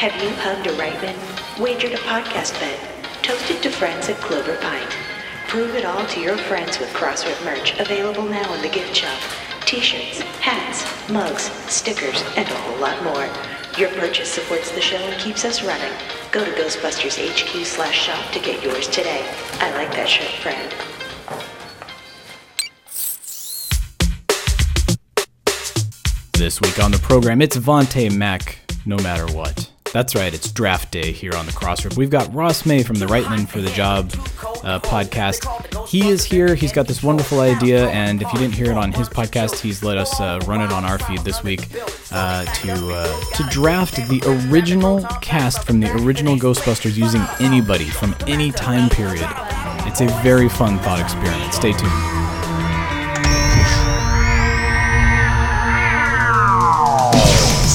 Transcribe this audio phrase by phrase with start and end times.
[0.00, 1.60] Have you hugged a Reitman?
[1.60, 2.80] Wagered a podcast bet?
[3.22, 4.96] Toasted to friends at Clover Pint?
[5.46, 9.20] Prove it all to your friends with Crossrip merch available now in the gift shop.
[9.66, 13.28] T-shirts, hats, mugs, stickers, and a whole lot more.
[13.76, 15.92] Your purchase supports the show and keeps us running.
[16.32, 19.22] Go to Ghostbusters HQ slash shop to get yours today.
[19.60, 20.74] I like that shirt, friend.
[26.32, 29.70] This week on the program, it's Vontae Mack, no matter what.
[29.92, 31.96] That's right, it's draft day here on the Crossrip.
[31.96, 34.12] We've got Ross May from the Reitman for the Job
[34.62, 35.88] uh, podcast.
[35.88, 36.54] He is here.
[36.54, 39.82] He's got this wonderful idea, and if you didn't hear it on his podcast, he's
[39.82, 41.66] let us uh, run it on our feed this week
[42.12, 48.14] uh, to uh, to draft the original cast from the original Ghostbusters using anybody from
[48.28, 49.26] any time period.
[49.86, 51.52] It's a very fun thought experiment.
[51.52, 52.19] Stay tuned.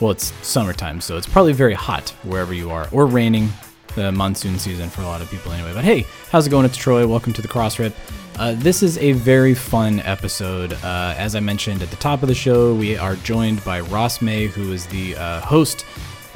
[0.00, 3.50] Well, it's summertime, so it's probably very hot wherever you are, or raining,
[3.96, 5.74] the monsoon season for a lot of people anyway.
[5.74, 6.64] But hey, how's it going?
[6.64, 7.06] It's Troy.
[7.06, 7.92] Welcome to the Crossrip.
[8.38, 10.72] Uh, this is a very fun episode.
[10.72, 14.22] Uh, as I mentioned at the top of the show, we are joined by Ross
[14.22, 15.84] May, who is the uh, host,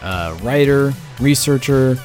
[0.02, 1.96] uh, writer, researcher,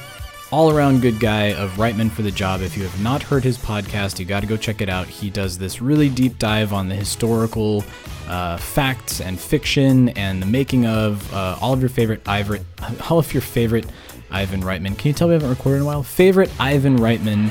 [0.50, 2.60] all around good guy of Reitman for the Job.
[2.60, 5.06] If you have not heard his podcast, you got to go check it out.
[5.06, 7.84] He does this really deep dive on the historical
[8.26, 12.64] uh, facts and fiction and the making of uh, all of your favorite Ivan,
[13.08, 13.86] all of your favorite
[14.30, 14.98] Ivan Reitman.
[14.98, 16.02] Can you tell me I haven't recorded in a while?
[16.02, 17.50] Favorite Ivan Reitman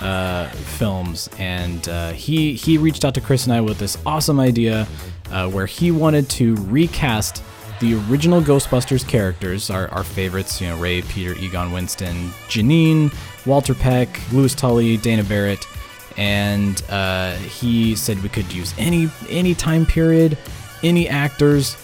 [0.00, 4.38] uh, films, and uh, he he reached out to Chris and I with this awesome
[4.38, 4.86] idea
[5.30, 7.42] uh, where he wanted to recast
[7.80, 13.14] the original Ghostbusters characters, our, our favorites, you know, Ray, Peter, Egon Winston, Janine,
[13.46, 15.66] Walter Peck, Louis Tully, Dana Barrett,
[16.16, 20.36] and uh, he said we could use any any time period,
[20.82, 21.76] any actors,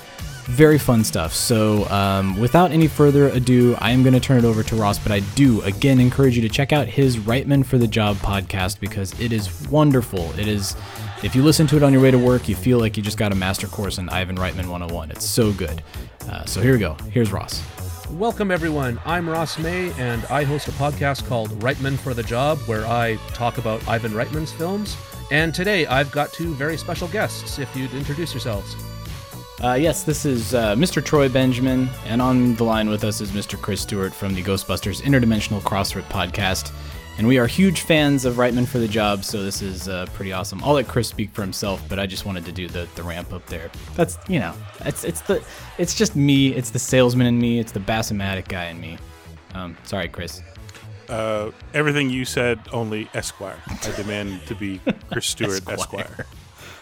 [0.45, 1.33] very fun stuff.
[1.33, 4.99] So, um, without any further ado, I am going to turn it over to Ross.
[4.99, 8.81] But I do again encourage you to check out his Reitman for the Job podcast
[8.81, 10.33] because it is wonderful.
[10.39, 10.77] It is,
[11.25, 13.17] if you listen to it on your way to work, you feel like you just
[13.17, 15.11] got a master course in Ivan Reitman 101.
[15.11, 15.83] It's so good.
[16.29, 16.99] Uh, so here we go.
[17.11, 17.63] Here's Ross.
[18.11, 19.01] Welcome, everyone.
[19.07, 23.17] I'm Ross May, and I host a podcast called Reitman for the Job, where I
[23.29, 24.99] talk about Ivan Reitman's films.
[25.31, 28.77] And today I've got two very special guests, if you'd introduce yourselves.
[29.63, 31.03] Uh, yes, this is uh, Mr.
[31.03, 33.59] Troy Benjamin, and on the line with us is Mr.
[33.59, 36.71] Chris Stewart from the Ghostbusters Interdimensional Crossrip podcast.
[37.17, 40.33] And we are huge fans of Reitman for the job, so this is uh, pretty
[40.33, 40.61] awesome.
[40.65, 43.33] I'll let Chris speak for himself, but I just wanted to do the, the ramp
[43.33, 43.71] up there.
[43.95, 45.45] That's you know, it's it's the
[45.79, 46.49] it's just me.
[46.53, 47.61] It's the salesman in me.
[47.61, 48.99] It's the Bassomatic guy in me.
[49.55, 50.43] Um, sorry, Chris.
[51.09, 53.59] Uh, everything you said, only Esquire.
[53.69, 54.81] I demand to be
[55.13, 56.27] Chris Stewart Esquire.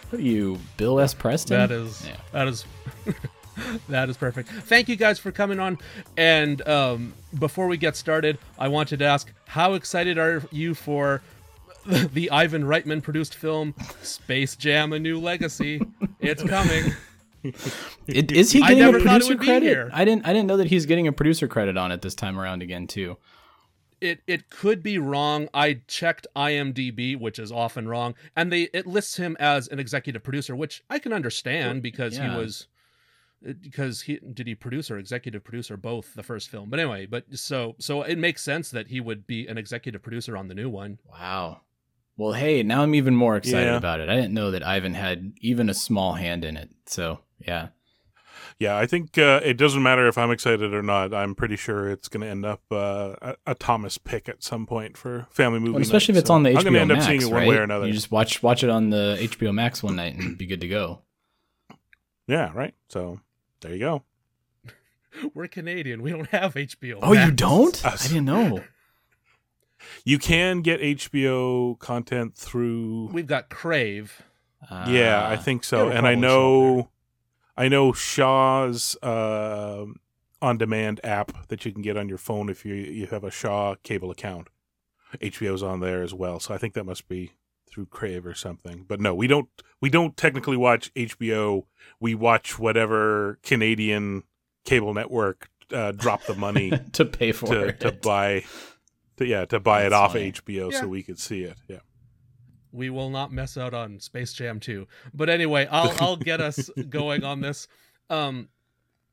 [0.09, 1.13] What are you, Bill S.
[1.13, 1.59] Preston?
[1.59, 2.17] That is Yeah.
[2.33, 2.65] that is
[3.89, 4.49] that is perfect.
[4.49, 5.79] Thank you guys for coming on.
[6.17, 11.23] And um, before we get started, I wanted to ask, how excited are you for
[11.87, 15.81] the Ivan Reitman produced film Space Jam: A New Legacy?
[16.21, 16.93] It's coming.
[18.07, 19.65] It, is he getting a producer credit?
[19.65, 19.91] here.
[19.93, 22.39] I didn't I didn't know that he's getting a producer credit on it this time
[22.39, 23.17] around again too.
[24.01, 25.49] it it could be wrong.
[25.53, 30.23] I checked IMDb, which is often wrong, and they it lists him as an executive
[30.23, 32.31] producer, which I can understand because yeah.
[32.31, 32.69] he was
[33.61, 36.71] because he did he produce or executive producer both the first film.
[36.71, 40.37] But anyway, but so so it makes sense that he would be an executive producer
[40.37, 40.99] on the new one.
[41.11, 41.61] Wow.
[42.17, 43.77] Well, hey, now I'm even more excited Yeah.
[43.77, 44.09] about it.
[44.09, 46.71] I didn't know that Ivan had even a small hand in it.
[46.87, 47.69] So, yeah.
[48.59, 51.15] Yeah, I think uh, it doesn't matter if I'm excited or not.
[51.15, 54.67] I'm pretty sure it's going to end up uh, a, a Thomas pick at some
[54.67, 55.73] point for family movie.
[55.73, 57.23] Well, especially night, if it's so on the hbo I'm gonna end Max, up seeing
[57.23, 57.49] it one right?
[57.49, 57.87] way or another.
[57.87, 60.69] You just watch watch it on the HBO Max one night and be good to
[60.69, 61.01] go.
[62.29, 62.75] Yeah, right.
[62.89, 63.21] So
[63.63, 64.03] there you go.
[65.35, 66.03] We're Canadian.
[66.03, 66.99] We don't have HBO.
[67.03, 67.85] Oh, you don't?
[67.87, 68.63] I didn't know.
[70.05, 73.09] You can get HBO content through.
[73.13, 74.23] We've got Crave.
[74.71, 75.89] yeah, I think so.
[75.89, 76.21] And I probably show up
[76.77, 76.89] know,
[77.57, 79.87] I know Shaw's uh,
[80.41, 83.75] on-demand app that you can get on your phone if you you have a Shaw
[83.83, 84.49] cable account.
[85.21, 87.33] HBO's on there as well, so I think that must be
[87.73, 88.85] through Crave or something.
[88.87, 89.49] But no, we don't.
[89.81, 91.65] We don't technically watch HBO.
[92.01, 94.25] We watch whatever Canadian
[94.65, 97.81] cable network uh, drop the money to pay for to it.
[97.81, 98.45] to buy,
[99.17, 100.33] to, yeah, to buy it off funny.
[100.33, 100.81] HBO Yeah.
[100.81, 101.57] so we could see it.
[101.69, 101.79] Yeah.
[102.71, 104.87] we will not mess out on Space Jam 2.
[105.15, 107.67] But anyway, I'll I'll get us going on this.
[108.11, 108.49] Um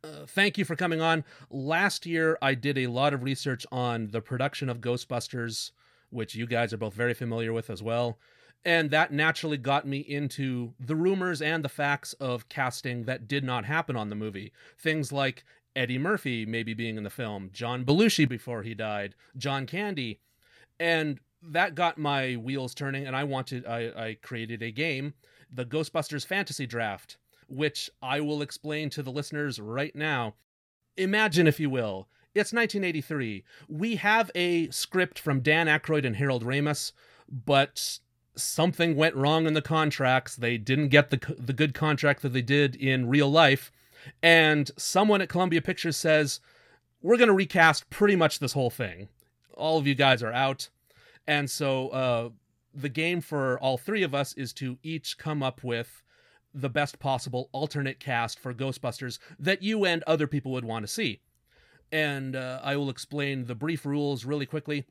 [0.03, 1.25] uh, thank you for coming on.
[1.49, 5.71] Last year I did a lot of research on the production of Ghostbusters,
[6.09, 8.17] which you guys are both very familiar with as well.
[8.65, 13.43] And that naturally got me into the rumors and the facts of casting that did
[13.43, 14.51] not happen on the movie.
[14.77, 15.45] Things like
[15.75, 20.19] Eddie Murphy maybe being in the film, John Belushi before he died, John Candy.
[20.79, 25.13] And that got my wheels turning and i wanted i, I created a game
[25.51, 27.17] the ghostbusters fantasy draft
[27.47, 30.35] which i will explain to the listeners right now
[30.97, 36.43] imagine if you will it's 1983 we have a script from dan Aykroyd and harold
[36.43, 36.91] ramis
[37.29, 37.99] but
[38.35, 42.41] something went wrong in the contracts they didn't get the, the good contract that they
[42.41, 43.71] did in real life
[44.23, 46.39] and someone at columbia pictures says
[47.01, 49.07] we're going to recast pretty much this whole thing
[49.55, 50.69] all of you guys are out
[51.27, 52.29] and so uh,
[52.73, 56.03] the game for all three of us is to each come up with
[56.53, 60.91] the best possible alternate cast for Ghostbusters that you and other people would want to
[60.91, 61.21] see.
[61.91, 64.85] And uh, I will explain the brief rules really quickly.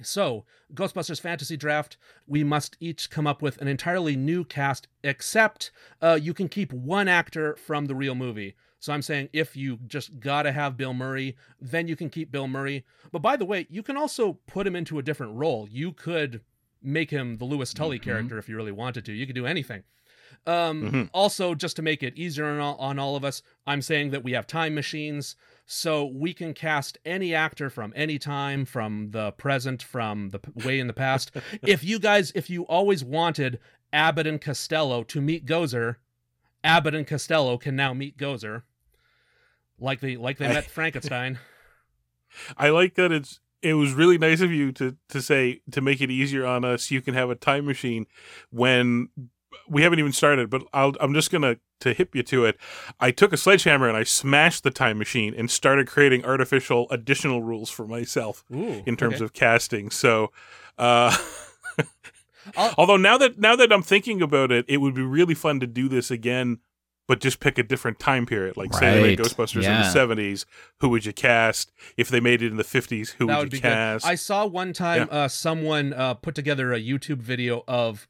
[0.00, 0.44] So,
[0.74, 1.96] Ghostbusters Fantasy Draft,
[2.26, 6.72] we must each come up with an entirely new cast, except uh, you can keep
[6.72, 8.54] one actor from the real movie.
[8.80, 12.48] So I'm saying if you just gotta have Bill Murray, then you can keep Bill
[12.48, 12.84] Murray.
[13.12, 15.68] But by the way, you can also put him into a different role.
[15.70, 16.40] You could
[16.82, 19.12] make him the Louis Tully character if you really wanted to.
[19.12, 19.84] You could do anything.
[20.46, 21.10] Um, Mhm.
[21.12, 24.24] Also, just to make it easier on all, on all of us, I'm saying that
[24.24, 25.36] we have time machines,
[25.74, 30.66] so we can cast any actor from any time, from the present, from the p-
[30.66, 31.30] way in the past.
[31.62, 33.58] if you guys, if you always wanted
[33.90, 35.96] Abbott and Costello to meet Gozer,
[36.62, 38.64] Abbott and Costello can now meet Gozer,
[39.80, 41.38] like they like they met Frankenstein.
[42.58, 46.02] I like that it's it was really nice of you to to say to make
[46.02, 48.06] it easier on us you can have a time machine
[48.50, 49.08] when
[49.68, 52.56] we haven't even started but I'll, i'm just gonna to hip you to it
[53.00, 57.42] i took a sledgehammer and i smashed the time machine and started creating artificial additional
[57.42, 59.24] rules for myself Ooh, in terms okay.
[59.24, 60.30] of casting so
[60.78, 61.16] uh
[62.78, 65.66] although now that now that i'm thinking about it it would be really fun to
[65.66, 66.58] do this again
[67.08, 69.76] but just pick a different time period like say they made ghostbusters yeah.
[69.76, 70.44] in the 70s
[70.80, 73.50] who would you cast if they made it in the 50s who that would, would
[73.50, 73.68] be you good.
[73.68, 78.08] cast I saw one time uh, someone uh, put together a YouTube video of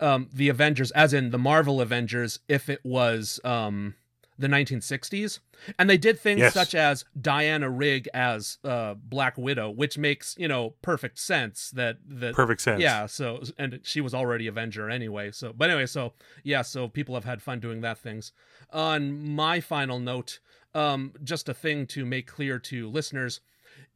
[0.00, 3.94] um, the Avengers, as in the Marvel Avengers, if it was um,
[4.38, 5.38] the 1960s,
[5.78, 6.52] and they did things Yes.
[6.54, 11.70] such as Diana Rigg as uh, Black Widow, which makes you know perfect sense.
[11.70, 13.06] That that perfect sense yeah.
[13.06, 15.30] So and she was already Avenger anyway.
[15.30, 16.12] So but anyway, so
[16.44, 16.62] yeah.
[16.62, 18.32] So people have had fun doing that things.
[18.70, 20.40] On my final note,
[20.74, 23.40] um, just a thing to make clear to listeners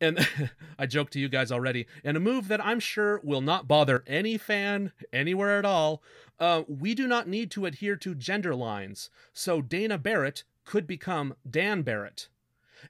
[0.00, 0.26] and
[0.78, 4.02] I joked to you guys already, in a move that I'm sure will not bother
[4.06, 6.02] any fan anywhere at all,
[6.38, 9.10] uh, we do not need to adhere to gender lines.
[9.32, 12.28] So Dana Barrett could become Dan Barrett.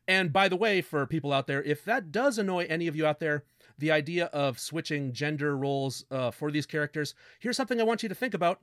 [0.06, 3.06] And by the way, for people out there, if that does annoy any of you
[3.06, 3.44] out there,
[3.78, 8.08] the idea of switching gender roles uh, for these characters, here's something I want you
[8.08, 8.60] to think about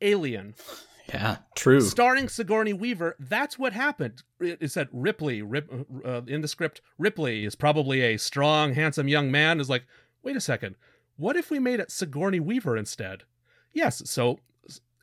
[0.00, 0.54] Alien.
[1.08, 1.80] Yeah, true.
[1.80, 4.22] Starring Sigourney Weaver, that's what happened.
[4.40, 5.70] It, it said Ripley Rip,
[6.04, 6.80] uh, in the script.
[6.98, 9.60] Ripley is probably a strong, handsome young man.
[9.60, 9.84] Is like,
[10.22, 10.76] wait a second,
[11.16, 13.24] what if we made it Sigourney Weaver instead?
[13.72, 14.38] Yes, so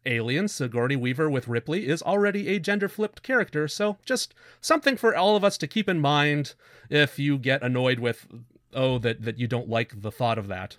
[0.06, 3.68] Alien Sigourney Weaver with Ripley is already a gender flipped character.
[3.68, 6.56] So just something for all of us to keep in mind
[6.90, 8.28] if you get annoyed with,
[8.74, 10.78] oh, that that you don't like the thought of that.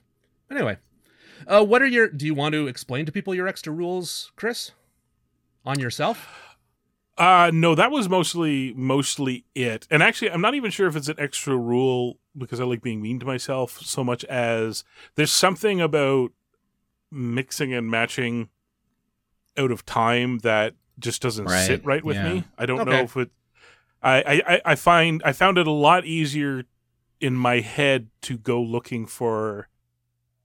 [0.51, 0.79] Anyway,
[1.47, 2.09] uh, what are your?
[2.09, 4.73] Do you want to explain to people your extra rules, Chris?
[5.65, 6.57] On yourself?
[7.17, 9.87] Uh no, that was mostly mostly it.
[9.91, 13.03] And actually, I'm not even sure if it's an extra rule because I like being
[13.03, 14.85] mean to myself so much as
[15.17, 16.31] there's something about
[17.11, 18.51] mixing and matching
[19.57, 22.33] out of time that just doesn't Right, sit right with yeah.
[22.33, 22.45] me.
[22.57, 23.31] I don't know if it.
[24.01, 26.65] I, I I- I find I found it a lot easier
[27.21, 29.69] in my head to go looking for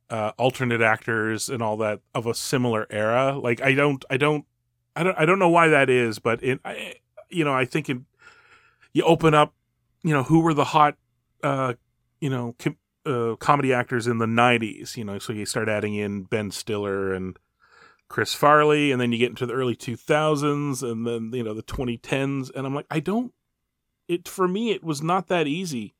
[0.09, 3.37] uh, alternate actors and all that of a similar era.
[3.37, 4.45] Like I don't I don't
[4.95, 6.95] I don't I don't know why that is, but it I,
[7.29, 7.97] you know I think it,
[8.93, 9.53] you open up
[10.03, 10.95] you know who were the hot
[11.43, 11.73] uh
[12.19, 15.93] you know com- uh, comedy actors in the 90s you know so you start adding
[15.93, 17.37] in Ben Stiller and
[18.07, 21.63] Chris Farley and then you get into the early 2000s and then you know the
[21.63, 23.33] 2010s and I'm like I don't
[24.07, 25.95] it for me it was not that easy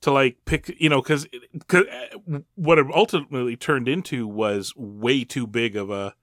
[0.00, 1.26] to like pick you know cuz
[2.54, 6.14] what it ultimately turned into was way too big of a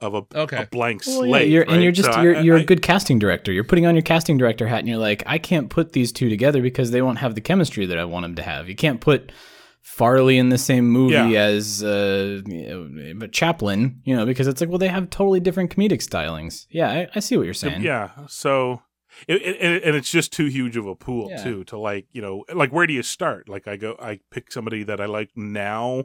[0.00, 0.62] of a, Okay.
[0.62, 1.48] a blank Well, yeah, slate.
[1.50, 3.52] you're, and you're just So you're, I- you're I- a good casting director.
[3.52, 6.28] You're putting on your casting director hat, and you're like, I can't put these two
[6.28, 8.68] together because they won't have the chemistry that I want them to have.
[8.68, 9.32] You can't put
[9.82, 11.40] Farley in the same movie Yeah.
[11.42, 15.40] as uh, you know, but Chaplin, you know, because it's like, well, they have totally
[15.40, 16.66] different comedic stylings.
[16.70, 17.82] Yeah, I, I see what you're saying.
[17.82, 18.10] Yeah.
[18.28, 18.82] So,
[19.26, 21.42] it, it, and- and it's just too huge of a pool Yeah.
[21.42, 23.48] too to like you know like where do you start?
[23.48, 26.04] Like I go, I pick somebody that I like now,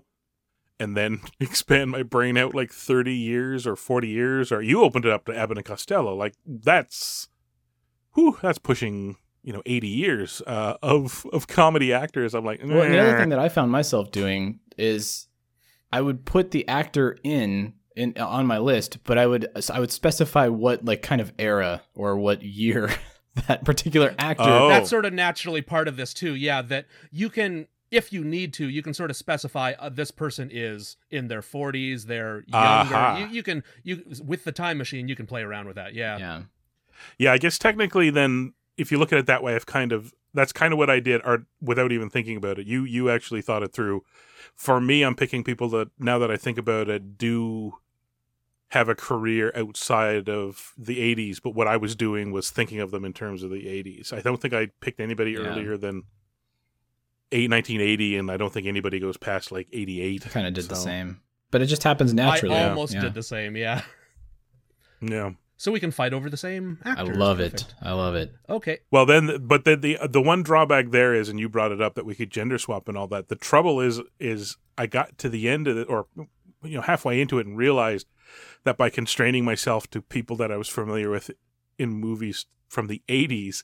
[0.83, 5.05] and then expand my brain out like thirty years or forty years, or you opened
[5.05, 6.15] it up to Abbott and Costello.
[6.15, 7.29] Like that's,
[8.13, 12.33] whew, that's pushing you know eighty years uh, of of comedy actors.
[12.33, 15.27] I'm like, Well, the other thing that I found myself doing is
[15.91, 19.91] I would put the actor in in on my list, but I would I would
[19.91, 22.89] specify what like kind of era or what year
[23.47, 24.43] that particular actor.
[24.43, 24.69] Oh.
[24.69, 26.35] That's sort of naturally part of this too.
[26.35, 30.09] Yeah, that you can, if you need to, you can sort of specify uh, this
[30.11, 32.95] person is in their 40s, they're younger.
[32.95, 33.17] Aha.
[33.19, 35.93] You, you can you with the time machine, you can play around with that.
[35.93, 36.17] Yeah.
[36.17, 36.41] Yeah.
[37.17, 40.13] Yeah, I guess technically, then if you look at it that way, I've kind of
[40.33, 42.65] that's kind of what I did, or without even thinking about it.
[42.65, 44.03] You you actually thought it through.
[44.55, 47.73] For me, I'm picking people that now that I think about it, do
[48.69, 51.39] have a career outside of the 80s.
[51.43, 54.11] But what I was doing was thinking of them in terms of the 80s.
[54.11, 55.41] I don't think I picked anybody Yeah.
[55.41, 56.03] earlier than
[57.33, 60.21] eight, 1980, and I don't think anybody goes past like 88.
[60.29, 61.21] Kind of did the same,
[61.51, 62.55] but it just happens naturally.
[62.55, 63.01] I almost Yeah.
[63.01, 63.55] did the same.
[63.57, 63.81] Yeah.
[65.01, 65.31] Yeah.
[65.57, 67.17] So we can fight over the same I actors.
[67.17, 67.65] love it.
[67.81, 68.33] I love it.
[68.49, 68.79] Okay.
[68.91, 71.95] Well, then, but the, the the one drawback there is, and you brought it up
[71.95, 73.27] that we could gender swap and all that.
[73.29, 76.07] The trouble is, is I got to the end of it, or
[76.63, 78.07] you know, halfway into it, and realized
[78.63, 81.31] that by constraining myself to people that I was familiar with
[81.77, 83.63] in movies from the '80s,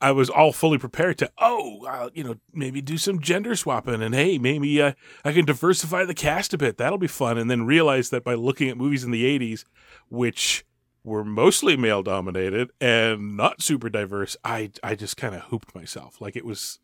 [0.00, 4.02] I was all fully prepared to, oh, uh, you know, maybe do some gender swapping,
[4.02, 4.92] and hey, maybe uh,
[5.24, 6.78] I can diversify the cast a bit.
[6.78, 7.36] That'll be fun.
[7.36, 9.64] And then realize that by looking at movies in the '80s,
[10.08, 10.64] which
[11.04, 16.20] were mostly male dominated and not super diverse, I I just kind of hooped myself.
[16.20, 16.78] Like it was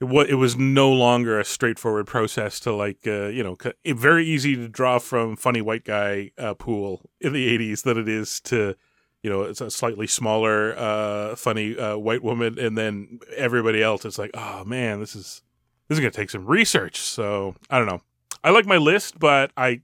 [0.00, 4.26] it was, it was no longer a straightforward process to like uh, you know very
[4.26, 8.40] easy to draw from funny white guy uh, pool in the 80s than it is
[8.42, 8.74] to
[9.22, 14.04] you know it's a slightly smaller uh, funny uh, white woman and then everybody else
[14.04, 15.42] it's like oh man this is
[15.88, 18.00] this is gonna take some research so I don't know
[18.42, 19.82] I like my list but I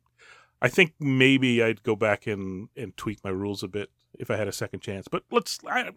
[0.63, 4.37] I think maybe I'd go back and and tweak my rules a bit if I
[4.37, 5.91] had a second chance but let's I,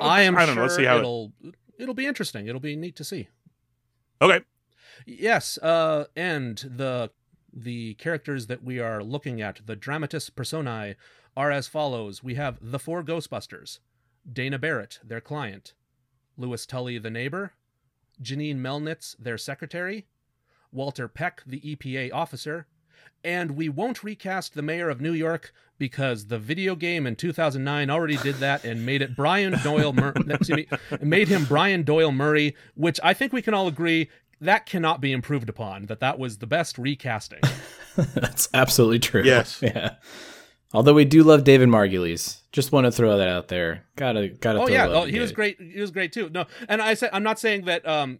[0.00, 1.32] I am I don't sure know let's see how it, it'll
[1.78, 2.46] it'll be interesting.
[2.46, 3.28] It'll be neat to see.
[4.22, 4.40] okay
[5.06, 7.10] Yes, uh, and the
[7.52, 10.96] the characters that we are looking at, the dramatis personae,
[11.36, 12.22] are as follows.
[12.22, 13.78] We have the four Ghostbusters,
[14.30, 15.74] Dana Barrett, their client,
[16.36, 17.52] Louis Tully, the neighbor,
[18.22, 20.06] Janine Melnitz, their secretary,
[20.72, 22.66] Walter Peck, the EPA officer,
[23.22, 27.90] and we won't recast the mayor of New York because the video game in 2009
[27.90, 30.68] already did that and made it Brian Doyle Mur- excuse me,
[31.00, 34.08] made him Brian Doyle Murray, which I think we can all agree
[34.40, 35.86] that cannot be improved upon.
[35.86, 37.40] That that was the best recasting.
[37.96, 39.22] That's absolutely true.
[39.24, 39.60] Yes.
[39.62, 39.94] Yeah.
[40.74, 42.40] Although we do love David Margulies.
[42.50, 43.84] Just want to throw that out there.
[43.94, 44.58] Gotta gotta.
[44.58, 45.60] oh throw yeah, oh, he was great.
[45.60, 46.28] He was great too.
[46.30, 48.18] No, and I said I'm not saying that um,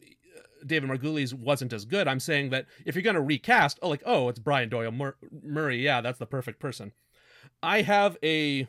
[0.64, 2.06] David Margulies wasn't as good.
[2.06, 5.82] I'm saying that if you're gonna recast, oh like oh it's Brian Doyle Mur- Murray,
[5.82, 6.92] yeah, that's the perfect person.
[7.60, 8.68] I have a,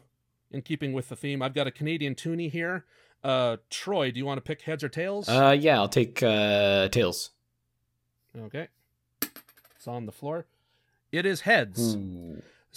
[0.51, 2.85] in keeping with the theme, I've got a Canadian toonie here.
[3.23, 5.29] Uh, Troy, do you want to pick heads or tails?
[5.29, 7.31] Uh, yeah, I'll take uh, tails.
[8.37, 8.67] okay,
[9.75, 10.45] it's on the floor.
[11.11, 11.97] It is heads.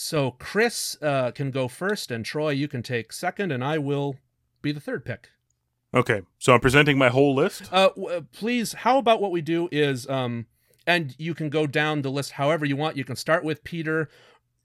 [0.00, 4.16] So Chris uh, can go first, and Troy, you can take second, and I will
[4.62, 5.30] be the third pick.
[5.94, 9.40] okay so I'm presenting my whole list Uh, w- uh, please, how about what we
[9.40, 10.46] do is, um,
[10.86, 12.96] and you can go down the list however you want.
[12.96, 14.08] You can start with Peter.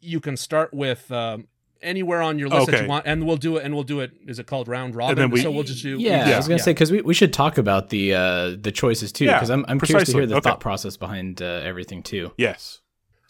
[0.02, 1.48] You can start with um,
[1.82, 3.64] anywhere on your list that you want, and we'll do it.
[3.66, 4.12] And we'll do it.
[4.28, 5.16] Is it called round robin?
[5.18, 5.98] then we- so we'll just do.
[6.00, 6.64] Yeah, I was gonna yeah.
[6.64, 9.66] say because we, we should talk about the uh, the choices too Yeah, because I'm
[9.68, 10.50] I'm curious to hear the Okay.
[10.50, 12.32] thought process behind uh, everything too.
[12.38, 12.80] yes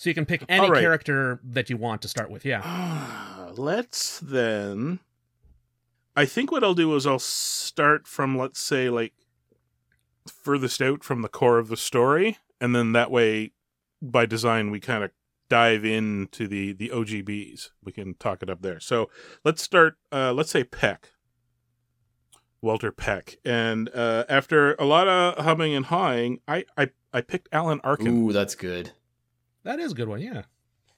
[0.04, 0.82] So you can pick any All right.
[0.82, 2.44] character that you want to start with.
[2.44, 2.60] Yeah.
[3.56, 5.00] let's then
[6.16, 9.14] i think what i'll do is i'll start from let's say like
[10.28, 13.52] furthest out from the core of the story and then that way
[14.02, 15.12] by design we kind of
[15.50, 19.08] dive into the the ogbs we can talk it up there so
[19.46, 21.12] let's start uh let's say peck
[22.60, 27.50] walter peck and uh after a lot of humming and hawing i i, I picked
[27.52, 28.94] alan arkin Ooh, that's good.
[29.64, 30.22] That is a good one.
[30.22, 30.44] Yeah.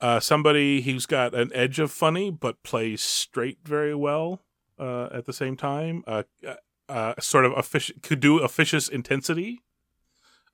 [0.01, 4.41] uh, somebody who's got an edge of funny but plays straight very well
[4.79, 6.03] uh, at the same time.
[6.07, 6.55] Uh, uh,
[6.89, 9.63] uh, sort of offic- could do officious intensity.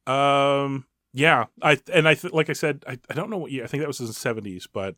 [0.08, 3.64] Um, yeah, I and I th- like I said, I, I don't know what year.
[3.64, 4.96] I think that was in the seventies, but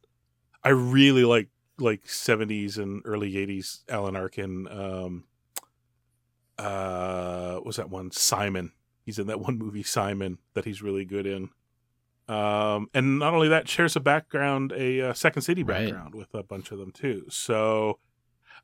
[0.64, 4.68] I really like like 70s and early 80s Alan Arkin.
[4.70, 5.24] Um,
[6.60, 8.12] uh, what was that one?
[8.12, 8.72] Simon.
[9.06, 11.50] He's in that one movie Simon that he's really good in.
[12.28, 15.86] Um, and not only that, shares a background, a uh, Second City Right.
[15.88, 17.26] background with a bunch of them too.
[17.30, 18.00] So,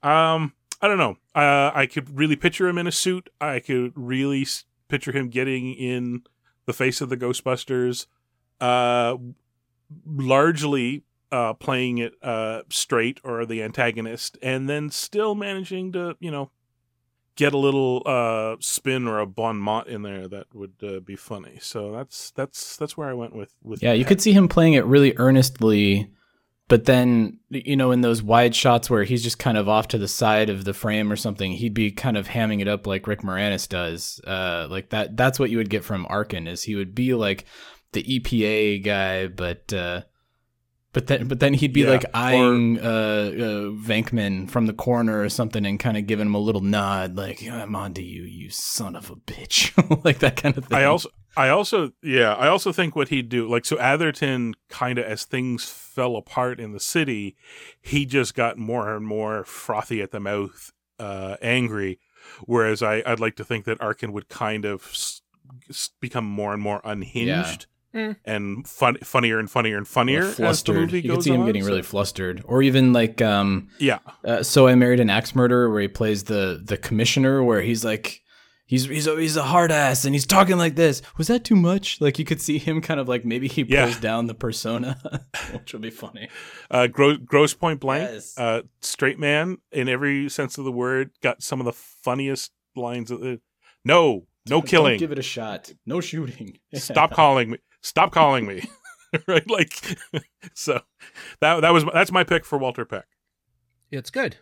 [0.01, 1.17] um, I don't know.
[1.35, 3.29] Uh, I could really picture him in a suit.
[3.41, 6.23] I could really s- picture him getting in
[6.65, 8.07] the face of the Ghostbusters.
[8.61, 9.17] Uh,
[10.05, 16.31] largely uh, playing it uh, straight or the antagonist, and then still managing to, you
[16.31, 16.51] know,
[17.39, 21.15] get a little uh, spin or a bon mot in there that would uh, be
[21.15, 21.57] funny.
[21.61, 23.81] So that's that's that's where I went with with.
[23.81, 26.11] Yeah, you could see him playing it really earnestly,
[26.67, 29.97] but then you know in those wide shots where he's just kind of off to
[29.97, 33.07] the side of the frame or something, he'd be kind of hamming it up like
[33.07, 34.19] Rick Moranis does.
[34.27, 35.15] Uh, like that.
[35.15, 37.45] That's what you would get from Arkin is he would be like
[37.93, 39.71] the EPA guy, but.
[39.73, 40.01] Uh,
[40.99, 44.73] but then, but then he'd be Yeah, like or- eyeing uh, uh, Venkman from the
[44.73, 48.23] corner or something, and kind of giving him a little nod, like "I'm onto you,
[48.23, 49.71] you son of a bitch,"
[50.05, 50.77] like that kind of thing.
[50.77, 54.97] I also, I also, yeah, I also think what he'd do, like, so Atherton, kind
[54.99, 57.35] of as things fell apart in the city,
[57.81, 61.99] he just got more and more frothy at the mouth, uh, angry.
[62.45, 65.21] Whereas I, I'd like to think that Arkin would kind of s-
[66.01, 68.15] become more and more unhinged Mm.
[68.23, 70.75] and fun, funnier and funnier and funnier Or as the flustered.
[70.75, 73.69] movie You goes could see him on, getting so- really flustered, or even like um,
[73.79, 77.61] yeah, uh, so I married an axe murderer, where he plays the the commissioner, where
[77.61, 78.21] he's like.
[78.71, 81.01] He's, he's a, he's a hard ass and he's talking like this.
[81.17, 81.99] Was that too much?
[81.99, 83.85] Like you could see him kind of like maybe he Yeah.
[83.85, 84.95] pulls down the persona,
[85.53, 86.29] which would be funny.
[86.69, 88.37] uh, gross, gross point blank, Yes.
[88.37, 93.09] uh, straight man in every sense of the word, got some of the funniest lines.
[93.09, 93.41] Of the,
[93.83, 94.99] no, no Don't killing.
[94.99, 95.73] give it a shot.
[95.87, 96.59] No shooting.
[96.75, 98.67] stop calling me stop calling me
[99.27, 99.73] right like
[100.53, 100.81] so
[101.41, 103.05] that that was that's my pick for walter peck
[103.91, 104.37] It's good.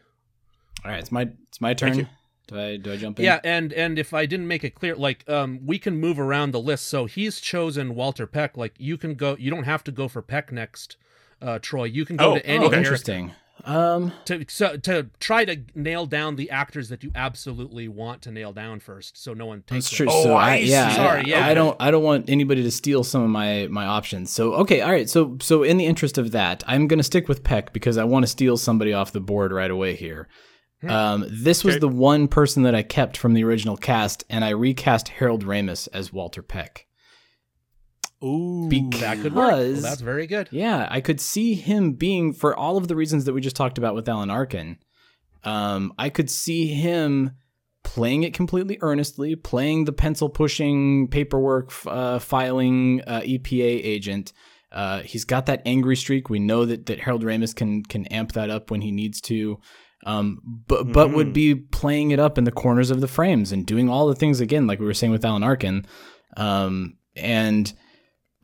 [0.83, 2.07] All right, it's my it's my turn.
[2.47, 3.25] Do I do I jump in?
[3.25, 6.51] Yeah, and and if I didn't make it clear, like um, we can move around
[6.51, 6.85] the list.
[6.87, 8.55] So he's chosen Walter Peck.
[8.57, 9.35] Like you can go.
[9.39, 10.95] You don't have to go for Peck next,
[11.41, 11.85] uh, Troy.
[11.85, 13.31] You can go Oh, to any Oh, character interesting.
[13.65, 18.31] Um, to so, to try to nail down the actors that you absolutely want to
[18.31, 19.89] nail down first, so no one takes.
[19.89, 20.07] That's them.
[20.07, 20.15] true.
[20.15, 20.95] Oh, so I, I yeah, see.
[20.95, 21.45] Sorry, I, yeah.
[21.47, 24.31] I don't I don't want anybody to steal some of my my options.
[24.31, 25.09] So okay, all right.
[25.09, 28.03] So so in the interest of that, I'm going to stick with Peck because I
[28.05, 30.27] want to steal somebody off the board right away here.
[30.87, 31.79] Um, this was Okay.
[31.81, 35.87] the one person that I kept from the original cast, and I recast Harold Ramis
[35.91, 36.86] as Walter Peck.
[38.23, 39.47] Ooh, Because- That could work.
[39.51, 40.49] Well, that's very good.
[40.51, 43.77] Yeah, I could see him being for all of the reasons that we just talked
[43.77, 44.77] about with Alan Arkin.
[45.43, 47.31] Um, I could see him
[47.83, 54.33] playing it completely earnestly, playing the pencil pushing, paperwork uh, filing uh, EPA agent.
[54.71, 56.29] Uh, he's got that angry streak.
[56.29, 59.59] We know that that Harold Ramis can can amp that up when he needs to.
[60.05, 61.33] Um, but but would Mhm.
[61.33, 64.41] be playing it up in the corners of the frames and doing all the things
[64.41, 65.85] again, like we were saying with Alan Arkin.
[66.35, 67.71] Um, and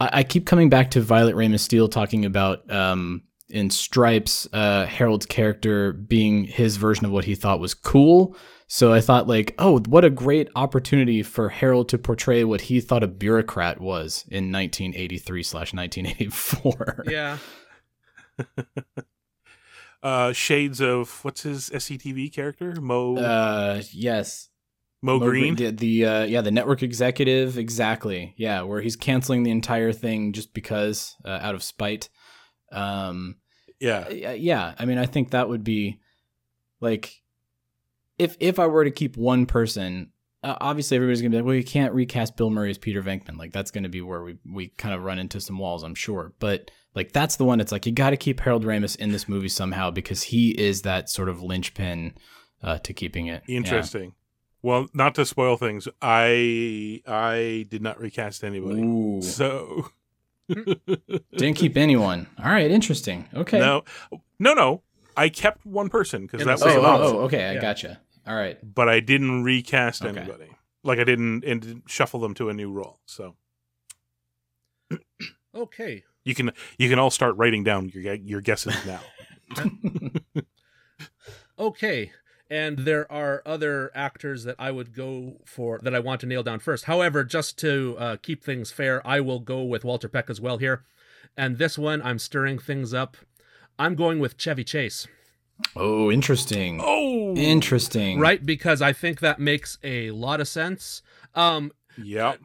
[0.04, 4.86] I, I keep coming back to Violet Ramis Stiel talking about um, in Stripes, uh,
[4.86, 8.36] Harold's character being his version of what he thought was cool.
[8.68, 12.82] So I thought, like, oh, what a great opportunity for Harold to portray what he
[12.82, 17.06] thought a bureaucrat was in 1983 slash 1984.
[17.10, 17.38] Yeah.
[20.02, 24.50] uh shades of what's his sctv character mo Uh, yes.
[25.04, 28.34] Mo Moe green The, the uh, yeah, the network executive, exactly.
[28.38, 32.10] Yeah, where he's canceling the entire thing just because, uh, out of spite.
[32.72, 33.36] Um,
[33.80, 36.00] yeah Uh, yeah i mean i think that would be
[36.80, 37.22] like
[38.18, 40.12] if if i were to keep one person
[40.44, 43.38] uh, obviously everybody's gonna be like well you can't recast bill murray as peter venkman
[43.38, 46.34] like that's gonna be where we we kind of run into some walls i'm sure
[46.40, 49.28] but like that's the one it's like you got to keep harold ramis in this
[49.28, 52.14] movie somehow because he is that sort of linchpin
[52.62, 53.58] uh, to keeping it Yeah.
[53.58, 54.14] interesting
[54.64, 58.82] well not to spoil things i i did not recast anybody.
[58.82, 59.22] Ooh.
[59.22, 59.90] so
[60.50, 62.28] didn't keep anyone.
[62.44, 63.28] All right interesting.
[63.34, 63.60] Okay.
[63.60, 63.84] No
[64.40, 64.82] no no.
[65.16, 67.54] I kept one person because that the oh, was same an oh, oh okay i
[67.54, 67.62] Yeah.
[67.62, 68.00] gotcha.
[68.26, 68.58] All right.
[68.64, 70.18] But i didn't recast Okay.
[70.20, 70.50] anybody.
[70.84, 73.36] Like i didn't and didn't shuffle them to a new role so.
[75.56, 76.04] Okay.
[76.26, 79.02] you can you can all start writing down your your guesses now.
[81.60, 82.12] Okay.
[82.50, 86.44] And there are other actors that I would go for that I want to nail
[86.44, 86.86] down first.
[86.86, 90.58] However, just to uh, keep things fair, I will go with Walter Peck as well
[90.58, 90.84] here.
[91.36, 93.18] And this one, I'm stirring things up.
[93.80, 95.08] I'm going with Chevy Chase,
[95.76, 98.46] oh interesting oh interesting right?
[98.46, 101.02] Because I think that makes a lot of sense.
[101.34, 102.36] Um, yeah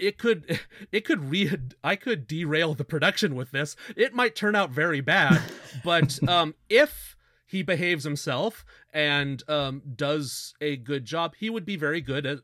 [0.00, 0.60] it could
[0.92, 1.52] it could re
[1.84, 3.76] I could derail the production with this.
[3.96, 5.40] It might turn out very bad,
[5.84, 7.16] but um, if
[7.50, 12.38] he behaves himself and um, does a good job, he would be very good at.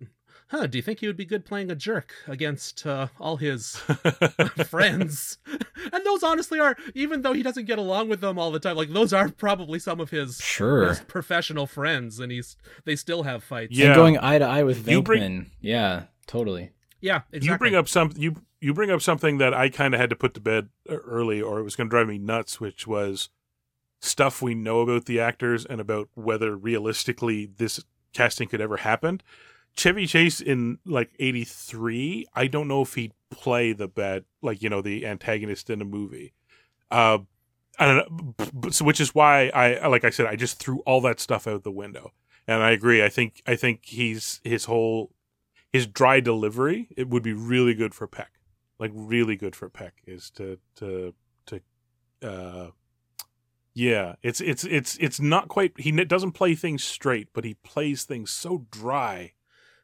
[0.50, 0.68] Huh?
[0.68, 3.76] Do you think he would be good playing a jerk against uh, all his
[4.68, 5.38] friends?
[5.92, 8.76] and those honestly are, even though he doesn't get along with them all the time,
[8.76, 10.88] like those are probably some of his, Sure.
[10.88, 13.76] his professional friends, and he's they still have fights.
[13.76, 13.86] Yeah.
[13.86, 15.04] And going eye to eye with You Venkman.
[15.04, 16.70] bring- yeah, totally.
[17.00, 17.48] yeah, exactly.
[17.48, 20.16] You bring up some you you bring up something that I kind of had to
[20.16, 23.28] put to bed uh, early, or it was going to drive me nuts, which was
[24.00, 27.82] stuff we know about the actors and about whether realistically this
[28.12, 29.20] casting could ever happen.
[29.76, 34.70] Chevy Chase in like '83, I don't know if he'd play the bad, like you
[34.70, 36.32] know, the antagonist in a movie.
[36.90, 37.18] Uh,
[37.78, 41.00] I don't know, so which is why I, like I said, I just threw all
[41.02, 42.12] that stuff out the window.
[42.48, 43.04] And I agree.
[43.04, 45.12] I think I think he's his whole
[45.72, 48.30] his dry delivery it would be really good for Peck,
[48.78, 51.12] like really good for Peck is to to
[51.46, 51.60] to
[52.22, 52.70] uh
[53.76, 58.04] yeah it's it's it's it's not quite he doesn't play things straight but he plays
[58.04, 59.32] things so dry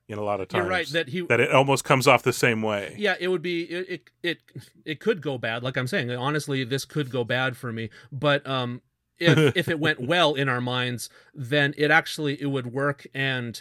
[0.09, 2.33] in a lot of times You're right that he that it almost comes off the
[2.33, 2.95] same way.
[2.99, 4.39] Yeah it would be it, it it
[4.87, 8.47] it could go bad like i'm saying honestly this could go bad for me but
[8.47, 8.81] um
[9.19, 13.61] if if it went well in our minds then it actually it would work and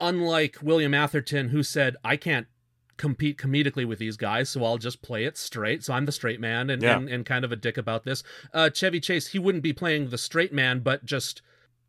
[0.00, 2.48] unlike william atherton who said i can't
[2.96, 6.40] compete comedically with these guys so i'll just play it straight so i'm the straight
[6.40, 6.96] man and Yeah.
[6.96, 10.10] and, and kind of a dick about this uh chevy chase he wouldn't be playing
[10.10, 11.42] the straight man but just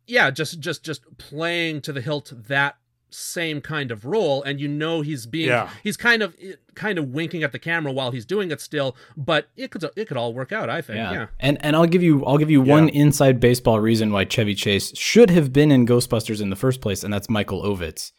[0.06, 2.76] yeah just just just playing to the hilt that
[3.10, 5.70] same kind of role and you know he's being Yeah.
[5.84, 6.34] he's kind of
[6.74, 10.06] kind of winking at the camera while he's doing it still but it could it
[10.08, 11.12] could all work out i think Yeah.
[11.12, 14.56] yeah, And and I'll give you I'll give you one inside baseball reason why Chevy
[14.56, 18.10] Chase should have been in Ghostbusters in the first place, and that's Michael Ovitz,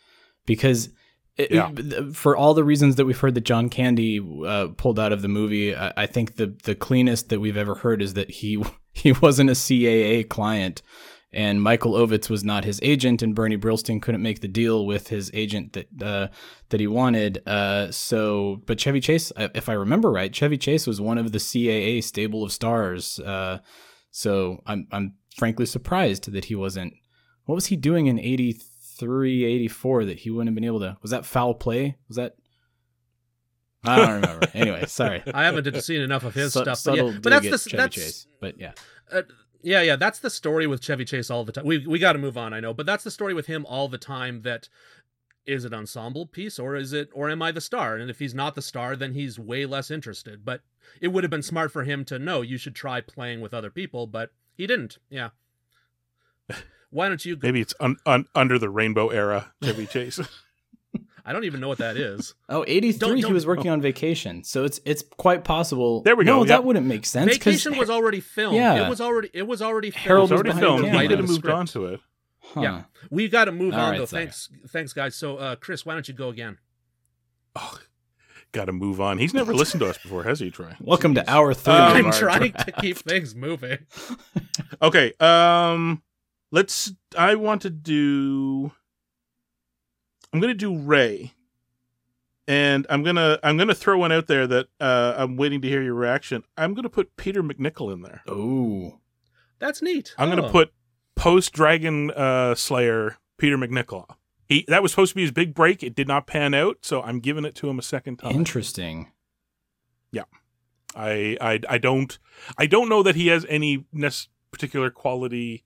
[0.45, 0.89] because.
[1.38, 1.71] It, Yeah.
[2.13, 5.28] for all the reasons that we've heard that John Candy uh, pulled out of the
[5.28, 9.12] movie, I, I think the the cleanest that we've ever heard is that he he
[9.12, 10.82] wasn't a CAA client,
[11.34, 15.10] and Michael Ovitz was not his agent, and Bernie Brillstein couldn't make the deal with
[15.10, 16.28] his agent that uh,
[16.69, 17.41] that he wanted.
[17.45, 21.39] Uh, so, but Chevy Chase, if I remember right, Chevy Chase was one of the
[21.39, 23.19] CAA stable of stars.
[23.19, 23.60] Uh,
[24.12, 26.93] so I'm I'm frankly surprised that he wasn't.
[27.43, 28.63] What was he doing in '83,
[29.02, 30.98] '84 that he wouldn't have been able to?
[31.02, 31.98] Was that foul play?
[32.08, 32.36] Was that?
[33.84, 34.48] I don't remember.
[34.54, 35.22] anyway, sorry.
[35.34, 37.96] i haven't seen enough of his Su- stuff but, yeah, but that's the Chevy that's
[37.96, 38.28] Chase.
[38.40, 38.72] But yeah,
[39.12, 39.24] uh,
[39.62, 41.66] yeah, yeah, that's the story with Chevy Chase all the time.
[41.66, 43.88] We we got to move on, I know, but that's the story with him all
[43.88, 44.42] the time.
[44.42, 44.70] That
[45.46, 47.96] is it ensemble piece or is it or am I the star?
[47.96, 50.44] And if he's not the star, then he's way less interested.
[50.44, 50.62] But
[51.02, 53.70] it would have been smart for him to know you should try playing with other
[53.70, 54.98] people, but he didn't.
[55.10, 55.30] Yeah.
[56.96, 57.38] Why don't you?
[57.42, 60.20] maybe it's un, un, under the rainbow era chevy chase
[61.28, 62.36] I don't even know what that is.
[62.50, 64.44] Oh, 83 Don't- he don't- was working on vacation.
[64.44, 66.02] So it's it's quite possible.
[66.04, 66.48] There we go, No, yep.
[66.50, 67.32] that wouldn't make sense.
[67.32, 68.56] 'cause- Vacation was already filmed.
[68.58, 68.86] Yeah.
[68.86, 70.06] It was already it was already filmed.
[70.06, 71.08] Harold it's was already filmed the he camera.
[71.10, 72.00] could have moved on to it
[72.54, 72.62] Huh.
[72.62, 72.84] Yeah.
[73.10, 74.06] We got to move All on right, though.
[74.06, 74.26] sorry.
[74.26, 75.16] Thanks thanks guys.
[75.16, 76.60] So uh Chris, why don't you go again?
[77.56, 77.80] oh
[78.52, 81.54] gotta move on he's never listened to us before has he troy Welcome to hour
[81.54, 81.74] three.
[81.74, 82.68] Um, I'm our trying draft.
[82.68, 83.80] to keep things moving.
[84.82, 86.02] Okay, um
[86.56, 88.72] let's I want to do
[90.34, 91.34] I'm going to do Ray.
[92.48, 95.62] And I'm going to I'm going to throw one out there that uh I'm waiting
[95.62, 96.44] to hear your reaction.
[96.58, 98.22] I'm going to put Peter MacNicol in there.
[98.30, 99.00] Ooh.
[99.60, 100.13] That's neat.
[100.18, 100.48] I'm going Oh.
[100.48, 100.74] to put
[101.15, 104.06] post Dragon uh Slayer Peter MacNicol.
[104.48, 105.82] He that was supposed to be his big break.
[105.84, 108.36] It did not pan out, so I'm giving it to him a second time.
[108.36, 109.12] Interesting.
[110.12, 110.26] Yeah,
[110.96, 112.18] I, I I don't
[112.58, 115.64] I don't know that he has any nec- particular quality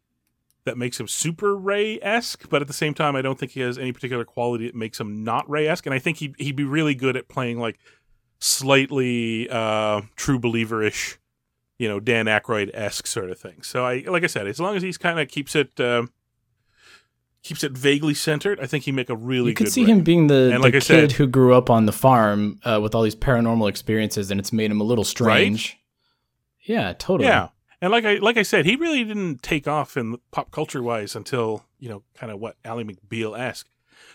[0.70, 3.60] that makes him super Ray esque, but at the same time, I don't think he
[3.62, 5.86] has any particular quality that makes him not Ray esque.
[5.88, 7.78] And I think he he'd be really good at playing like
[8.40, 11.18] slightly uh, true believer ish,
[11.78, 13.62] you know, Dan Aykroyd esque sort of thing.
[13.64, 15.80] So I like I said, as long as he's kind of keeps it.
[15.80, 16.12] Um,
[17.42, 18.60] Keeps it vaguely centered.
[18.60, 19.92] I think he make a really you could see Ray.
[19.92, 22.82] him being the, And the like kid said- who grew up on the farm uh,
[22.84, 25.78] with all these paranormal experiences, and it's made him a little strange.
[26.66, 27.30] Yeah, totally.
[27.30, 27.48] Yeah,
[27.82, 31.16] and like I like I said, he really didn't take off in pop culture wise
[31.16, 33.68] until you know kind of what Ally McBeal esque.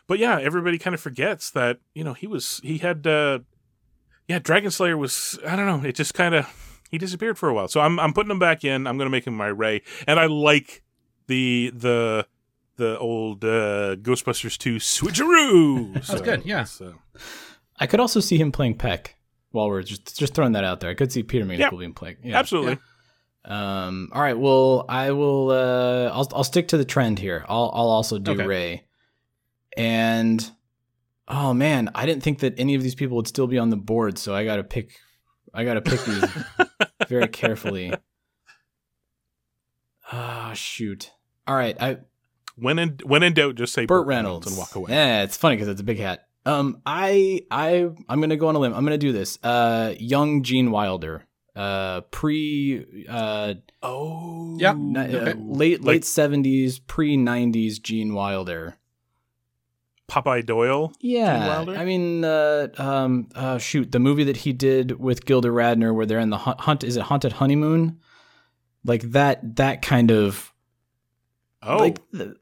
[0.07, 3.40] But yeah, everybody kind of forgets that you know he was he had uh
[4.29, 6.46] yeah Dragon Slayer was I don't know it just kind of
[6.90, 7.68] he disappeared for a while.
[7.68, 8.87] So I'm I'm putting him back in.
[8.87, 10.83] I'm gonna make him my Ray, and I like
[11.27, 12.27] the the
[12.77, 15.94] the old uh, Ghostbusters 2 switcheroo.
[16.07, 16.64] That's good, yeah.
[16.64, 16.94] So.
[17.79, 19.16] I could also see him playing Peck.
[19.53, 21.70] While we're just just throwing that out there, I could see Peter MacNicol Yeah.
[21.70, 22.16] being playing.
[22.24, 22.38] Yeah.
[22.38, 22.79] Absolutely.
[23.44, 24.38] Um, all right.
[24.38, 25.50] Well, I will.
[25.50, 27.44] Uh, I'll I'll stick to the trend here.
[27.48, 28.46] I'll I'll also do Okay.
[28.46, 28.85] Ray,
[29.76, 30.50] and
[31.26, 33.76] Oh man, I didn't think that any of these people would still be on the
[33.76, 34.98] board, so I got to pick.
[35.54, 36.24] I got to pick these
[37.09, 37.94] very carefully.
[40.12, 41.12] Ah, shoot.
[41.46, 41.98] All right, I
[42.57, 44.90] When in when in doubt, just say Burt Reynolds and walk away.
[44.90, 46.26] Yeah, it's funny because it's a big hat.
[46.44, 48.74] Um, I I I'm gonna go on a limb.
[48.74, 49.38] I'm gonna do this.
[49.42, 51.26] Uh, young Gene Wilder.
[51.56, 55.30] Uh, pre uh, Oh, yeah ni- Okay.
[55.32, 58.76] uh late Like- late seventies, pre nineties Gene Wilder.
[60.08, 60.92] Popeye Doyle.
[61.00, 61.76] Yeah, Wilder?
[61.76, 66.04] I mean, uh, um, uh, shoot, the movie that he did with Gilda Radner, where
[66.04, 67.98] they're in the hunt, hunt is it Haunted Honeymoon?
[68.84, 70.52] Like that, that kind of
[71.62, 71.98] Oh, like.
[72.10, 72.36] The,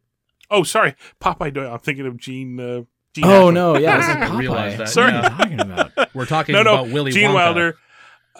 [0.51, 1.73] oh, sorry, Popeye Doyle.
[1.73, 2.59] I'm thinking of Gene.
[2.59, 2.83] Uh,
[3.15, 3.55] Gene oh Hackman.
[3.55, 4.39] no, yeah, I didn't Popeye.
[4.41, 5.13] realize that, Sorry.
[5.13, 6.15] What are talking about?
[6.15, 7.35] We're talking no, no, about Willy Gene Wonka.
[7.35, 7.77] Wilder.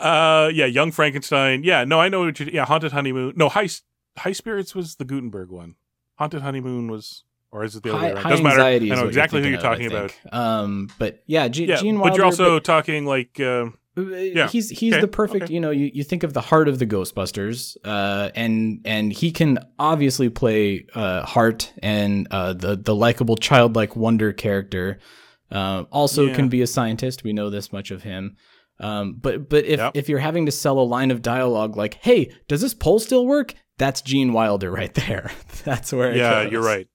[0.03, 1.63] Uh, yeah, Young Frankenstein.
[1.65, 2.21] Yeah, no, I know.
[2.25, 3.35] What you, yeah, Haunted Honeymoon.
[3.37, 3.69] No, High
[4.19, 5.77] High Spirits was the Guttenberg one.
[6.17, 8.29] Haunted Honeymoon was, or is it the other way around?
[8.29, 8.61] Doesn't matter.
[8.63, 10.13] I know exactly who you're of, talking about.
[10.33, 12.11] Um, but yeah, Gene, Yeah, Gene Wilder.
[12.11, 13.39] but you're also talking like.
[13.41, 14.49] Uh, Yeah.
[14.49, 15.53] He's he's Okay, the perfect, okay.
[15.55, 19.31] you know, you, you think of the heart of the Ghostbusters, uh, and and he
[19.33, 24.99] can obviously play uh, heart and uh, the the likable childlike wonder character.
[25.51, 26.35] Uh, also Yeah.
[26.35, 27.23] can be a scientist.
[27.23, 28.37] We know this much of him.
[28.83, 29.93] Um, but but if Yep.
[29.97, 33.27] if you're having to sell a line of dialogue like, "Hey, does this poll still
[33.27, 35.31] work?" That's Gene Wilder right there.
[35.65, 36.11] That's where.
[36.11, 36.53] It yeah, goes.
[36.53, 36.89] you're right.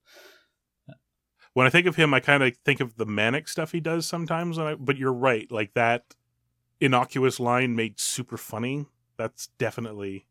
[1.54, 4.06] When I think of him, I kind of think of the manic stuff he does
[4.06, 4.58] sometimes.
[4.58, 6.14] And I, but you're right, like that
[6.80, 8.86] innocuous line made super funny.
[9.16, 10.26] That's definitely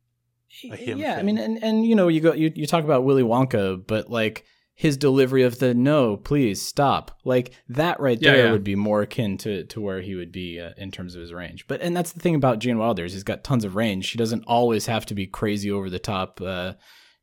[0.71, 3.03] a him yeah, I mean, and and you know, you go you, you talk about
[3.03, 4.45] Willy Wonka, but like
[4.79, 8.51] his delivery of the "no, please stop," like that right Yeah, there yeah.
[8.51, 11.33] would be more akin to to where he would be uh, in terms of his
[11.33, 11.65] range.
[11.67, 14.11] But and that's the thing about Gene Wilder is he's got tons of range.
[14.11, 16.39] He doesn't always have to be crazy over the top.
[16.39, 16.73] Uh,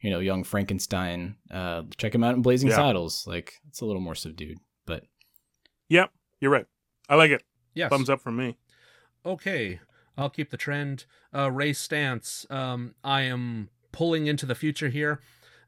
[0.01, 1.37] you know, young Frankenstein.
[1.51, 2.77] Uh, check him out in Blazing Yeah.
[2.77, 3.25] Saddles.
[3.27, 5.05] Like it's a little more subdued, but
[5.89, 6.67] Yep, you're right.
[7.09, 7.43] I like it.
[7.73, 7.89] Yes.
[7.91, 8.57] Thumbs up from me.
[9.25, 9.81] Okay,
[10.19, 11.07] I'll keep the trend.
[11.35, 12.51] Uh, Ray Stantz.
[12.51, 15.21] Um, I am pulling into the future here,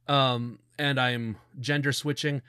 [0.08, 2.42] um, and I'm gender switching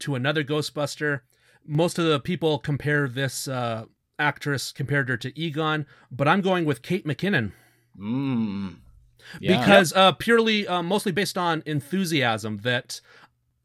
[0.00, 1.20] to another Ghostbuster.
[1.66, 3.84] Most of the people compare this uh,
[4.18, 7.52] actress compared her to Egon, but I'm going with Kate McKinnon
[7.98, 8.76] mm,
[9.40, 9.58] yeah.
[9.58, 13.00] because uh, purely, uh, mostly based on enthusiasm that.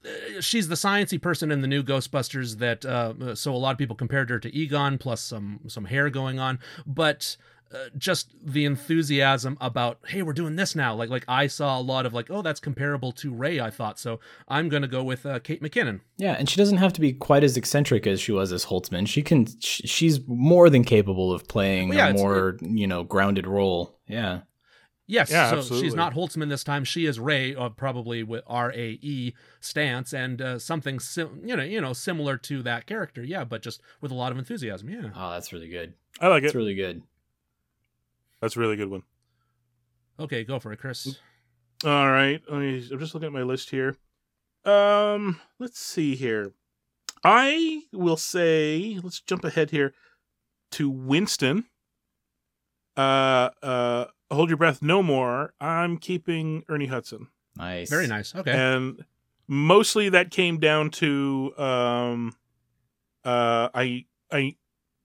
[0.06, 3.78] uh, She's the sciency person in the new Ghostbusters that uh, so a lot of
[3.78, 7.36] people compared her to Egon plus some some hair going on, but
[7.74, 11.82] uh, just the enthusiasm about hey we're doing this now like like I saw a
[11.82, 15.26] lot of like oh that's comparable to Ray I thought so I'm gonna go with
[15.26, 18.32] uh, Kate McKinnon Yeah, and she doesn't have to be quite as eccentric as she
[18.32, 19.08] was as Holtzmann.
[19.08, 23.04] She can, sh- she's more than capable of playing yeah, a it's- you know know
[23.04, 24.00] grounded role.
[24.08, 24.42] Yeah,
[25.06, 25.88] yes Yeah, so absolutely.
[25.88, 30.12] she's not Holtzmann this time she is Ray uh, probably with R A E Stantz
[30.14, 33.80] and uh, something sim- you know you know similar to that character yeah but just
[34.02, 35.94] with a lot of enthusiasm yeah oh, that's really good.
[36.20, 36.48] I like That's it.
[36.48, 37.04] It's really good.
[38.42, 39.04] That's a really good one.
[40.20, 41.20] okay go for it Chris
[41.86, 42.42] All right.
[42.50, 43.96] Let me, I'm just looking at my list here.
[44.66, 46.52] Um, let's see here.
[47.24, 49.94] I will say, let's jump ahead here
[50.72, 51.66] to Winston.
[52.98, 55.54] Uh, uh, hold your breath, no more.
[55.62, 57.90] I'm keeping Ernie Hudson, Nice.
[57.90, 59.04] very nice okay and
[59.48, 62.34] mostly that came down to um,
[63.24, 64.56] uh, I, I,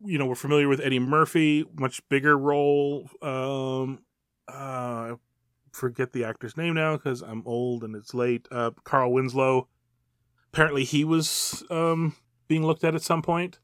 [0.05, 3.09] you know, we're familiar with Eddie Murphy, much bigger role.
[3.23, 4.01] Um,
[4.49, 5.15] uh,
[5.73, 8.47] forget the actor's name now because I'm old and it's late.
[8.51, 9.69] Uh, Carl Winslow.
[10.53, 12.15] Apparently, he was um,
[12.47, 13.59] being looked at at some point,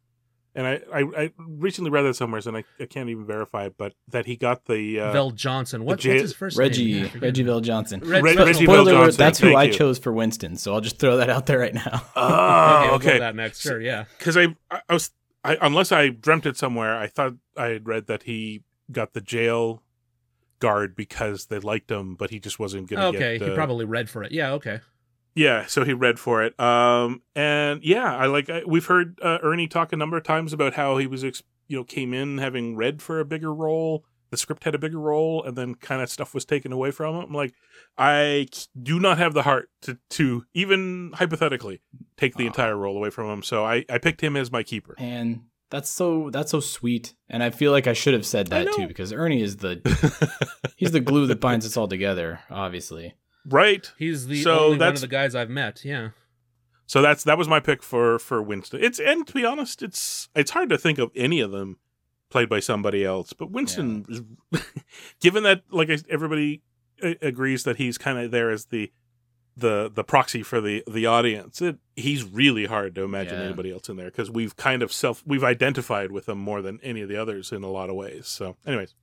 [0.56, 3.74] and I, I, I recently read that somewhere, and I, I can't even verify it,
[3.78, 7.04] but that he got the uh, VelJohnson what, J- what's his first Reggie name Yeah,
[7.04, 7.22] I forget.
[7.22, 8.00] Reggie VelJohnson.
[8.10, 9.72] Reg- Re- Reggie spoiler Vale alert, Johnson, that's who thank I you.
[9.72, 10.56] chose for Winston.
[10.56, 12.02] So I'll just throw that out there right now.
[12.16, 13.18] Oh, okay, we'll okay.
[13.20, 15.12] that next sure yeah Because I, I, I was,
[15.44, 19.20] I, unless I dreamt it somewhere, I thought I had read that he got the
[19.20, 19.82] jail
[20.58, 23.46] guard because they liked him, but he just wasn't going to okay get.
[23.46, 24.80] he uh, probably read for it yeah okay
[25.34, 26.58] Yeah, so he read for it.
[26.58, 28.50] Um, and yeah, I like.
[28.50, 31.44] I, we've heard uh, Ernie talk a number of times about how he was, ex-
[31.68, 34.04] you know, came in having read for a bigger role.
[34.30, 37.16] The script had a bigger role, and then kind of stuff was taken away from
[37.16, 37.24] him.
[37.24, 37.52] I'm like,
[37.98, 38.46] I
[38.80, 41.80] do not have the heart to to even hypothetically
[42.16, 42.48] take the Aw.
[42.48, 43.42] entire role away from him.
[43.42, 44.94] So I I picked him as my keeper.
[44.98, 47.14] And that's so that's so sweet.
[47.28, 49.80] And I feel like I should have said that too because Ernie is the
[50.76, 52.40] he's the glue that binds us all together.
[52.50, 53.14] Obviously.
[53.46, 53.90] right.
[53.98, 55.84] He's the So only one that's- of the guys I've met.
[55.84, 56.10] Yeah.
[56.86, 58.82] So that's that was my pick for for Winston.
[58.82, 61.78] It's and to be honest, it's it's hard to think of any of them
[62.30, 63.32] played by somebody else.
[63.32, 64.62] But Winston, is,
[65.20, 66.62] given that like everybody
[67.02, 68.90] agrees that he's kind of there as the
[69.56, 71.60] the the proxy for the the audience.
[71.60, 73.46] It, he's really hard to imagine Yeah.
[73.46, 76.78] anybody else in there because we've kind of self we've identified with him more than
[76.82, 78.26] any of the others in a lot of ways.
[78.28, 78.94] So, anyways,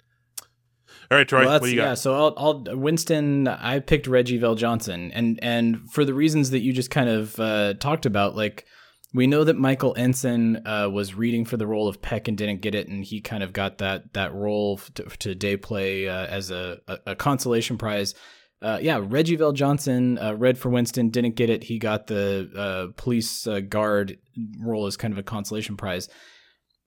[1.12, 2.00] all right, Troy, Well, what do you yeah, got?
[2.00, 3.48] so I'll, I'll Winston.
[3.48, 7.74] I picked Reggie VelJohnson, and and for the reasons that you just kind of uh,
[7.76, 8.66] talked about, like
[9.14, 12.62] we know that Michael Ensign uh, was reading for the role of Peck and didn't
[12.62, 16.26] get it, and he kind of got that that role to, to day play uh,
[16.26, 18.14] as a, a, a consolation prize.
[18.62, 21.64] Uh, yeah, Reggie VelJohnson uh, read for Winston, didn't get it.
[21.64, 24.18] He got the uh, police uh, guard
[24.60, 26.10] role as kind of a consolation prize.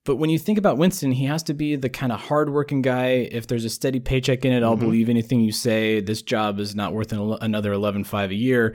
[0.05, 3.29] But when you think about Winston, he has to be the kind of hardworking guy.
[3.31, 4.81] If there's a steady paycheck in it, I'll Mhm.
[4.81, 6.01] believe anything you say.
[6.01, 8.75] This job is not worth an, another eleven five a year.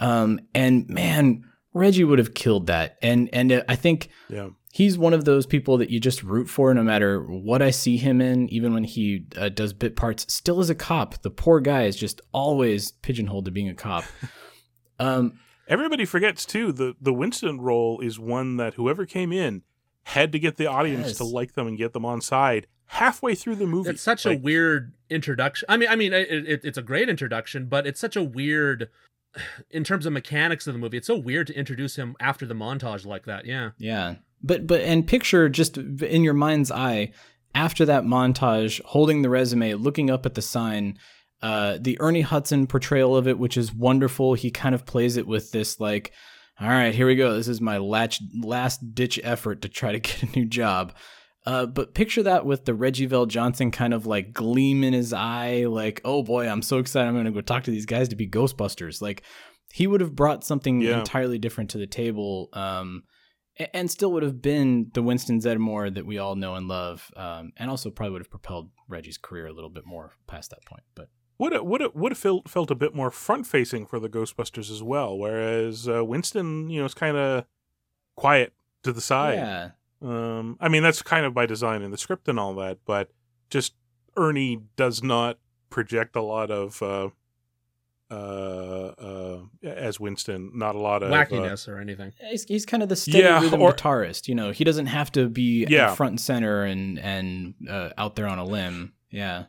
[0.00, 2.96] Um, and man, Reggie would have killed that.
[3.02, 6.48] And and uh, I think Yeah, he's one of those people that you just root
[6.48, 10.32] for no matter what I see him in, even when he uh, does bit parts.
[10.32, 14.04] Still as a cop, the poor guy is just always pigeonholed to being a cop.
[14.98, 16.72] um, everybody forgets too.
[16.72, 19.62] The the Winston role is one that whoever came in
[20.04, 21.16] had to get the audience Yes.
[21.18, 23.90] to like them and get them on side halfway through the movie.
[23.90, 25.64] It's such a weird introduction.
[25.68, 28.90] I mean, I mean, it, it, it's a great introduction, but it's such a weird,
[29.70, 30.96] in terms of mechanics of the movie.
[30.96, 33.46] It's so weird to introduce him after the montage like that.
[33.46, 34.16] Yeah, Yeah.
[34.42, 37.12] But but and picture just in your mind's eye
[37.54, 40.98] after that montage holding the resume looking up at the sign
[41.40, 45.26] uh the Ernie Hudson portrayal of it which is wonderful he kind of plays it
[45.26, 46.12] with this like
[46.60, 50.00] all right here we go this is my latch, last ditch effort to try to
[50.00, 50.92] get a new job
[51.46, 55.64] uh, but picture that with the Reggie VelJohnson kind of like gleam in his eye,
[55.68, 57.06] like, oh boy, I'm so excited.
[57.08, 59.02] I'm going to go talk to these guys to be Ghostbusters.
[59.02, 59.22] Like,
[59.72, 61.00] he would have brought something Yeah.
[61.00, 62.48] entirely different to the table.
[62.52, 63.02] Um,
[63.72, 67.52] and still would have been the Winston Zeddemore that we all know and love, um,
[67.56, 70.82] and also probably would have propelled Reggie's career a little bit more past that point.
[70.96, 74.00] But would have, would have, would have felt, felt a bit more front facing for
[74.00, 75.16] the Ghostbusters as well.
[75.16, 77.44] Whereas uh, Winston, you know, is kind of
[78.16, 78.52] quiet
[78.82, 79.34] to the side.
[79.38, 79.70] yeah,
[80.02, 83.10] Um, I mean, that's kind of by design in the script and all that, but
[83.50, 83.74] just
[84.16, 85.38] Ernie does not
[85.70, 87.08] project a lot of uh,
[88.10, 90.52] uh, uh, as Winston.
[90.54, 92.12] Not a lot of uh, wackiness or anything.
[92.28, 94.28] he's, he's kind of the steady Yeah, rhythm or- guitarist.
[94.28, 95.94] You know, he doesn't have to be Yeah.
[95.94, 98.92] front and center and and uh, out there on a limb.
[99.10, 99.44] Yeah,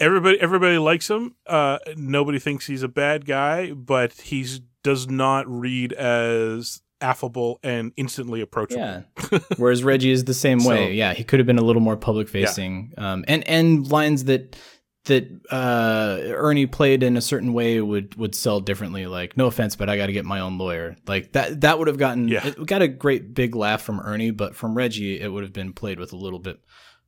[0.00, 1.34] everybody everybody likes him.
[1.46, 7.92] Uh, nobody thinks he's a bad guy, but he's does not read as affable and
[7.96, 8.82] instantly approachable.
[8.82, 9.38] Yeah.
[9.56, 10.94] Whereas Reggie is the same So- way.
[10.94, 12.92] Yeah, he could have been a little more public facing.
[12.98, 14.56] Um, and and lines that
[15.04, 19.06] that uh, Ernie played in a certain way would would sell differently.
[19.06, 20.96] Like, no offense, but I got to get my own lawyer.
[21.06, 22.46] Like that that would have gotten Yeah.
[22.46, 25.72] it got a great big laugh from Ernie, but from Reggie, it would have been
[25.72, 26.58] played with a little bit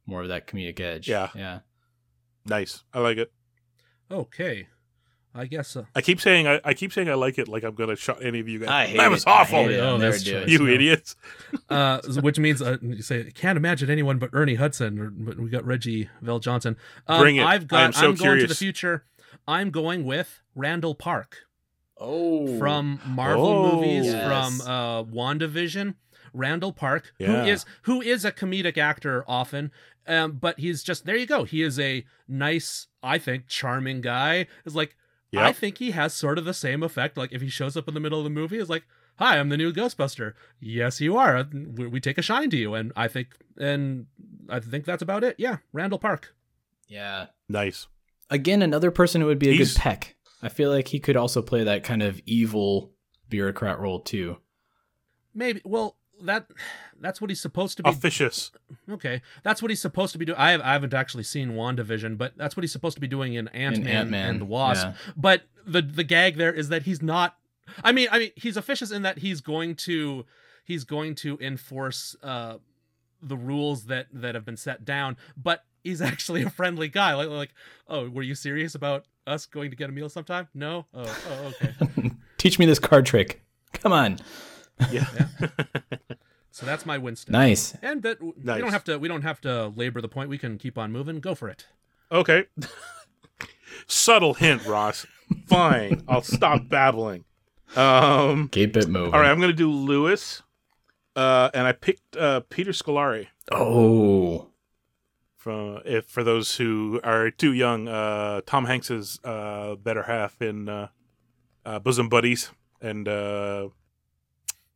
[0.06, 1.08] more of that comedic edge.
[1.08, 1.28] Yeah.
[1.34, 1.58] yeah.
[2.46, 2.82] Nice.
[2.94, 3.30] I like it.
[4.10, 4.66] Okay,
[5.34, 5.68] I guess.
[5.68, 5.86] so.
[5.94, 8.40] I keep saying I, I keep saying I like it like I'm gonna shut any
[8.40, 8.68] of you guys.
[8.68, 9.28] I hate that was it.
[9.28, 9.58] I awful.
[9.62, 9.80] hate it.
[9.80, 10.50] Oh, that's do true.
[10.50, 10.66] You No.
[10.66, 11.16] idiots.
[11.70, 14.98] uh, which means uh, you say can't imagine anyone but Ernie Hudson.
[14.98, 16.76] Or, but we got Reggie VelJohnson.
[17.06, 17.44] Um, Bring it.
[17.46, 17.84] I've got.
[17.84, 19.04] I'm so going to the future.
[19.46, 21.38] I'm going with Randall Park.
[21.96, 23.72] Oh, from Marvel Oh.
[23.76, 24.26] movies, Yes.
[24.26, 25.94] from uh, WandaVision.
[26.32, 27.44] Randall Park, who Yeah.
[27.44, 29.72] is who is a comedic actor often,
[30.06, 31.16] um, but he's just there.
[31.16, 31.42] You go.
[31.44, 34.46] He is a nice, I think, charming guy.
[34.64, 34.96] Is like
[35.36, 37.16] I think he has sort of the same effect.
[37.16, 38.84] Like if he shows up in the middle of the movie, is like,
[39.18, 41.46] "Hi, I'm the new Ghostbuster." Yes, you are.
[41.52, 44.06] We, we take a shine to you, and I think, and
[44.48, 45.36] I think that's about it.
[45.38, 46.34] Yeah, Randall Park.
[46.88, 47.26] yeah.
[47.48, 47.86] Nice.
[48.30, 50.16] Again, another person who would be a He's- good peck.
[50.42, 52.92] I feel like he could also play that kind of evil
[53.28, 54.38] bureaucrat role too.
[55.34, 55.60] Maybe.
[55.64, 56.46] Well, that
[57.00, 57.90] that's what he's supposed to be.
[57.90, 58.50] Officious.
[58.88, 60.38] Okay, that's what he's supposed to be doing.
[60.38, 63.34] I, have, I haven't actually seen WandaVision, but that's what he's supposed to be doing
[63.34, 64.86] in Ant Man Ant-Man, and the Wasp.
[64.86, 64.92] yeah.
[65.16, 67.36] But the the gag there is that he's not.
[67.84, 70.26] I mean, I mean, he's officious in that he's going to
[70.64, 72.58] he's going to enforce uh,
[73.22, 77.14] the rules that that have been set down, but he's actually a friendly guy.
[77.14, 77.54] Like like,
[77.88, 80.48] oh, were you serious about us going to get a meal sometime?
[80.54, 80.86] No.
[80.94, 82.12] Oh, oh okay.
[82.38, 83.42] Teach me this card trick.
[83.74, 84.18] Come on.
[84.90, 85.06] Yeah.
[86.50, 87.32] so that's my Winston.
[87.32, 87.74] Nice.
[87.82, 90.28] And that we don't have to we don't have to labor the point.
[90.30, 91.20] We can keep on moving.
[91.20, 91.66] Go for it.
[92.12, 92.44] okay.
[93.86, 95.06] Subtle hint, Ross.
[95.46, 96.02] Fine.
[96.08, 97.24] I'll stop babbling.
[97.76, 98.48] Um.
[98.48, 99.14] Keep it moving.
[99.14, 99.30] All right.
[99.30, 100.42] I'm gonna do Louis.
[101.16, 104.46] Uh, and I picked uh, Peter Scolari Oh.
[105.36, 110.68] from if for those who are too young, uh, Tom Hanks's uh, better half in
[110.68, 110.88] uh,
[111.66, 112.50] uh, Bosom Buddies
[112.80, 113.68] and uh,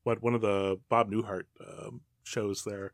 [0.05, 2.93] what one of the Bob Newhart um, shows there.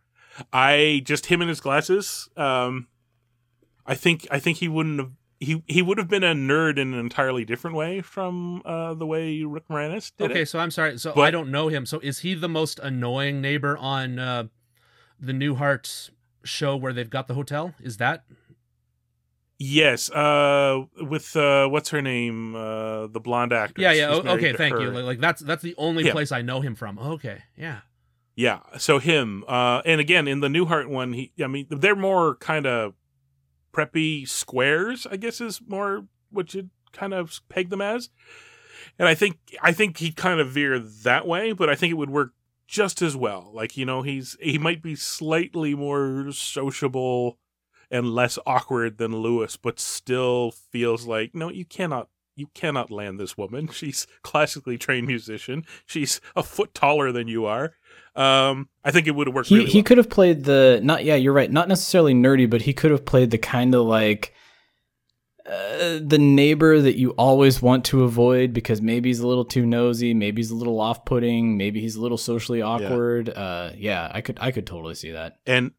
[0.52, 2.28] I just him in his glasses.
[2.36, 2.88] Um,
[3.86, 6.94] I think I think he wouldn't have he he would have been a nerd in
[6.94, 10.46] an entirely different way from uh, the way Rick Moranis did okay, it.
[10.48, 10.98] so I'm sorry.
[10.98, 11.84] So But- I don't know him.
[11.86, 14.44] So is he the most annoying neighbor on uh,
[15.18, 16.10] the Newhart
[16.44, 17.74] show where they've got the hotel?
[17.80, 18.24] Is that
[19.62, 23.82] Yes, uh, with uh, what's her name, uh, the blonde actress.
[23.82, 24.08] yeah, yeah.
[24.08, 24.86] O- okay, thank you.
[24.86, 24.90] her.
[24.94, 26.12] Like, like, that's that's the only Yeah.
[26.12, 26.98] place I know him from.
[26.98, 27.80] Okay, yeah.
[28.34, 32.36] Yeah, so him, uh, and again in the Newhart one, he, I mean, they're more
[32.36, 32.94] kind of
[33.74, 38.08] preppy squares, I guess is more what you'd kind of peg them as.
[38.98, 41.94] And I think I think he'd kind of veer that way, but I think it
[41.98, 42.32] would work
[42.66, 43.50] just as well.
[43.52, 47.36] Like you know, he's he might be slightly more sociable
[47.90, 52.08] and less awkward than Louis, but still feels like no, you cannot.
[52.36, 53.68] You cannot land this woman.
[53.72, 55.64] She's classically trained musician.
[55.84, 57.74] She's a foot taller than you are.
[58.16, 59.48] Um, I think it would have worked.
[59.48, 59.84] He really he well.
[59.84, 63.04] could have played the not yeah you're right not necessarily nerdy but he could have
[63.04, 64.34] played the kind of like
[65.46, 69.66] uh, the neighbor that you always want to avoid because maybe he's a little too
[69.66, 74.20] nosy maybe he's a little off-putting maybe he's a little socially awkward uh yeah I
[74.20, 75.72] could I could totally see that and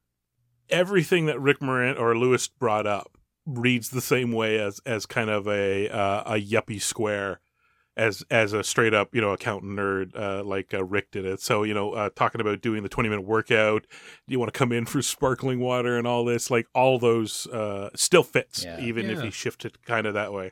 [0.72, 5.30] everything that Rick Moran or Louis brought up reads the same way as as kind
[5.30, 7.40] of a uh, a yuppie square
[7.98, 11.42] as as a straight up you know accountant nerd uh, like uh, Rick did it.
[11.42, 13.86] So you know uh, talking about doing the twenty minute workout,
[14.28, 17.90] you want to come in for sparkling water and all this like all those uh,
[17.96, 18.80] still fits Yeah.
[18.80, 19.26] even if Yeah.
[19.26, 20.52] he shifted kind of that way.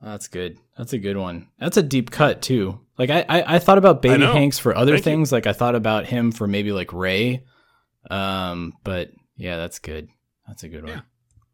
[0.00, 0.58] That's good.
[0.76, 1.48] That's a good one.
[1.60, 2.80] That's a deep cut too.
[2.98, 4.32] Like I, I, I thought about Baby know.
[4.32, 5.12] Hanks for other Thank you.
[5.12, 5.32] things.
[5.32, 7.44] Like I thought about him for maybe like Ray.
[8.10, 10.08] Um, but yeah, that's good.
[10.46, 10.92] That's a good one.
[10.92, 11.00] Yeah.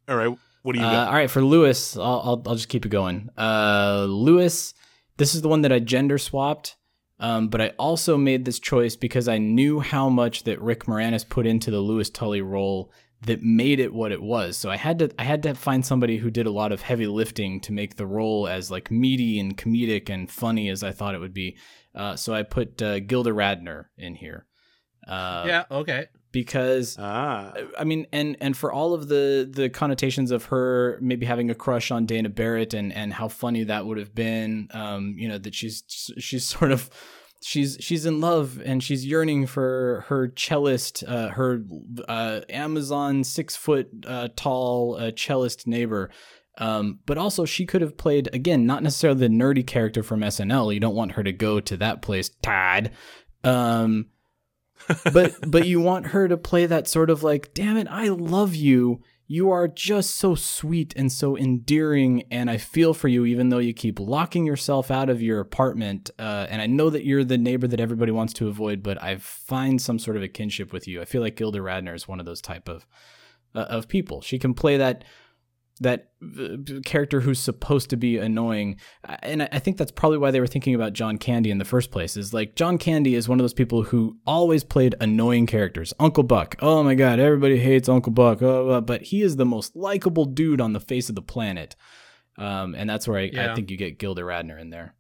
[0.08, 2.86] All right, what do you Uh, all right, for Louis, I'll, I'll I'll just keep
[2.86, 3.28] it going.
[3.36, 4.74] Uh, Louis,
[5.16, 6.76] this is the one that I gender swapped.
[7.20, 11.28] Um, but I also made this choice because I knew how much that Rick Moranis
[11.28, 14.56] put into the Louis Tully role that made it what it was.
[14.56, 17.08] So I had to I had to find somebody who did a lot of heavy
[17.08, 21.16] lifting to make the role as like meaty and comedic and funny as I thought
[21.16, 21.56] it would be.
[21.94, 24.46] Uh, so I put uh, Gilda Radner in here.
[25.06, 25.64] Uh, yeah.
[25.70, 26.06] Okay.
[26.32, 31.26] Because ah, I mean, and and for all of the the connotations of her maybe
[31.26, 35.14] having a crush on Dana Barrett and and how funny that would have been, um,
[35.18, 35.82] you know, that she's
[36.18, 36.90] she's sort of
[37.42, 41.62] she's she's in love and she's yearning for her cellist, uh, her
[42.08, 46.10] uh, Amazon six foot uh, tall uh, cellist neighbor.
[46.60, 50.74] Um, but also she could have played again, not necessarily the nerdy character from SNL.
[50.74, 52.90] You don't want her to go to that place, Todd.
[53.44, 54.06] Um,
[55.12, 58.54] but but you want her to play that sort of like, damn it, I love
[58.54, 59.02] you.
[59.30, 63.58] You are just so sweet and so endearing, and I feel for you, even though
[63.58, 66.10] you keep locking yourself out of your apartment.
[66.18, 69.16] Uh, and I know that you're the neighbor that everybody wants to avoid, but I
[69.16, 71.02] find some sort of a kinship with you.
[71.02, 72.86] I feel like Gilda Radner is one of those type of
[73.54, 74.22] uh, of people.
[74.22, 75.04] She can play that
[75.78, 76.08] that
[76.38, 78.76] uh, character who's supposed to be annoying
[79.22, 81.64] and I- i think that's probably why they were thinking about john candy in the
[81.64, 85.46] first place is like john candy is one of those people who always played annoying
[85.46, 89.36] characters uncle buck oh my god everybody hates uncle buck oh, uh, but he is
[89.36, 91.76] the most likable dude on the face of the planet
[92.36, 94.94] um, and that's where I, I think you get gilda radner in there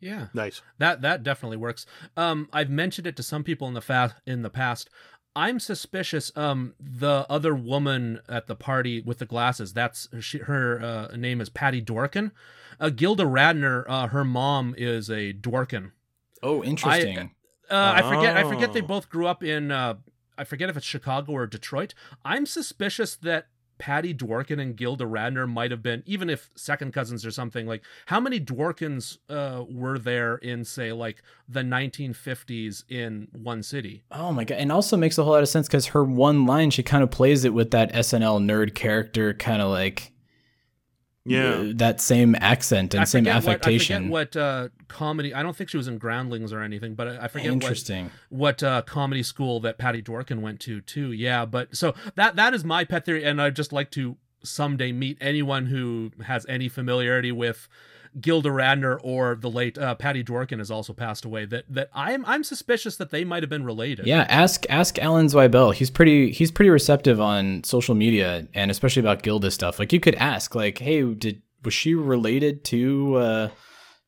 [0.00, 0.26] Yeah.
[0.34, 0.60] nice.
[0.78, 1.86] That that definitely works.
[2.16, 4.88] Um, I've mentioned it to some people in the fa- in the past.
[5.36, 6.32] I'm suspicious.
[6.34, 9.74] Um, the other woman at the party with the glasses.
[9.74, 10.38] That's she.
[10.38, 12.32] Her uh, name is Patty Dworkin.
[12.80, 13.84] Uh, Gilda Radner.
[13.86, 15.92] Uh, her mom is a Dworkin.
[16.42, 17.30] oh interesting
[17.70, 18.36] Uh, I forget.
[18.36, 18.86] I forget they Oh.
[18.86, 19.70] both grew up in.
[19.70, 19.94] Uh,
[20.38, 21.92] I forget if it's Chicago or Detroit.
[22.24, 23.48] I'm suspicious that
[23.78, 27.66] Patty Dworkin and Gilda Radner might have been, even if second cousins or something.
[27.66, 34.04] Like, how many Dworkins uh, were there in, say, like the 1950s in one city?
[34.10, 34.58] Oh my god!
[34.58, 37.10] And also makes a whole lot of sense because her one line, she kind of
[37.10, 40.12] plays it with that SNL nerd character, kind of like
[41.26, 41.72] Yeah.
[41.74, 44.08] that same accent and I same affectation.
[44.08, 45.34] What, I forget what uh, comedy.
[45.34, 48.10] I don't think she was in Groundlings or anything, but I I forget what Interesting.
[48.28, 51.12] what uh, comedy school that Patty Dworkin went to too.
[51.12, 54.92] Yeah, but so that that is my pet theory, and I'd just like to someday
[54.92, 57.68] meet anyone who has any familiarity with
[58.20, 61.44] Gilda Radner or the late uh, Patty Dworkin has also passed away.
[61.44, 64.06] That that I'm I'm suspicious that they might have been related.
[64.06, 65.74] Yeah, ask ask Alan Zweibel.
[65.74, 69.78] He's pretty he's pretty receptive on social media and especially about Gilda stuff.
[69.78, 73.48] Like you could ask, like, hey, did was she related to uh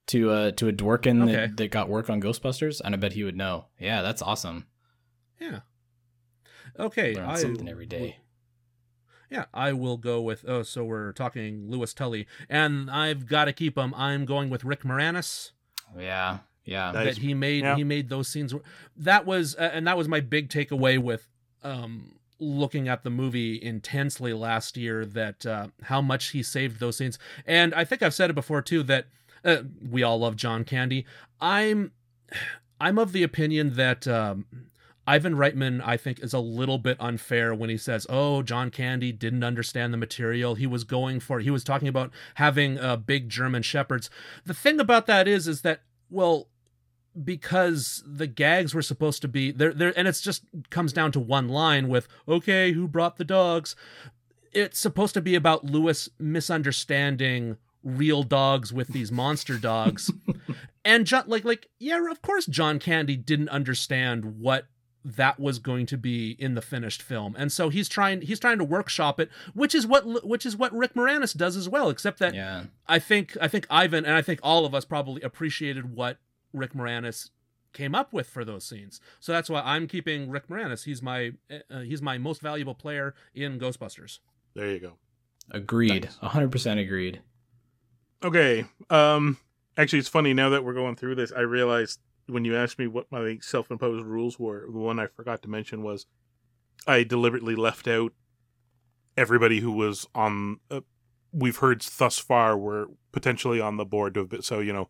[0.08, 1.32] to uh to a Dworkin Okay.
[1.32, 2.80] that, that got work on Ghostbusters?
[2.82, 3.66] And I bet he would know.
[3.78, 4.66] Yeah, that's awesome.
[5.40, 5.60] yeah.
[6.78, 8.18] Okay, Learn I something every day.
[9.30, 10.44] Yeah, I will go with.
[10.48, 13.92] Oh, so we're talking Louis Tully, and I've got to keep him.
[13.94, 15.50] I'm going with Rick Moranis.
[15.98, 16.92] Yeah, yeah.
[16.92, 17.04] Nice.
[17.04, 17.76] that he made Yeah.
[17.76, 18.54] he made those scenes
[18.96, 21.28] that was uh, and that was my big takeaway with
[21.62, 26.96] um looking at the movie intensely last year that uh, how much he saved those
[26.96, 27.18] scenes.
[27.44, 29.06] And I think I've said it before too that
[29.44, 31.04] uh, we all love John Candy.
[31.40, 31.92] I'm
[32.80, 34.44] I'm of the opinion that um,
[35.08, 39.10] Ivan Reitman, I think, is a little bit unfair when he says, "Oh, John Candy
[39.10, 40.54] didn't understand the material.
[40.54, 41.40] He was going for.
[41.40, 44.10] He was talking about having uh, big German shepherds."
[44.44, 45.80] The thing about that is, is that
[46.10, 46.48] well,
[47.24, 51.20] because the gags were supposed to be there, there, and it's just comes down to
[51.20, 53.74] one line with, "Okay, who brought the dogs?"
[54.52, 60.10] It's supposed to be about Louis misunderstanding real dogs with these monster dogs
[60.84, 64.66] and John, like, like, yeah, of course, John Candy didn't understand what
[65.04, 68.58] that was going to be in the finished film, and so he's trying, he's trying
[68.58, 71.88] to workshop it, which is what, which is what Rick Moranis does as well.
[71.88, 72.64] Except that, Yeah.
[72.86, 76.18] I think, I think Ivan and I think all of us probably appreciated what
[76.52, 77.30] Rick Moranis
[77.72, 79.00] came up with for those scenes.
[79.20, 80.84] So that's why I'm keeping Rick Moranis.
[80.84, 81.32] He's my,
[81.70, 84.18] uh, he's my most valuable player in Ghostbusters.
[84.54, 84.92] There you go.
[85.50, 86.08] Agreed.
[86.22, 87.20] 100% agreed.
[88.24, 88.64] Okay.
[88.90, 89.36] Um
[89.76, 92.86] actually it's funny now that we're going through this, I realized when you asked me
[92.86, 96.06] what my self-imposed rules were, the one I forgot to mention was
[96.86, 98.12] I deliberately left out
[99.16, 100.80] everybody who was on uh,
[101.32, 104.88] we've heard thus far were potentially on the board to have been, so you know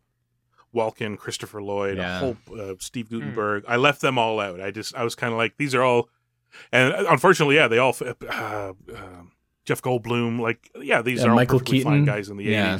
[0.73, 2.17] Walken, Christopher Lloyd, Yeah.
[2.17, 3.63] a whole uh, Steve Guttenberg.
[3.67, 4.61] I left them all out.
[4.61, 6.09] I just I was kind of like these are all
[6.71, 8.73] and uh, unfortunately yeah, they all uh, uh,
[9.65, 12.05] Jeff Goldblum like yeah, these Yeah, are all Michael fine Keaton.
[12.05, 12.77] guys in the Yeah.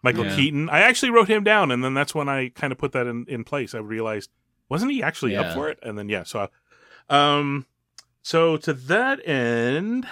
[0.00, 0.04] 80s.
[0.04, 0.36] Michael Yeah.
[0.36, 0.68] Keaton.
[0.70, 3.24] I actually wrote him down, and then that's when I kind of put that in,
[3.28, 3.74] in place.
[3.74, 4.30] I realized
[4.68, 5.42] wasn't he actually Yeah.
[5.42, 5.78] up for it?
[5.82, 6.48] And then yeah, so
[7.08, 7.66] um,
[8.22, 10.06] so to that end,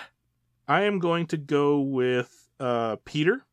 [0.67, 3.45] I am going to go with uh Peter,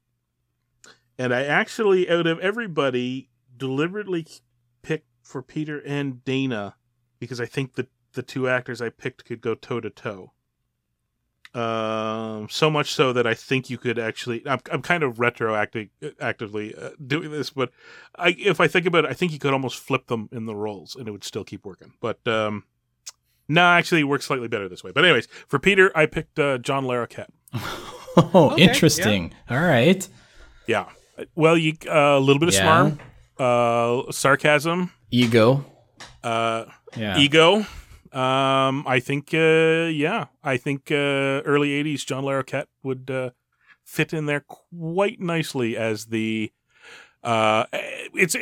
[1.18, 4.26] and I actually out of everybody deliberately
[4.82, 6.76] picked for Peter and Dana
[7.20, 10.32] because I think the the two actors I picked could go toe to toe.
[11.56, 14.42] Um, so much so that I think you could actually.
[14.48, 15.90] I'm, I'm kind of retroactive,
[16.20, 17.70] actively uh, doing this, but
[18.18, 20.56] I, if I think about it, I think you could almost flip them in the
[20.56, 21.94] roles, and it would still keep working.
[22.02, 22.64] But um,
[23.48, 24.92] no, actually, it works slightly better this way.
[24.92, 27.30] But anyways, for Peter, I picked uh, John Larroquette.
[28.16, 29.34] Oh, Okay, interesting.
[29.50, 30.08] All right.
[30.68, 30.86] Yeah,
[31.34, 32.64] well, you uh, a little bit of Yeah.
[32.64, 33.00] smarm,
[33.40, 35.66] uh, sarcasm, Ego.
[36.24, 37.18] uh, Yeah.
[37.18, 37.66] ego.
[38.14, 43.32] Um, I think, uh, yeah, I think uh, early '80s John Larroquette would uh,
[43.84, 46.52] fit in there quite nicely as the.
[47.24, 47.66] Uh,
[48.14, 48.36] it's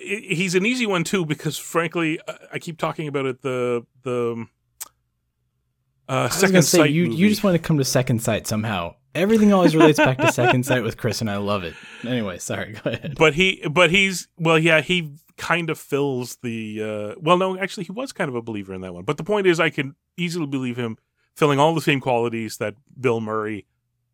[0.00, 2.20] he's an easy one too because frankly,
[2.52, 3.42] I keep talking about it.
[3.42, 4.46] The the
[6.08, 7.16] uh, I was second say sight you movie.
[7.16, 8.94] you just want to come to second sight somehow.
[9.14, 11.74] Everything always relates back to second sight with Chris, and I love it.
[12.06, 12.74] Anyway, sorry.
[12.84, 13.14] Go ahead.
[13.18, 17.84] but he but he's well yeah he kind of fills the uh well no actually
[17.84, 19.94] he was kind of a believer in that one but the point is i can
[20.16, 20.96] easily believe him
[21.34, 23.66] filling all the same qualities that bill murray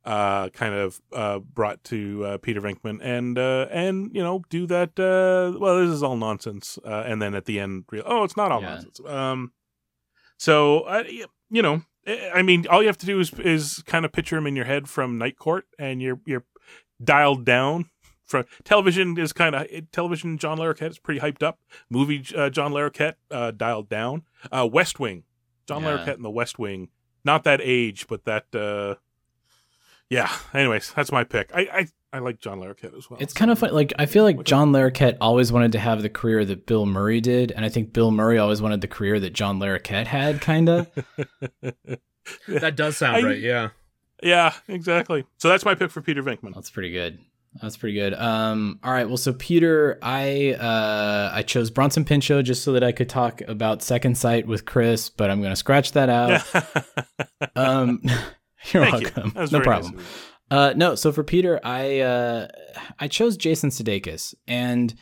[0.04, 4.66] uh kind of uh brought to uh, peter venkman and uh and you know do
[4.66, 8.24] that uh well this is all nonsense uh, and then at the end real oh
[8.24, 8.70] it's not all Yeah.
[8.70, 9.52] nonsense um
[10.38, 11.04] so
[11.50, 14.36] you know I I mean, all you have to do is is kind of picture
[14.36, 16.44] him in your head from Night Court, and you're you're
[17.02, 17.90] dialed down.
[18.32, 20.36] From television is kind of television.
[20.38, 21.60] John Larroquette is pretty hyped up.
[21.88, 24.22] Movie uh, John Larroquette uh, dialed down.
[24.50, 25.22] Uh, West Wing,
[25.68, 25.96] John Yeah.
[25.98, 26.88] Larroquette in the West Wing.
[27.24, 28.52] Not that age, but that.
[28.52, 28.96] Uh,
[30.10, 30.30] yeah.
[30.52, 31.50] Anyways, that's my pick.
[31.54, 33.18] I I, I like John Larroquette as well.
[33.20, 33.72] It's kind of fun.
[33.72, 37.20] Like I feel like John Larroquette always wanted to have the career that Bill Murray
[37.20, 40.68] did, and I think Bill Murray always wanted the career that John Larroquette had, kind
[40.68, 40.90] of.
[42.46, 43.38] That does sound I- right.
[43.40, 43.70] Yeah.
[44.22, 45.24] yeah, exactly.
[45.38, 46.54] So that's my pick for Peter Venkman.
[46.54, 47.18] That's pretty good.
[47.61, 48.14] That's pretty good.
[48.14, 49.07] Um, all right.
[49.07, 53.42] Well, so Peter, I uh, I chose Bronson Pinchot just so that I could talk
[53.42, 56.42] about Second Sight with Chris, but I'm gonna scratch that out.
[57.57, 58.00] um,
[58.72, 59.32] you're Thank welcome.
[59.36, 60.05] Was no very nice problem.
[60.50, 62.48] Uh, no, so for Peter, I uh,
[62.98, 64.94] I chose Jason Sudeikis, and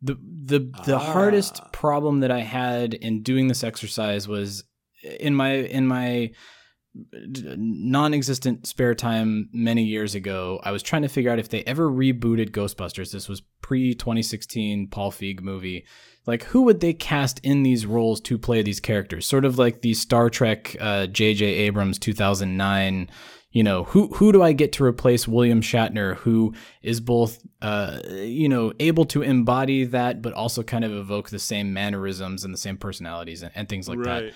[0.00, 1.12] the the the Ah.
[1.12, 4.64] hardest problem that I had in doing this exercise was
[5.20, 6.30] in my in my
[6.94, 10.60] non-existent spare time many years ago.
[10.62, 13.12] I was trying to figure out if they ever rebooted Ghostbusters.
[13.12, 15.86] This was pre 2016 Paul Feig movie.
[16.26, 19.26] Like, who would they cast in these roles to play these characters?
[19.26, 21.46] Sort of like the Star Trek uh, J.J.
[21.46, 23.08] Abrams 2009
[23.52, 28.00] you know who who do I get to replace William Shatner who is both uh
[28.08, 32.52] you know able to embody that but also kind of evoke the same mannerisms and
[32.52, 34.34] the same personalities and, and things like that.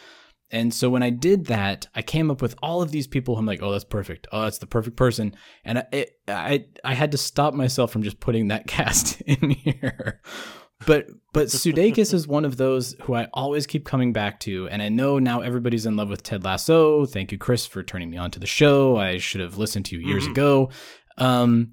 [0.51, 3.37] And so when I did that, I came up with all of these people.
[3.37, 4.29] I'm like, oh, that's perfect.
[4.31, 5.35] Oh, that's the perfect person.
[5.65, 9.51] And I, it, I, I had to stop myself from just putting that cast in
[9.51, 10.21] here.
[10.87, 14.81] but but Sudeikis is one of those who I always keep coming back to, and
[14.83, 17.07] I know now everybody's in love with Ted Lasso.
[17.07, 18.97] Thank you, Chris, for turning me on to the show.
[18.97, 20.31] I should have listened to you years Mhm.
[20.33, 20.71] ago.
[21.19, 21.73] Um,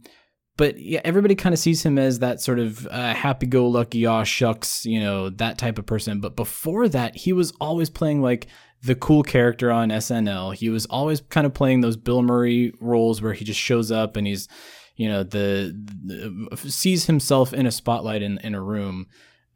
[0.55, 4.85] but yeah, everybody kind of sees him as that sort of uh, happy-go-lucky, aw shucks,
[4.85, 6.19] you know, that type of person.
[6.19, 8.47] But before that, he was always playing like
[8.83, 10.53] the cool character on SNL.
[10.53, 14.15] He was always kind of playing those Bill Murray roles where he just shows up
[14.15, 14.47] and he's,
[14.95, 15.73] you know, the,
[16.05, 19.07] the sees himself in a spotlight in in a room.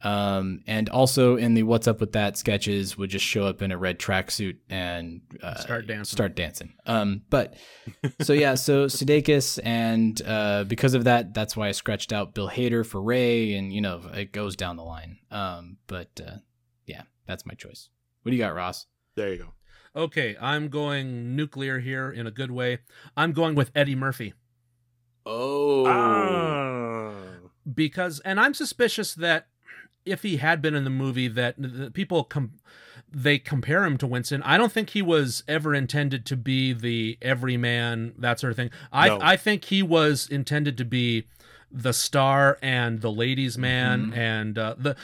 [0.02, 3.72] Um, and also in the "What's Up with That" sketches, would just show up in
[3.72, 6.04] a red tracksuit and uh, Start dancing.
[6.16, 6.74] Start dancing.
[6.86, 7.54] Um, but
[8.22, 12.48] so yeah, so Sudeikis, and uh, because of that, that's why I scratched out Bill
[12.48, 15.18] Hader for Ray, and you know it goes down the line.
[15.32, 16.36] Um, but uh,
[16.86, 17.88] yeah, that's my choice.
[18.22, 18.86] What do you got, Ross?
[19.16, 19.54] There you go.
[20.00, 22.78] Okay, I'm going nuclear here in a good way.
[23.16, 24.34] I'm going with Eddie Murphy
[25.26, 27.14] Oh, Ah.
[27.74, 29.48] because, and I'm suspicious that
[30.04, 32.54] if he had been in the movie, that the people com-
[33.10, 34.42] they compare him to Winston.
[34.42, 38.70] I don't think he was ever intended to be the everyman, that sort of thing.
[38.92, 39.18] I No.
[39.20, 41.26] I think he was intended to be
[41.70, 44.96] the star and the ladies' man, and uh, the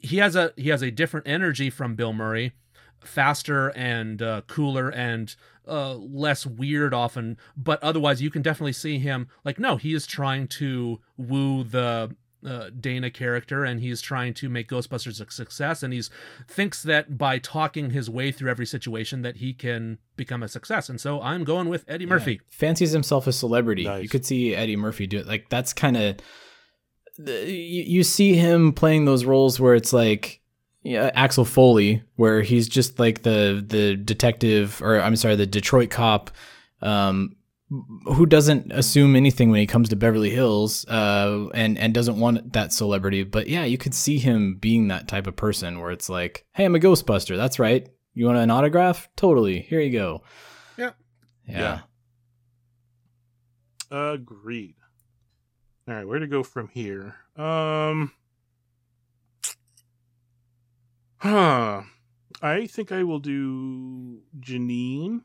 [0.00, 2.52] he has a he has a different energy from Bill Murray,
[3.00, 5.34] faster and uh, cooler and
[5.66, 7.36] uh, less weird often.
[7.56, 12.14] But otherwise, you can definitely see him like no, he is trying to woo the
[12.44, 16.10] uh, Dana character, and he's trying to make Ghostbusters a success, and he's
[16.48, 20.88] thinks that by talking his way through every situation that he can become a success.
[20.88, 22.40] And so I'm going with Eddie Murphy.
[22.48, 23.84] fancies himself a celebrity.
[23.84, 24.02] Nice.
[24.02, 25.26] You could see Eddie Murphy do it.
[25.26, 26.16] Like that's kind of
[27.18, 30.40] you, you see him playing those roles where it's like
[30.86, 35.90] yeah, Axel Foley, where he's just like the the detective, or I'm sorry, the Detroit
[35.90, 36.30] cop,
[36.80, 37.34] um,
[37.68, 42.52] who doesn't assume anything when he comes to Beverly Hills, uh, and and doesn't want
[42.52, 43.24] that celebrity.
[43.24, 46.64] But yeah, you could see him being that type of person where it's like, hey,
[46.64, 47.36] I'm a Ghostbuster.
[47.36, 47.88] That's right.
[48.14, 49.08] You want an autograph?
[49.16, 49.60] Totally.
[49.60, 50.22] Here you go.
[50.78, 50.92] Yeah.
[51.48, 51.80] Yeah.
[53.90, 54.12] Yeah.
[54.12, 54.76] Agreed.
[55.88, 57.14] All right, where to go from here?
[57.36, 58.12] Um,
[61.18, 61.82] huh.
[62.42, 65.20] I think I will do Janine.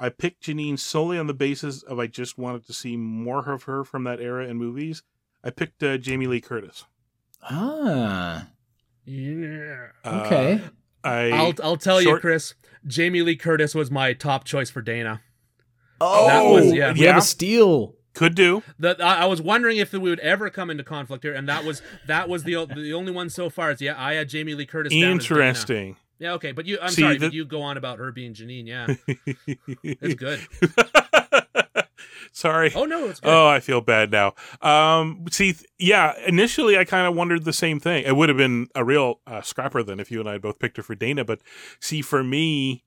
[0.00, 3.64] I picked Janine solely on the basis of I just wanted to see more of
[3.64, 5.02] her from that era in movies.
[5.42, 6.84] I picked uh, Jamie Lee Curtis.
[7.42, 8.48] Ah.
[9.04, 9.88] Yeah.
[10.04, 10.60] Uh, Okay.
[11.04, 12.54] I I'll I'll tell you, Chris.
[12.86, 15.22] Jamie Lee Curtis was my top choice for Dana.
[16.00, 16.92] oh, that was- yeah.
[16.92, 17.18] We have Yeah.
[17.18, 17.94] a steal.
[18.14, 18.64] could do.
[18.80, 21.64] That I, I was wondering if we would ever come into conflict here, and that
[21.64, 23.70] was that was the the only one so far.
[23.70, 24.92] Is yeah, I had Jamie Lee Curtis.
[24.92, 25.40] down as Dana.
[25.40, 25.96] Interesting.
[26.18, 26.78] Yeah, okay, but you.
[26.82, 28.66] I'm See, sorry, the- but you go on about her being Janine.
[28.66, 28.86] Yeah,
[29.82, 30.40] it's good.
[32.32, 32.72] Sorry.
[32.74, 33.30] Oh no, it's good.
[33.30, 34.34] Oh, I feel bad now.
[34.62, 38.04] Um, see, th- yeah, initially I kind of wondered the same thing.
[38.04, 40.58] It would have been a real uh, scrapper then if you and I had both
[40.58, 41.24] picked her for Dana.
[41.24, 41.40] But
[41.80, 42.84] see, for me,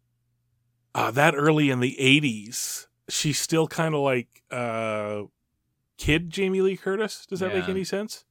[0.96, 5.24] uh, that early in the '80s, she's still kind of like uh,
[5.98, 7.26] kid Jamie Lee Curtis.
[7.26, 8.26] Does that make any sense?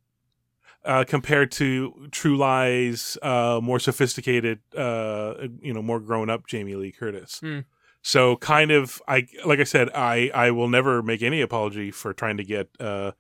[0.83, 6.75] Uh, compared to True Lies, uh, more sophisticated, uh, you know, more grown up Jamie
[6.75, 7.39] Lee Curtis.
[7.41, 7.61] Hmm.
[8.03, 12.15] So kind of, I like I said, I I will never make any apology for
[12.15, 13.13] trying to get uh,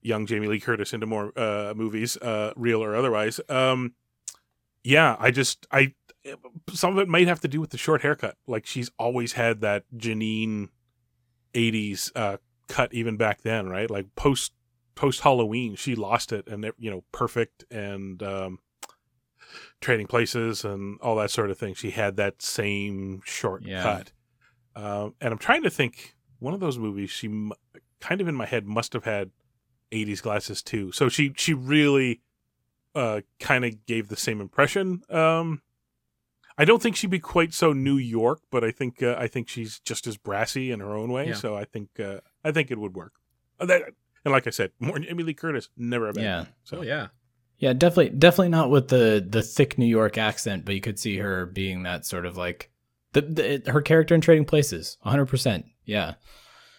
[0.00, 3.40] young Jamie Lee Curtis into more uh, movies, uh, real or otherwise.
[3.48, 3.92] Um,
[4.82, 5.94] yeah, I just I
[6.72, 8.36] some of it might have to do with the short haircut.
[8.46, 10.68] Like she's always had that Janine
[11.54, 12.38] '80s uh,
[12.68, 13.90] cut, even back then, right?
[13.90, 14.52] Like post
[14.94, 18.58] post Halloween, she lost it, and you know, perfect and um,
[19.80, 21.74] trading places and all that sort of thing.
[21.74, 23.82] She had that same shortcut, Yeah.
[23.82, 24.12] cut.
[24.74, 26.14] Um, and I'm trying to think.
[26.38, 27.52] One of those movies, she m-
[28.00, 29.30] kind of in my head must have had
[29.92, 30.90] '80s glasses too.
[30.90, 32.20] So she she really
[32.96, 35.02] uh, kind of gave the same impression.
[35.08, 35.62] Um,
[36.58, 39.48] I don't think she'd be quite so New York, but I think uh, I think
[39.48, 41.28] she's just as brassy in her own way.
[41.28, 41.34] Yeah.
[41.34, 43.12] So I think uh, I think it would work.
[43.60, 43.82] Uh, that,
[44.24, 46.44] and like I said, more Jamie Lee Curtis, never a bad Yeah.
[46.44, 46.52] thing.
[46.64, 47.08] So oh yeah.
[47.58, 51.18] Yeah, definitely, definitely not with the the thick New York accent, but you could see
[51.18, 52.70] her being that sort of like
[53.12, 55.26] the, the her character in Trading Places, 100.
[55.26, 56.14] percent Yeah.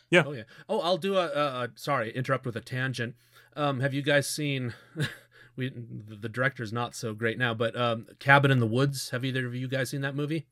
[0.10, 0.24] Yeah.
[0.26, 0.44] Oh yeah.
[0.70, 1.26] Oh, I'll do a.
[1.28, 3.16] a, a sorry, interrupt with a tangent.
[3.56, 4.74] Um, have you guys seen?
[5.56, 9.10] we the the director's not so great now, but um, Cabin in the Woods.
[9.12, 10.48] Have either of you guys seen that movie?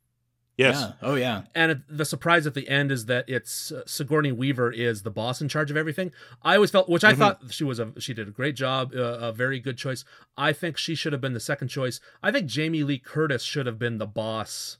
[0.62, 0.92] Yes, Yeah.
[1.02, 1.42] Oh yeah.
[1.54, 5.40] And the surprise at the end is that it's uh, Sigourney Weaver is the boss
[5.40, 6.12] in charge of everything.
[6.42, 7.18] I always felt, which I Mhm.
[7.18, 10.04] thought she was a, she did a great job, uh, a very good choice.
[10.36, 12.00] I think she should have been the second choice.
[12.22, 14.78] I think Jamie Lee Curtis should have been the boss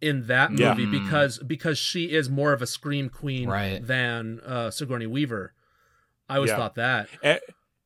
[0.00, 0.90] in that movie Yeah.
[0.90, 3.84] Because because she is more of a scream queen Right.
[3.86, 5.54] than uh, Sigourney Weaver.
[6.28, 6.56] I always Yeah.
[6.56, 7.08] thought that.
[7.22, 7.40] A-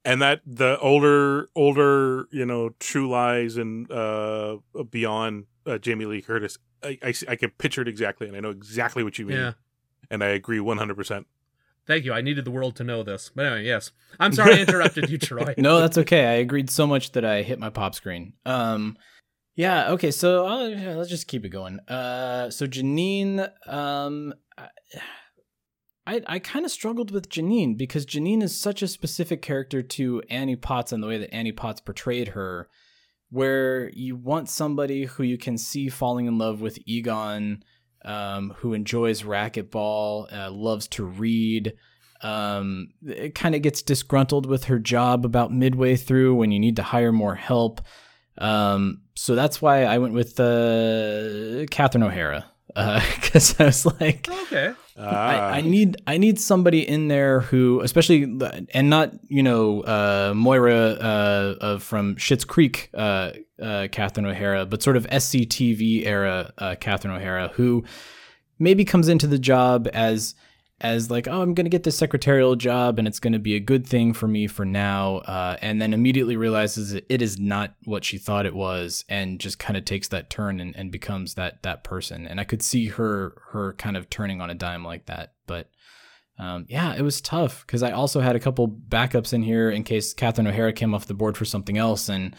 [0.05, 4.59] and that the older older you know True Lies and uh
[4.91, 8.51] beyond uh, Jamie Lee Curtis, I, I I can picture it exactly, and I know
[8.51, 9.53] exactly what you mean, Yeah.
[10.11, 11.27] and I agree one hundred percent.
[11.87, 12.13] Thank you.
[12.13, 13.31] I needed the world to know this.
[13.35, 13.93] But anyway, yes.
[14.21, 15.55] I'm sorry I interrupted you, Troy.
[15.57, 16.27] No, that's okay.
[16.27, 18.35] I agreed so much that I hit my pop screen.
[18.45, 18.99] Um,
[19.57, 19.91] yeah.
[19.93, 20.11] Okay.
[20.11, 21.81] So I'll, let's just keep it going.
[21.89, 24.35] Uh, so Janine, um,
[26.07, 30.23] I I kind of struggled with Janine because Janine is such a specific character to
[30.31, 32.69] Annie Potts and the way that Annie Potts portrayed her,
[33.31, 37.63] where you want somebody who you can see falling in love with Egon,
[38.05, 41.75] um, who enjoys racquetball, uh, loves to read
[42.23, 46.75] um it kind of gets disgruntled with her job about midway through when you need
[46.75, 47.81] to hire more help
[48.39, 54.75] um so that's why i went with uh catherine o'hara because i was like Okay.
[55.01, 58.23] Ah, I, I need I need somebody in there who, especially
[58.75, 63.33] and not you know uh, Moira uh, uh, from Schitt's Creek, uh,
[63.63, 67.85] uh, Catherine O'Hara, but sort of SCTV era uh, Catherine O'Hara, who
[68.59, 70.35] maybe comes into the job as
[70.81, 73.87] as like oh I'm gonna get this secretarial job and it's gonna be a good
[73.87, 78.19] thing for me for now, uh, and then immediately realizes it is not what she
[78.19, 81.85] thought it was, and just kind of takes that turn and, and becomes that that
[81.85, 82.27] person.
[82.27, 85.71] And I could see her her kind of turning on a dime like that, but.
[86.41, 89.83] Um, yeah, it was tough because I also had a couple backups in here in
[89.83, 92.37] case Catherine O'Hara came off the board for something else, and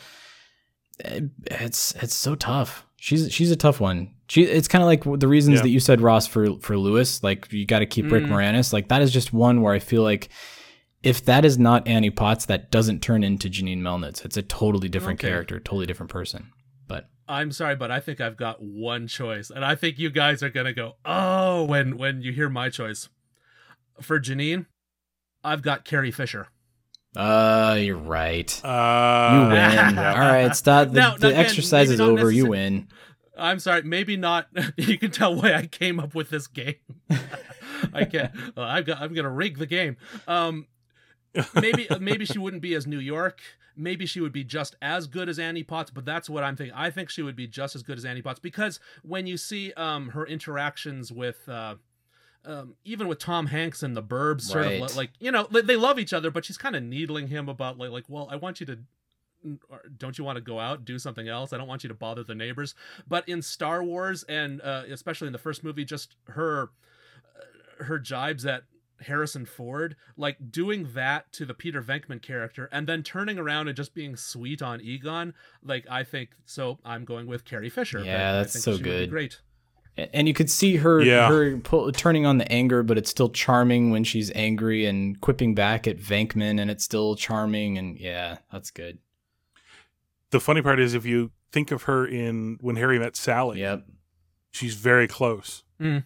[1.00, 2.86] it's it's so tough.
[2.98, 4.14] She's she's a tough one.
[4.28, 5.62] She it's kind of like the reasons Yeah.
[5.64, 7.24] that you said Ross for for Louis.
[7.24, 8.30] Like you got to keep Rick Mm.
[8.30, 8.74] Moranis.
[8.74, 10.30] Like that is just one where I feel like
[11.02, 14.26] if that is not Annie Potts, that doesn't turn into Janine Melnitz.
[14.26, 15.30] It's a totally different Okay.
[15.30, 16.52] character, totally different person.
[16.88, 20.44] But I'm sorry, but I think I've got one choice, and I think you guys
[20.44, 23.08] are gonna go, "Oh!" when when you hear my choice.
[24.02, 24.66] For Janine,
[25.44, 26.48] I've got Carrie Fisher.
[27.16, 28.50] Uh, you're right.
[28.64, 29.98] uh, You win.
[30.00, 30.90] All right, stop.
[30.90, 32.32] The, Now- the again, exercise is over.
[32.32, 32.88] You win.
[33.38, 34.48] I'm sorry, maybe not.
[34.78, 36.76] You can tell why I came up with this game.
[37.94, 38.32] I can't.
[38.58, 39.02] Uh, I've got.
[39.02, 39.96] I'm gonna rig the game.
[40.28, 40.68] Um,
[41.56, 43.40] maybe maybe she wouldn't be as New York.
[43.78, 46.76] Maybe she would be just as good as Annie Potts, but that's what I'm thinking.
[46.76, 49.72] I think she would be just as good as Annie Potts because when you see
[49.74, 51.76] um her interactions with uh
[52.46, 54.82] um even with Tom Hanks and the Burbs, sort Right.
[54.82, 57.28] of li- like you know they, they love each other, but she's kind of needling
[57.28, 58.80] him about like like well I want you to
[59.98, 62.24] don't you want to go out do something else i don't want you to bother
[62.26, 62.76] the neighbors
[63.08, 66.72] but in star wars and uh, especially in the first movie just her
[67.80, 68.64] uh, her jibes at
[69.04, 73.78] harrison ford like doing that to the peter venkman character and then turning around and
[73.78, 75.34] just being sweet on egon
[75.64, 78.90] like i think so i'm going with carrie fisher Yeah, that's so she would be
[78.90, 79.10] good.
[79.10, 79.40] great
[80.14, 81.28] and you could see her Yeah.
[81.30, 85.54] her pull, turning on the anger, but it's still charming when she's angry and quipping
[85.56, 87.78] back at Venkman, and it's still charming.
[87.78, 89.00] And yeah, that's good.
[90.32, 93.86] the funny part is if you think of her in When Harry Met Sally, Yep.
[94.52, 95.64] she's very close.
[95.82, 96.06] Mm.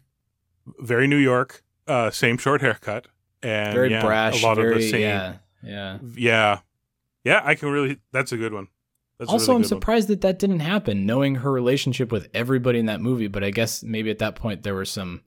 [0.80, 3.08] Very New York, uh, same short haircut,
[3.42, 4.42] and Very yeah, brash.
[4.42, 5.02] A lot very, of the same.
[5.02, 5.36] Yeah.
[5.62, 5.98] Yeah.
[6.16, 6.60] yeah,
[7.26, 7.42] yeah.
[7.44, 8.00] I can really.
[8.14, 8.68] That's a good one.
[9.20, 9.82] That's also, really I'm good one.
[9.82, 13.28] surprised that that didn't happen, knowing her relationship with everybody in that movie.
[13.28, 15.22] But I guess maybe at that point there were some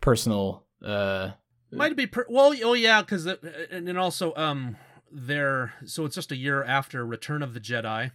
[0.00, 0.64] personal.
[0.84, 1.30] uh
[1.72, 4.76] might be per- well oh yeah because and then also um
[5.10, 8.12] there so it's just a year after return of the jedi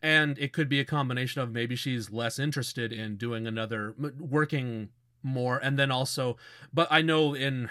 [0.00, 4.90] and it could be a combination of maybe she's less interested in doing another working
[5.22, 6.36] more and then also
[6.72, 7.68] but i know in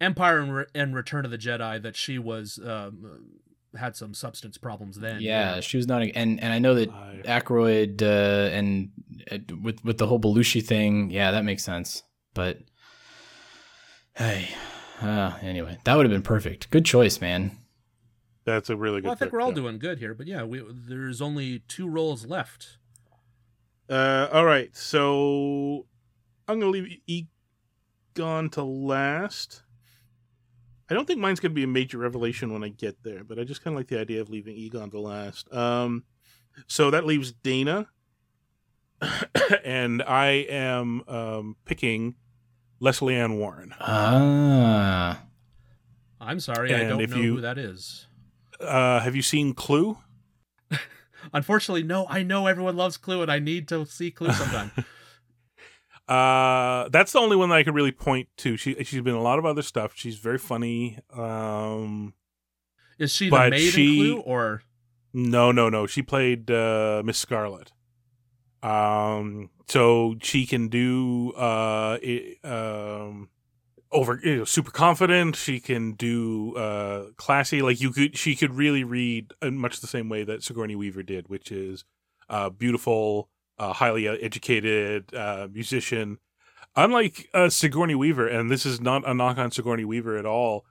[0.00, 3.24] empire and, Re- and return of the jedi that she was um
[3.76, 7.40] had some substance problems then Yeah, she was not, and and I know that I-
[7.40, 8.90] Aykroyd uh, and
[9.30, 12.02] uh, with with the whole Belushi thing, yeah, that makes sense.
[12.34, 12.58] But
[14.14, 14.48] hey,
[15.00, 16.70] uh, anyway, that would have been perfect.
[16.70, 17.58] Good choice, man.
[18.44, 19.06] That's a really good.
[19.06, 19.54] well, i think pick, we're all yeah.
[19.56, 22.78] doing good here but yeah we, there's only two roles left
[23.88, 25.86] Uh, all right, so
[26.48, 29.62] I'm gonna leave Egon to last.
[30.88, 33.44] I don't think mine's gonna be a major revelation when I get there, but I
[33.44, 35.52] just kind of like the idea of leaving Egon the last.
[35.52, 36.04] Um,
[36.66, 37.88] so that leaves Dana,
[39.64, 42.14] and I am um, picking
[42.80, 43.74] Lesley Ann Warren.
[43.80, 45.22] Ah,
[46.20, 48.06] i'm sorry i don't know you- who that is
[48.60, 49.98] Uh, have you seen Clue?
[51.34, 52.06] Unfortunately, no.
[52.08, 54.70] I know everyone loves Clue, and I need to see Clue sometime.
[56.08, 58.56] Uh, that's the only one that I could really point to.
[58.56, 59.92] She she's been a lot of other stuff.
[59.96, 60.98] She's very funny.
[61.12, 62.14] Um,
[62.98, 64.62] Is she the maid she- in Clue, or
[65.12, 65.86] No, no, no.
[65.86, 67.72] She played uh, Miss Scarlet.
[68.62, 73.28] Um, so she can do uh, it, um,
[73.92, 75.36] over you know, super confident.
[75.36, 77.62] She can do uh, classy.
[77.62, 81.02] Like you could, she could really read in much the same way that Sigourney Weaver
[81.02, 81.84] did, which is
[82.28, 83.28] uh, beautiful,
[83.58, 86.18] uh, highly educated uh, musician.
[86.74, 90.66] Unlike uh, Sigourney Weaver, and this is not a knock on Sigourney Weaver at all.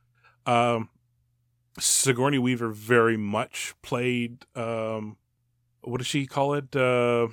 [0.45, 0.89] Um,
[1.79, 4.45] Sigourney Weaver very much played.
[4.55, 5.17] Um,
[5.81, 6.75] what does she call it?
[6.75, 7.29] Uh,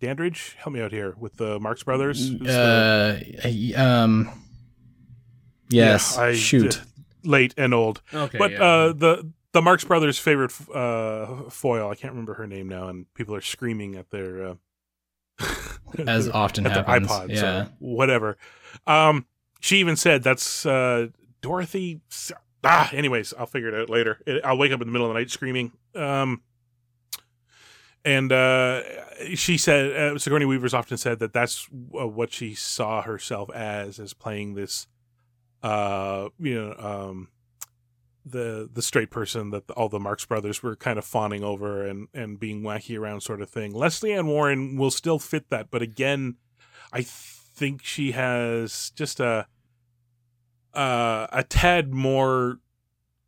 [0.00, 2.30] Dandridge, help me out here with the Marx Brothers.
[2.30, 4.30] Who's the- Uh, um,
[5.68, 6.14] yes.
[6.16, 6.80] Yeah, I- shoot.
[7.22, 8.00] late and old.
[8.14, 8.62] Okay, but yeah.
[8.64, 13.12] uh, the the Marx Brothers' favorite uh, foil, I can't remember her name now, and
[13.14, 14.54] people are screaming at their uh,
[16.06, 17.68] As often at their happens, iPods, yeah.
[17.78, 18.36] whatever.
[18.86, 19.26] Um,
[19.60, 21.08] she even said that's uh,
[21.40, 22.00] Dorothy.
[22.62, 24.20] Ah, anyways, I'll figure it out later.
[24.26, 25.72] It- I'll wake up in the middle of the night screaming.
[25.94, 26.42] Um,
[28.04, 28.82] and uh,
[29.34, 33.98] she said uh, Sigourney Weaver's often said that that's uh, what she saw herself as,
[33.98, 34.86] as playing this,
[35.62, 37.28] uh, you know, um,
[38.30, 42.08] the the straight person that all the Marx Brothers were kind of fawning over and
[42.14, 43.72] and being wacky around sort of thing.
[43.72, 46.36] Lesley Ann Warren will still fit that, but again,
[46.92, 49.46] I think she has just a
[50.74, 52.58] uh, a tad more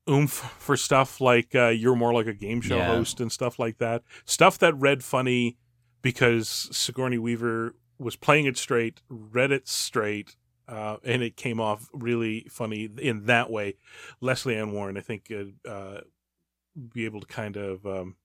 [0.09, 2.87] oomph for stuff like uh, you're more like a game show Yeah.
[2.87, 4.03] host and stuff like that.
[4.25, 5.59] Stuff that read funny
[6.03, 10.37] because Sigourney Weaver was playing it straight, read it straight,
[10.69, 13.77] uh, and it came off really funny in that way.
[14.21, 16.01] Lesley Ann Warren, I think, uh, uh,
[16.95, 18.17] be able to kind of um,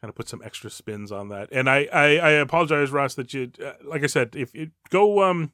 [0.00, 1.48] kind of put some extra spins on that.
[1.52, 5.22] And I I, I apologize, Ross, that you uh, like I said, if you go
[5.22, 5.52] um.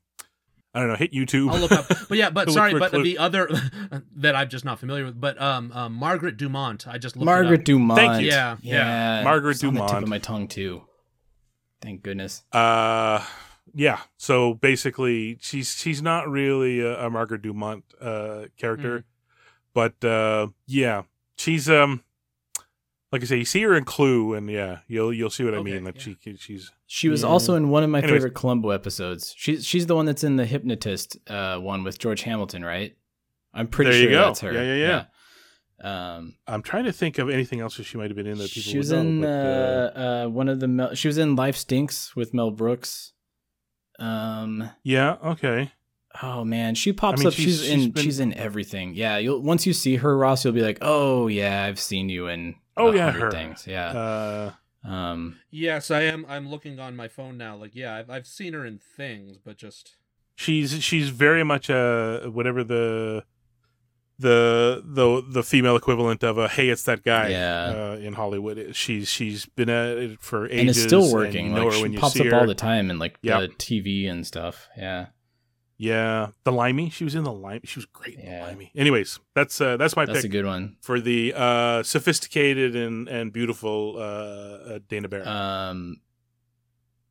[0.73, 0.95] I don't know.
[0.95, 1.51] Hit YouTube.
[1.51, 1.89] I'll look up.
[2.09, 3.49] But yeah, but sorry, but clue- the other
[4.15, 5.21] that I'm just not familiar with.
[5.21, 6.87] But um, um Margaret Dumont.
[6.87, 7.65] I just looked it Margaret up.
[7.65, 7.99] Dumont.
[7.99, 8.29] Thank you.
[8.29, 9.23] Yeah, yeah.
[9.25, 10.05] Margaret It's on the tip Dumont.
[10.05, 10.83] of my tongue too.
[11.83, 12.45] Thank goodness.
[12.53, 13.21] Uh,
[13.75, 14.01] yeah.
[14.17, 19.05] So basically, she's she's not really a, a Margaret Dumont uh character,
[19.75, 21.03] but uh, yeah,
[21.37, 22.03] she's um,
[23.13, 25.63] like I say, you see her in Clue, and yeah, you'll you'll see what I
[25.63, 25.85] mean.
[25.85, 26.03] That yeah.
[26.03, 27.29] she she she's She was Yeah.
[27.29, 28.17] also in one of my Anyways.
[28.17, 29.35] favorite Columbo episodes.
[29.37, 32.97] She's she's the one that's in the hypnotist uh, one with George Hamilton, right?
[33.53, 34.27] I'm pretty There you sure go.
[34.27, 34.53] that's her.
[34.53, 35.05] Yeah, yeah, yeah.
[35.83, 38.51] Um, I'm trying to think of anything else that she might have been in that
[38.51, 41.09] people she was would know, in but, uh, uh, uh, one of the Mel- she
[41.09, 43.13] was in Life Stinks with Mel Brooks.
[44.01, 45.73] Um, yeah, okay.
[46.23, 47.35] oh man, she pops mean, up.
[47.35, 48.95] she's- She's, she's in been- she's in everything.
[48.95, 52.27] Yeah, you'll once you see her, Ross, you'll be like, oh yeah, I've seen you
[52.29, 53.31] in Oh, yeah, her.
[53.31, 53.67] things.
[53.67, 54.53] Yeah.
[54.85, 56.25] Uh, um, Yes, I am.
[56.29, 57.55] I'm looking on my phone now.
[57.57, 59.97] Like, yeah, I've, I've seen her in things, but just
[60.35, 63.25] she's she's very much a whatever the
[64.21, 67.65] the the the female equivalent of a hey it's that guy Yeah.
[67.95, 71.47] uh, in Hollywood she's she's been at it for ages and it's still working.
[71.49, 72.35] you know like she pops up her.
[72.41, 73.41] all the time in like Yep.
[73.41, 74.69] the TV and stuff.
[74.77, 75.07] Yeah.
[75.79, 78.41] yeah the limey she was in the limey she was great in Yeah.
[78.45, 80.77] the limey anyways that's uh, that's my That's a good one.
[80.83, 84.01] for the uh, sophisticated and and beautiful uh,
[84.75, 86.01] uh, Dana Barrett Um,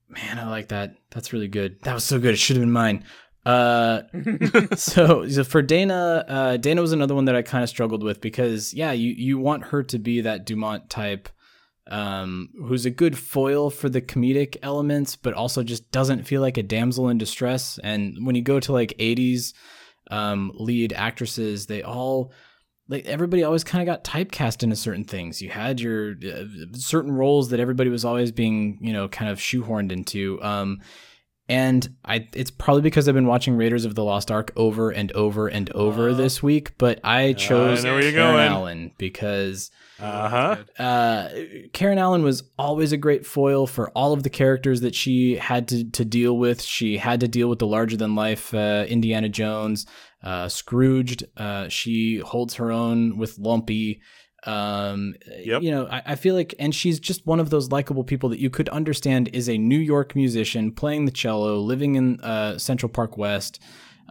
[0.08, 0.96] man, I like that.
[1.12, 1.82] That's really good.
[1.84, 2.34] That was so good.
[2.34, 3.04] It should have been mine.
[3.46, 4.02] Uh,
[4.76, 8.22] so, so for Dana, uh, Dana was another one that I kind of struggled with
[8.22, 11.30] because yeah, you you want her to be that Dumont type,
[11.88, 16.58] um, who's a good foil for the comedic elements, but also just doesn't feel like
[16.58, 17.80] a damsel in distress.
[17.84, 19.54] And when you go to like '80s
[20.12, 22.32] um, lead actresses, they all
[22.90, 25.42] like everybody always kind of got typecast into certain things.
[25.42, 29.40] You had your uh, certain roles that everybody was always being, you know, kind of
[29.40, 30.42] shoehorned into.
[30.42, 30.82] Um,
[31.50, 35.12] and I, it's probably because I've been watching Raiders of the Lost Ark over and
[35.14, 36.78] over and over Uh, this week.
[36.78, 38.48] But I chose know Karen going.
[38.48, 41.30] Allen because uh huh uh,
[41.74, 45.68] Karen Allen was always a great foil for all of the characters that she had
[45.68, 46.62] to, to deal with.
[46.62, 49.86] She had to deal with the larger than life uh, Indiana Jones,
[50.24, 51.26] uh, Scrooged.
[51.36, 54.02] Uh, she holds her own with Lumpy.
[54.46, 55.64] Um, Yep.
[55.64, 58.40] You know, I, I feel like, and she's just one of those likable people that
[58.40, 62.90] you could understand is a New York musician playing the cello, living in uh, Central
[62.90, 63.60] Park West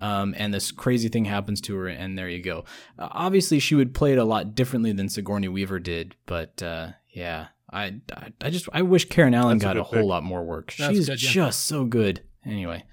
[0.01, 2.65] um, and this crazy thing happens to her, and there you go.
[2.99, 6.91] Uh, obviously, she would play it a lot differently than Sigourney Weaver did, but uh,
[7.11, 9.99] yeah, I, I, I just I wish Karen Allen That's a got a, good whole
[10.03, 10.09] pick.
[10.09, 10.75] lot more work.
[10.79, 11.31] That's She's good, yeah.
[11.31, 12.23] just so good.
[12.45, 12.85] Anyway,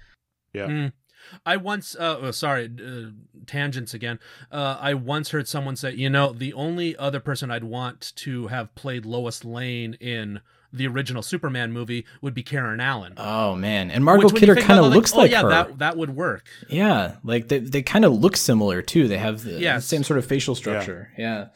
[1.44, 3.10] I once, uh, oh, sorry, uh,
[3.46, 4.18] tangents again.
[4.50, 8.46] Uh, I once heard someone say, you know, the only other person I'd want to
[8.48, 10.40] have played Lois Lane in
[10.72, 13.14] the original Superman movie would be Karen Allen.
[13.16, 15.48] oh man, and Margot Which, Kidder kind of about it, looks oh, like yeah, her.
[15.48, 16.44] That that would work.
[16.68, 19.08] Yeah, like they they kind of look similar too.
[19.08, 19.86] They have the, the Yes.
[19.86, 21.12] same sort of facial structure.
[21.16, 21.46] Yeah.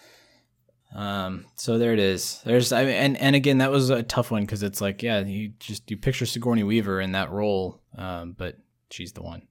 [0.95, 1.47] Um.
[1.57, 2.41] So there it is.
[2.45, 2.73] There's.
[2.73, 5.53] I mean, and and again, that was a tough one because it's like, yeah, you
[5.61, 8.57] just you picture Sigourney Weaver in that role, um, but
[8.91, 9.43] she's the one.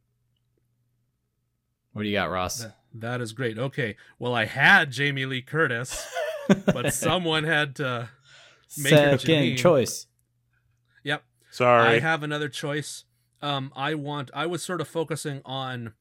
[1.99, 2.59] What do you got, Ross?
[2.59, 3.59] That- that is great.
[3.59, 3.97] Okay.
[4.19, 6.07] Well, I had Jamie Lee Curtis,
[6.65, 8.07] but someone had to.
[8.77, 9.57] Make it Second Janine.
[9.57, 10.07] choice.
[11.03, 11.23] Yep.
[11.51, 11.87] Sorry.
[11.87, 13.03] I have another choice.
[13.41, 14.31] Um, I want.
[14.33, 15.91] I was sort of focusing on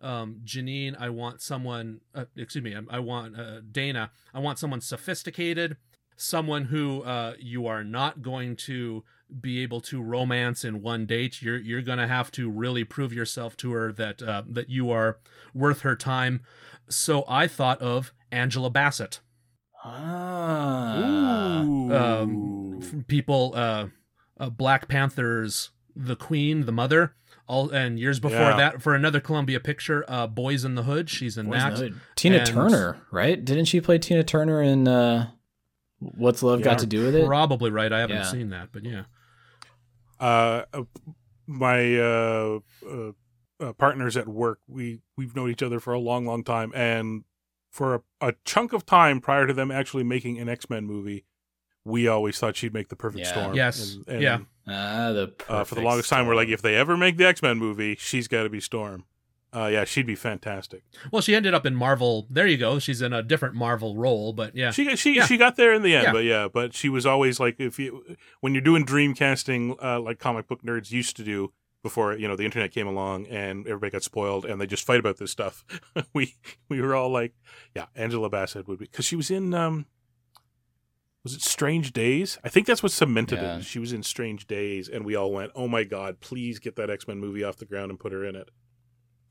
[0.00, 0.94] um, Janine.
[1.00, 2.00] I want someone.
[2.14, 2.76] Uh, excuse me.
[2.76, 4.12] I, I want uh, Dana.
[4.32, 5.76] I want someone sophisticated,
[6.16, 9.02] someone who uh, you are not going to
[9.40, 11.42] be able to romance in one date.
[11.42, 15.18] You're you're gonna have to really prove yourself to her that uh, that you are
[15.54, 16.42] worth her time.
[16.88, 19.20] So I thought of Angela Bassett.
[19.82, 21.60] Ah.
[21.60, 23.86] Um, people uh,
[24.38, 27.14] uh black panthers the queen the mother
[27.46, 28.56] all and years before Yeah.
[28.56, 31.78] that for another columbia picture uh boys in the hood she's in Boys in that
[31.78, 32.00] Hood.
[32.16, 33.42] Tina And- Turner, right?
[33.44, 35.30] Didn't she play Tina Turner in uh,
[35.98, 36.64] What's Love Yeah.
[36.64, 37.26] Got to Do with It?
[37.26, 38.22] probably right i haven't Yeah.
[38.30, 39.04] seen that but yeah
[40.20, 40.82] uh, uh,
[41.46, 42.58] my uh,
[42.88, 43.12] uh,
[43.58, 47.24] uh, partners at work, we we've known each other for a long, long time, and
[47.70, 51.24] for a, a chunk of time prior to them actually making an X Men movie,
[51.84, 53.32] we always thought she'd make the perfect Yeah.
[53.32, 53.54] storm.
[53.54, 53.94] Yes.
[53.94, 54.38] and, and, Yeah.
[54.66, 57.26] Ah, the Uh, for the perfect longest time, we're like, if they ever make the
[57.26, 59.04] X Men movie, she's got to be Storm.
[59.52, 60.82] Uh, yeah, she'd be fantastic.
[61.10, 64.32] well she ended up in marvel there you go she's in a different marvel role
[64.32, 65.26] but yeah She got- she Yeah.
[65.26, 66.12] she got there in the end, Yeah.
[66.12, 69.98] but yeah, but she was always like if you when you're doing dream casting, uh,
[70.00, 73.66] like comic book nerds used to do before you know the internet came along and
[73.66, 75.64] everybody got spoiled and they just fight about this stuff.
[76.14, 76.34] we
[76.68, 77.32] we were all like,
[77.74, 79.86] yeah, Angela Bassett would be because she was in um
[81.24, 82.38] was it Strange Days?
[82.44, 83.58] I think that's what cemented Yeah.
[83.58, 83.64] it.
[83.64, 86.88] She was in Strange Days, and we all went, "Oh my god, please get that
[86.88, 88.48] X Men movie off the ground and put her in it."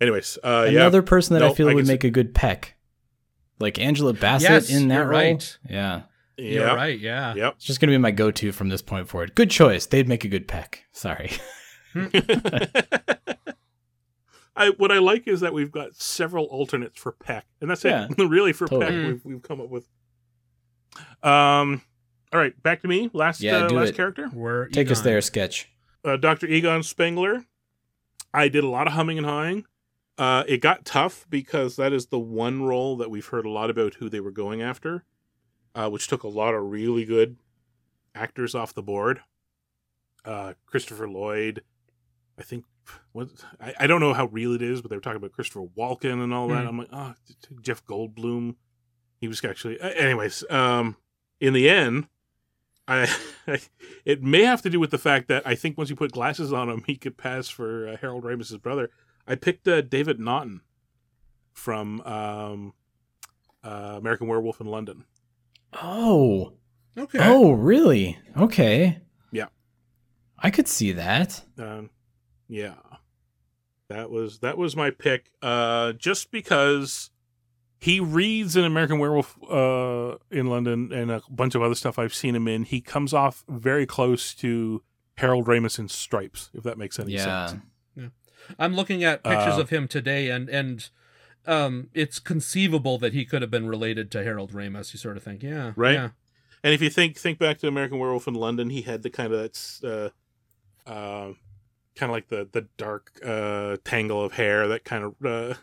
[0.01, 2.75] Anyways, uh, yeah, Another person that I feel I would guess- make a good peck.
[3.59, 5.19] Like Angela Bassett Yes, in that you're role.
[5.19, 5.57] right.
[5.69, 6.01] Yeah.
[6.37, 7.55] you're right yeah Yep.
[7.57, 9.35] It's just going to be my go to from this point forward.
[9.35, 9.85] Good choice.
[9.85, 10.85] They'd make a good peck.
[10.93, 11.31] Sorry.
[14.55, 18.07] I what I like is that we've got several alternates for Peck, and that's Yeah,
[18.09, 18.17] it.
[18.29, 18.85] really for totally.
[18.91, 19.07] Peck, Mm.
[19.07, 19.87] we've, we've come up with.
[21.23, 21.81] Um,
[22.33, 23.09] all right, back to me.
[23.13, 23.95] Last Yeah, uh, do last it.
[23.95, 25.69] character, we're Take us there, sketch.
[26.03, 27.45] uh, Doctor Egon Spengler.
[28.33, 29.65] I did a lot of humming and hawing.
[30.19, 33.69] Uh, it got tough because that is the one role that we've heard a lot
[33.69, 35.05] about who they were going after,
[35.73, 37.37] uh, which took a lot of really good
[38.13, 39.21] actors off the board.
[40.25, 41.63] Uh, Christopher Lloyd,
[42.37, 42.65] I think.
[43.13, 43.29] What
[43.61, 46.21] I, I don't know how real it is, but they were talking about Christopher Walken
[46.21, 46.63] and all that.
[46.63, 46.67] Hmm.
[46.67, 47.13] I'm like, oh,
[47.61, 48.55] Jeff Goldblum.
[49.21, 50.43] He was actually, uh, anyways.
[50.49, 50.97] Um,
[51.39, 52.07] in the end,
[52.89, 53.07] I,
[54.05, 56.51] it may have to do with the fact that I think once you put glasses
[56.51, 58.89] on him, he could pass for uh, Harold Ramis's brother.
[59.29, 60.61] I picked uh, David Naughton
[61.53, 62.73] from um,
[63.63, 65.05] uh, American Werewolf in London.
[65.73, 66.53] Oh.
[66.97, 68.17] okay Oh, really?
[68.35, 68.99] Okay.
[69.31, 69.45] Yeah.
[70.39, 71.43] I could see that.
[71.57, 71.91] Um,
[72.47, 72.75] yeah,
[73.89, 75.31] that was that was my pick.
[75.41, 77.11] Uh, just because
[77.79, 82.13] he reads an American Werewolf uh, in London and a bunch of other stuff I've
[82.15, 82.63] seen him in.
[82.63, 84.81] He comes off very close to
[85.17, 87.45] Harold Ramis in Stripes, if that makes any Yeah.
[87.47, 87.61] sense.
[88.57, 90.89] I'm looking at pictures Uh, of him today and and
[91.45, 95.23] um it's conceivable that he could have been related to harold ramis you sort of
[95.23, 95.93] think yeah Right.
[95.93, 96.09] yeah.
[96.61, 99.31] And if you think think back to American Werewolf in London, he had the kind
[99.31, 100.09] of that's uh,
[100.85, 101.31] uh,
[101.95, 105.53] kind of like the the dark uh, tangle of hair that kind of uh,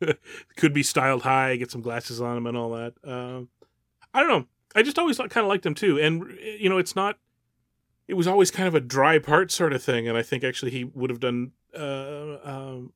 [0.56, 2.94] could be styled high, get some glasses on him and all that.
[3.04, 3.50] Um,
[4.14, 4.46] I don't know.
[4.74, 6.24] I just always kind of liked him too, and
[6.58, 7.18] you know, it's not.
[8.08, 10.70] It was always kind of a dry part sort of thing, and I think actually
[10.70, 12.92] he would have done uh, um,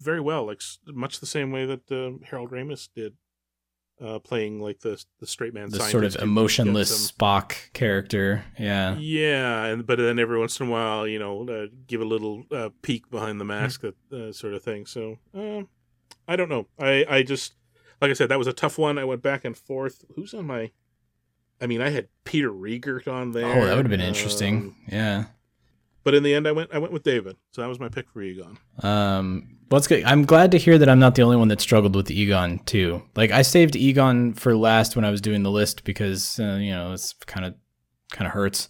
[0.00, 3.14] very well, like much the same way that uh, Harold Ramis did,
[4.00, 7.12] uh, playing like the the straight man, The sort of scientist who gets emotionless.
[7.12, 8.44] Spock character.
[8.58, 8.96] Yeah.
[8.96, 12.44] Yeah, and but then every once in a while, you know, uh, give a little
[12.52, 14.86] uh, peek behind the mask, that uh, sort of thing.
[14.86, 15.62] So uh,
[16.28, 16.66] I don't know.
[16.78, 17.54] I I just
[18.00, 18.98] like I said, that was a tough one.
[18.98, 20.04] I went back and forth.
[20.14, 20.70] Who's on my?
[21.60, 23.46] I mean, I had Peter Riegert on there.
[23.46, 24.56] Oh, that would have been interesting.
[24.56, 25.24] um, yeah.
[26.04, 27.36] but in the end, I went I went with David.
[27.52, 28.58] So that was my pick for Egon.
[28.82, 30.04] Um, well, it's good.
[30.04, 33.02] I'm glad to hear that I'm not the only one that struggled with Egon too.
[33.16, 36.70] Like I saved Egon for last when I was doing the list because uh, you
[36.70, 37.54] know it's kind of
[38.10, 38.68] kind of hurts.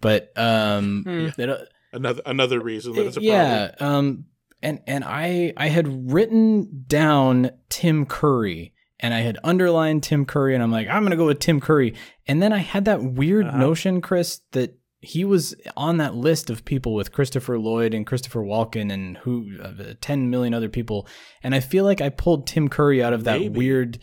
[0.00, 1.64] But um, it, uh,
[1.94, 3.76] Another another reason that it's a yeah, problem.
[3.80, 3.96] Yeah.
[3.96, 4.24] Um,
[4.62, 8.73] and and I I had written down Tim Curry
[9.04, 11.94] and I had underlined Tim Curry and I'm like I'm gonna go with Tim Curry
[12.26, 13.58] and then I had that weird Uh-huh.
[13.58, 18.40] notion, Chris, that he was on that list of people with Christopher Lloyd and Christopher
[18.42, 21.06] Walken and who uh, 10 million other people
[21.42, 23.58] and I feel like I pulled Tim Curry out of that Maybe.
[23.58, 23.98] weird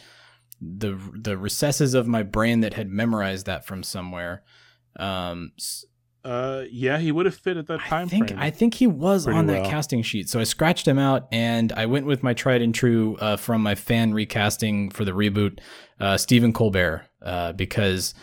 [0.62, 4.44] the the recesses of my brain that had memorized that from somewhere
[4.98, 5.52] um
[6.24, 8.40] Uh, yeah, he would have fit at that time I think frame.
[8.40, 9.70] I think he was on that well.
[9.70, 10.30] casting sheet.
[10.30, 13.64] So I scratched him out, and I went with my tried and true uh, from
[13.64, 15.60] my fan recasting for the reboot,
[16.00, 18.14] uh, Stephen Colbert, uh, because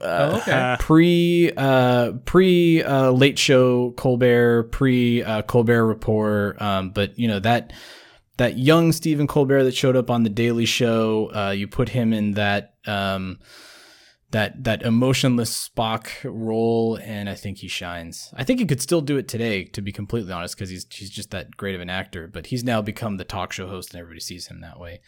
[0.00, 0.76] oh, okay.
[0.80, 7.38] pre uh, pre uh, late show Colbert, pre uh, Colbert Report, um, but you know
[7.38, 7.72] that
[8.38, 12.12] that young Stephen Colbert that showed up on the Daily Show, uh, you put him
[12.12, 12.74] in that.
[12.84, 13.38] Um,
[14.32, 18.32] that that emotionless Spock role, and I think he shines.
[18.36, 21.10] I think he could still do it today, to be completely honest, because he's he's
[21.10, 22.26] just that great of an actor.
[22.26, 25.00] But he's now become the talk show host, and everybody sees him that way.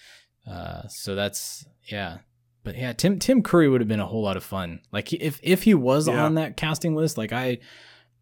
[0.49, 2.19] Uh, so that's yeah.
[2.63, 4.81] But yeah, Tim Tim Curry would have been a whole lot of fun.
[4.93, 6.25] Like if if he was Yeah.
[6.25, 7.59] on that casting list, like I.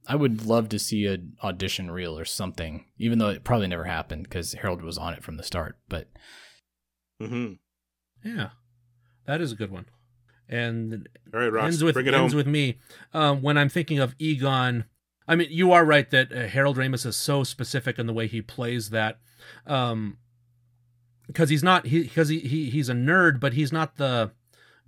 [0.05, 3.85] I would love to see an audition reel or something, even though it probably never
[3.85, 5.79] happened because Harold was on it from the start.
[5.89, 6.09] But
[7.21, 7.53] hmm
[8.25, 8.49] Yeah,
[9.27, 9.87] that is a good one.
[10.53, 12.37] And All right, Ross, ends with ends home.
[12.37, 12.79] with me.
[13.15, 14.85] Um, when I'm thinking of Egon,
[15.27, 18.27] I mean, you are right that uh, Harold Ramis is so specific in the way
[18.27, 19.19] he plays that,
[19.67, 20.19] um,
[21.27, 24.33] because he's not he because he, he he's a nerd, but he's not the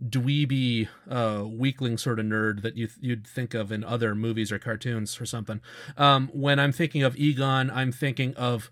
[0.05, 4.59] dweeby uh weakling sort of nerd that you you'd think of in other movies or
[4.59, 5.61] cartoons or something.
[5.97, 8.71] Um, when I'm thinking of Egon, I'm thinking of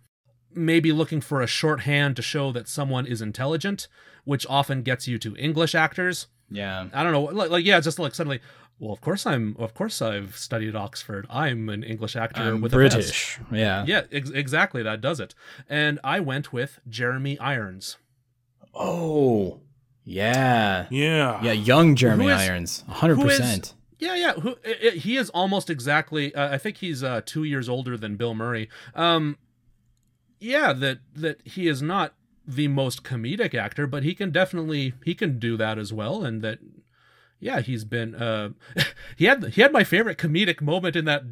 [0.55, 3.89] maybe looking for a shorthand to show that someone is intelligent,
[4.25, 6.27] which often gets you to English actors.
[6.53, 8.41] Yeah, I don't know, like, like yeah, just like suddenly.
[8.79, 9.55] Well, of course I'm.
[9.61, 11.27] Of course I've studied at Oxford.
[11.31, 12.77] I'm an English actor I'm with a.
[12.77, 13.39] British.
[13.53, 13.85] Yeah.
[13.87, 14.83] Yeah, ex- exactly.
[14.83, 15.35] That does it.
[15.69, 17.97] And I went with Jeremy Irons.
[18.75, 19.61] Oh,
[20.05, 20.87] yeah.
[20.91, 21.41] Yeah.
[21.45, 23.75] Yeah, young Jeremy Who is- Irons, hundred who is- percent.
[23.99, 24.33] Yeah, yeah.
[24.33, 26.35] Who i i he is almost exactly.
[26.35, 28.69] Uh, I think he's uh, two years older than Bill Murray.
[28.97, 29.39] Um,
[30.41, 32.15] yeah, that that he is not
[32.47, 36.25] the most comedic actor, but he can definitely he can do that as well.
[36.25, 36.59] And that,
[37.41, 38.15] yeah, he's been.
[38.15, 38.51] Uh,
[39.17, 41.23] he had he had my favorite comedic moment in that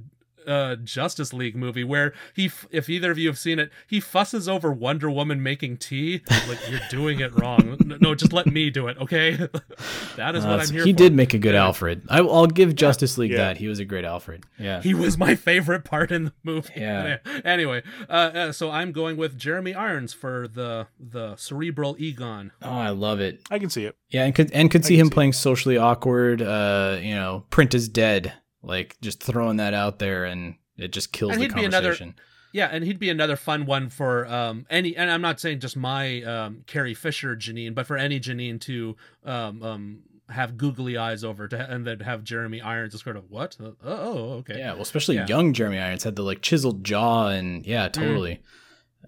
[0.47, 4.01] uh Justice League movie where he f- if either of you have seen it he
[4.01, 8.47] fusses over Wonder Woman making tea like you're doing it wrong no, no just let
[8.47, 9.33] me do it okay
[10.17, 12.03] that is Uh, what I'm so here he for did make a good Alfred.
[12.09, 13.39] I, I'll give Justice League Yeah.
[13.39, 13.57] that.
[13.59, 14.45] He was a great Alfred.
[14.59, 14.81] Yeah.
[14.83, 16.73] he was my favorite part in the movie.
[16.77, 17.19] Yeah.
[17.45, 22.53] Anyway, uh, uh, so I'm going with Jeremy Irons for the the cerebral Egon.
[22.63, 23.41] oh, I love it.
[23.51, 23.97] I can see it.
[24.11, 26.43] Yeah, and could and could see him see playing socially awkward.
[26.43, 28.33] Uh, you know, print is dead.
[28.63, 32.15] Like just throwing that out there, and it just kills And the be another- conversation.
[32.53, 34.97] Yeah, and he'd be another fun one for um any.
[34.97, 38.97] And I'm not saying just my um Carrie Fisher Janine, but for any Janine to
[39.25, 39.99] um um
[40.29, 43.57] have googly eyes over to and then have Jeremy Irons just sort of what?
[43.61, 44.59] Uh, oh, okay.
[44.59, 45.27] Yeah, well, especially Yeah.
[45.27, 47.93] young Jeremy Irons had the like chiseled jaw, and yeah, Mm.
[47.93, 48.41] totally.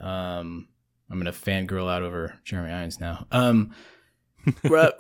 [0.01, 0.69] Um,
[1.11, 3.27] I'm gonna fangirl out over Jeremy Irons now.
[3.31, 3.75] Um,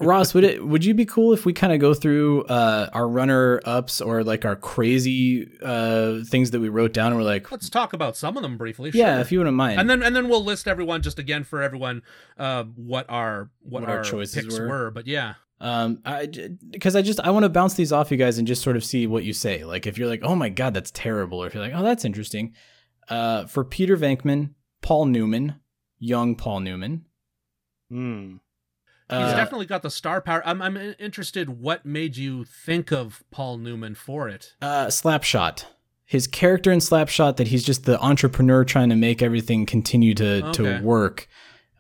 [0.01, 3.09] Ross, would it would you be cool if we kind of go through uh our
[3.09, 7.51] runner ups or like our crazy uh things that we wrote down and we're like,
[7.51, 8.91] Let's talk about some of them briefly.
[8.95, 9.21] yeah, sure.
[9.21, 9.81] if you wouldn't mind.
[9.81, 12.03] and then and then we'll list everyone just again for everyone
[12.39, 14.69] uh what our what, What our our, choices picks were.
[14.69, 14.91] were.
[14.91, 15.35] But yeah.
[15.61, 16.27] Um, I
[16.71, 18.85] because I just I want to bounce these off you guys and just sort of
[18.85, 19.65] see what you say.
[19.65, 22.05] Like if you're like, oh my god, that's terrible, or if you're like, oh that's
[22.05, 22.55] interesting.
[23.09, 25.55] Uh, for Peter Venkman, Paul Newman,
[26.01, 27.05] young Paul Newman.
[27.91, 28.37] Hmm.
[29.13, 30.43] He's Uh, definitely got the star power.
[30.47, 31.61] I'm I'm interested.
[31.61, 34.55] What made you think of Paul Newman for it?
[34.63, 35.65] uh, Slapshot.
[36.07, 40.45] His character in Slapshot that he's just the entrepreneur trying to make everything continue to
[40.49, 40.53] Okay.
[40.53, 41.29] to work.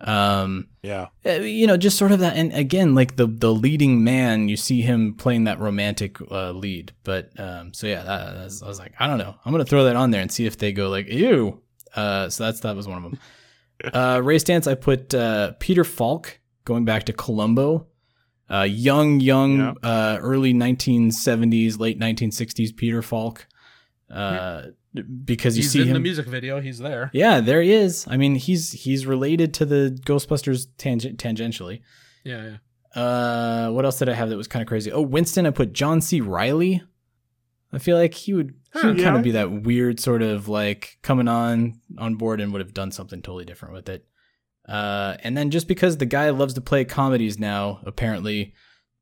[0.01, 1.09] Um, Yeah.
[1.25, 4.57] uh, you know, just sort of that, and again, like the the leading man, you
[4.57, 6.93] see him playing that romantic uh, lead.
[7.05, 9.85] But um, so yeah, that, that's, I was like, I don't know, I'm gonna throw
[9.85, 11.61] that on there and see if they go like, ew.
[11.95, 13.19] Uh, so that's that was one of them.
[13.95, 17.87] uh, Ray Stantz, I put uh, Peter Falk going back to Columbo,
[18.51, 19.73] Uh, young, young, Yeah.
[19.83, 23.47] uh, early 1970s, late 1960s Peter Falk.
[24.11, 24.63] Uh,
[25.25, 26.61] because you He's see in him the music video.
[26.61, 27.11] He's there.
[27.15, 28.05] yeah, there he is.
[28.09, 31.81] I mean, he's he's related to the Ghostbusters tangent tangentially.
[32.25, 32.57] Yeah,
[32.95, 33.01] yeah.
[33.03, 34.93] Uh, what else did I have that was kind of crazy?
[34.93, 35.47] Oh, Winston.
[35.47, 36.21] I put John C.
[36.21, 36.83] Reilly.
[37.73, 40.47] I feel like he would he Huh, would kind of be that weird sort of
[40.49, 44.05] like coming on on board and would have done something totally different with it.
[44.69, 48.55] Uh, and then just because the guy loves to play comedies now, apparently,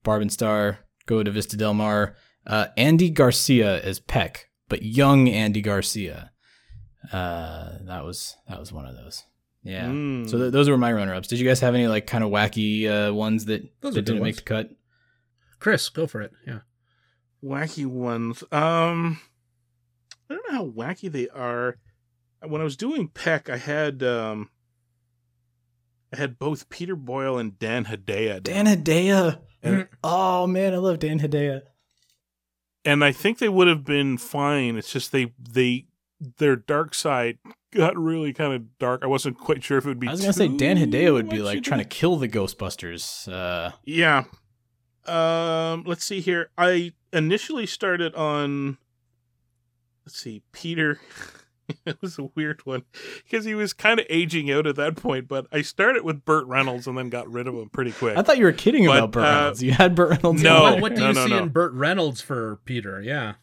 [0.02, 2.16] Barb and Star go to Vista Del Mar.
[2.46, 6.32] Uh, Andy Garcia as Peck, but young Andy Garcia.
[7.12, 9.24] Uh, that was that was one of those.
[9.62, 9.86] Yeah.
[9.86, 10.28] Mm.
[10.28, 11.28] So th- those were my runner-ups.
[11.28, 14.22] Did you guys have any like kind of wacky uh, ones that, Those that didn't
[14.22, 14.70] make the cut?
[15.58, 16.32] Chris, go for it.
[16.46, 16.60] Yeah.
[17.44, 18.42] wacky ones.
[18.50, 19.20] Um,
[20.30, 21.76] I don't know how wacky they are.
[22.42, 24.48] When I was doing Peck, I had um,
[26.12, 28.42] I had both Peter Boyle and Dan Hedaya.
[28.42, 29.40] Dan Hedaya.
[29.62, 31.62] And- Oh man, I love Dan Hedaya.
[32.84, 34.76] and I think they would have been fine.
[34.76, 35.86] It's just they they
[36.38, 37.38] their dark side
[37.72, 39.02] got really kind of dark.
[39.02, 40.08] I wasn't quite sure if it would be.
[40.08, 43.30] I was gonna say Dan Hedaya would be like trying to kill the Ghostbusters.
[43.32, 44.24] Uh, Yeah.
[45.06, 45.84] Um.
[45.86, 46.50] Let's see here.
[46.58, 48.78] I initially started on.
[50.06, 50.98] Let's see, Peter.
[51.86, 52.84] it was a weird one
[53.24, 55.28] because he was kind of aging out at that point.
[55.28, 58.16] But I started with Burt Reynolds and then got rid of him pretty quick.
[58.16, 59.62] I thought you were kidding But, about Burt uh, Reynolds.
[59.62, 60.42] You had Burt Reynolds.
[60.42, 60.66] No.
[60.66, 61.38] in What, what do no, you no, see no.
[61.42, 63.00] in Burt Reynolds for Peter?
[63.00, 63.34] Yeah.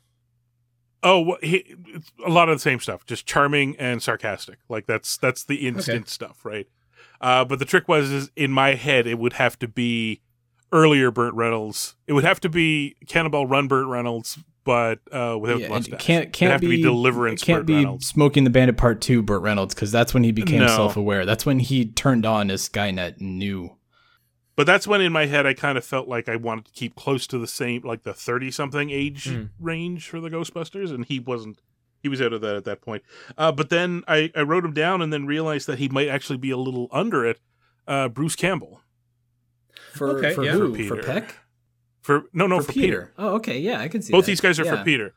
[1.04, 4.58] Oh, well, he, it's a lot of the same stuff, just charming and sarcastic.
[4.68, 6.10] Like that's that's the instant Okay.
[6.10, 6.68] stuff, right?
[7.22, 10.22] Uh, but the trick was, is in my head, it would have to be
[10.72, 11.96] earlier Burt Reynolds.
[12.08, 16.00] It would have to be Cannonball Run Burt Reynolds, but uh, without Yeah, mustache.
[16.02, 18.06] can't can't have be, to be Deliverance it Can't Burt be Reynolds.
[18.08, 20.68] Smokey and the Bandit Part Two Burt Reynolds because that's when he became No.
[20.68, 21.26] self-aware.
[21.26, 23.78] That's when he turned on as Skynet and knew.
[24.58, 26.96] But that's when in my head I kind of felt like I wanted to keep
[26.96, 29.44] close to the same, like the thirty something age Hmm.
[29.60, 31.60] range for the Ghostbusters, and he wasn't.
[32.04, 33.04] He was out of that at that point.
[33.38, 36.38] Uh, but then I, I wrote him down and then realized that he might actually
[36.38, 37.40] be a little under it.
[37.88, 38.82] Uh, Bruce Campbell
[39.94, 40.52] For Okay, for yeah.
[40.52, 40.76] who?
[40.88, 41.36] For For, Peck?
[42.08, 43.14] For no no for, Peter.
[43.18, 44.32] Oh, okay, yeah, I can see Both that.
[44.32, 44.78] these guys are Yeah.
[44.78, 45.14] for Peter.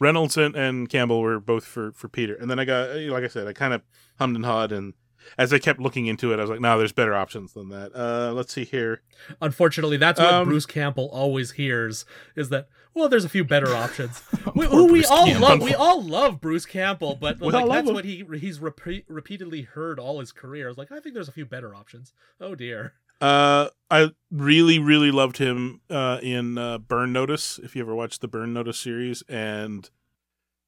[0.00, 2.34] Reynolds and, and Campbell were both for for Peter.
[2.34, 3.82] And then I got like I said, I kind of
[4.18, 4.94] hummed and hawed, and
[5.36, 7.94] as I kept looking into it, I was like, no, there's better options than that.
[7.94, 9.02] Uh, let's see here.
[9.42, 13.74] Unfortunately, that's what Um, Bruce Campbell always hears is that well, there's a few better
[13.76, 14.22] options.
[14.56, 15.48] we, Poor who we all Campbell.
[15.48, 17.94] love, we all love Bruce Campbell, but We like that's him.
[17.94, 20.64] what he he's repeat, repeatedly heard all his career.
[20.66, 22.14] I was like, I think there's a few better options.
[22.40, 22.94] Oh dear.
[23.20, 27.58] Uh, I really, really loved him uh, in uh, Burn Notice.
[27.58, 29.90] If you ever watched the Burn Notice series, and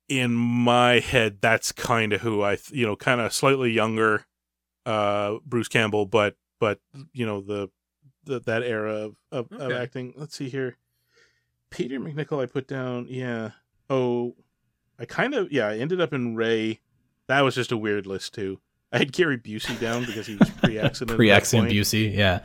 [0.08, 4.26] in my head, that's kind of who I, th- you know, kind of slightly younger,
[4.84, 6.80] uh, Bruce Campbell, but but
[7.12, 7.70] you know the,
[8.24, 10.14] the that era of of, of acting.
[10.16, 10.76] Let's see here,
[11.70, 12.42] Peter MacNicol.
[12.42, 13.50] I put down, yeah.
[13.88, 14.34] Oh,
[14.98, 15.68] I kind of yeah.
[15.68, 16.80] I ended up in Ray.
[17.28, 18.60] That was just a weird list too.
[18.92, 21.16] I had Gary Busey down because he was pre-accident.
[21.16, 22.42] Pre-accident Busey, yeah.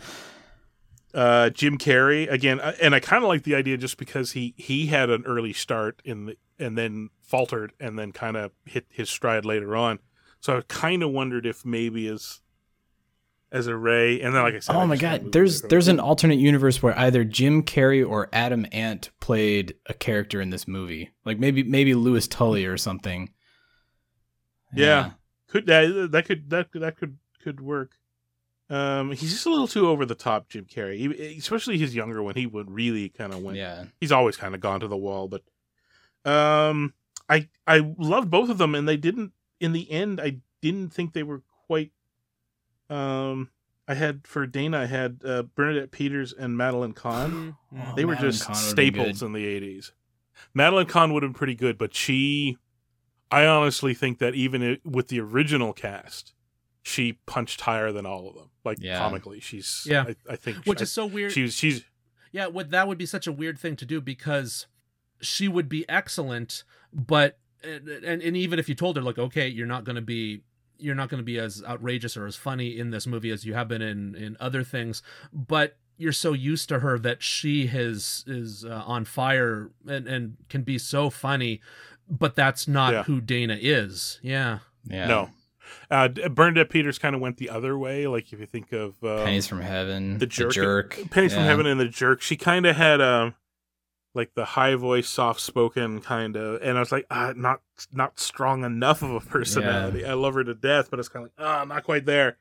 [1.17, 4.53] Uh Jim Carrey again uh, and I kind of like the idea just because he
[4.55, 8.85] he had an early start in the and then faltered and then kind of hit
[8.89, 9.99] his stride later on
[10.39, 12.41] so I kind of wondered if maybe as
[13.51, 15.99] as a Ray and then like I said I Oh my god, there's there's an
[15.99, 21.11] alternate universe where either Jim Carrey or Adam Ant played a character in this movie.
[21.25, 23.31] Like maybe maybe Louis Tully or something.
[24.73, 25.11] Yeah.
[25.47, 27.91] could that that could that could that could could work
[28.69, 30.97] um he's just a little too over the top Jim Carrey.
[30.97, 33.85] He- especially his younger one he would really kind of went Yeah.
[33.99, 35.43] he's always kind of gone to the wall but
[36.29, 36.93] um
[37.29, 41.13] i i loved both of them and they didn't in the end i didn't think
[41.13, 41.91] they were quite
[42.89, 43.49] um
[43.87, 47.55] i had for dana i had uh, bernadette peters and madeline kahn.
[47.73, 49.91] Mm, they were Madeline just Kahn staples in the 80s
[50.53, 52.57] madeline kahn would have been pretty good but she
[53.31, 56.33] i honestly think that even i- with the original cast
[56.87, 58.97] she punched higher than all of them like Yeah.
[58.99, 60.05] comically she's Yeah.
[60.07, 61.31] i, I think Which I- is so weird.
[61.31, 61.83] she's she's
[62.31, 64.67] Yeah, would that would be such a weird thing to do because
[65.21, 69.47] she would be excellent, but and and, and even if you told her like, okay,
[69.47, 70.43] you're not going to be
[70.77, 73.53] you're not going to be as outrageous or as funny in this movie as you
[73.55, 75.01] have been in in other things,
[75.33, 80.37] but you're so used to her that she has is uh, on fire and and
[80.49, 81.59] can be so funny,
[82.07, 83.03] but that's not Yeah.
[83.03, 84.19] who Dana is.
[84.21, 84.59] Yeah.
[84.85, 85.07] Yeah.
[85.07, 85.29] No.
[85.91, 88.07] Uh, D- Bernadette Peters kind of went the other way.
[88.07, 90.17] Like if you think of um, Pennies from Heaven.
[90.17, 90.99] the jerk, jerk.
[91.11, 93.35] Pennies from Heaven, and the jerk, she kind of had um
[94.13, 97.61] like the high voice, soft spoken kind of, and I was like, ah, not
[97.93, 100.05] not strong enough of a personality.
[100.05, 102.37] I love her to death, but it's kind of like, ah, not quite there.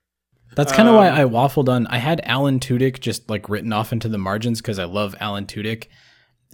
[0.55, 1.87] That's kind of why Um, I waffled on.
[1.89, 5.45] I had Alan Tudyk just like written off into the margins because I love Alan
[5.45, 5.89] Tudyk,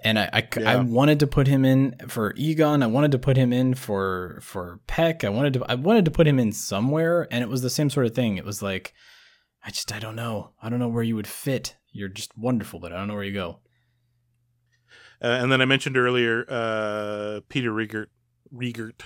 [0.04, 2.82] and I, I, I wanted to put him in for Egon.
[2.82, 5.24] I wanted to put him in for for Peck.
[5.24, 7.90] I wanted to I wanted to put him in somewhere, and it was the same
[7.90, 8.36] sort of thing.
[8.36, 8.92] It was like,
[9.64, 10.50] I just I don't know.
[10.62, 11.76] I don't know where you would fit.
[11.90, 13.60] You're just wonderful, but I don't know where you go.
[15.22, 18.06] Uh, and then I mentioned earlier uh, Peter Riegert,
[18.52, 19.02] Riegert.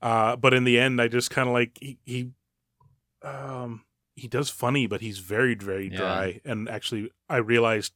[0.00, 2.30] Uh, but in the end, I just kind of like he, he,
[3.22, 3.84] um,
[4.14, 5.96] he does funny, but he's very, very Yeah.
[5.96, 6.40] dry.
[6.44, 7.92] And actually, I realized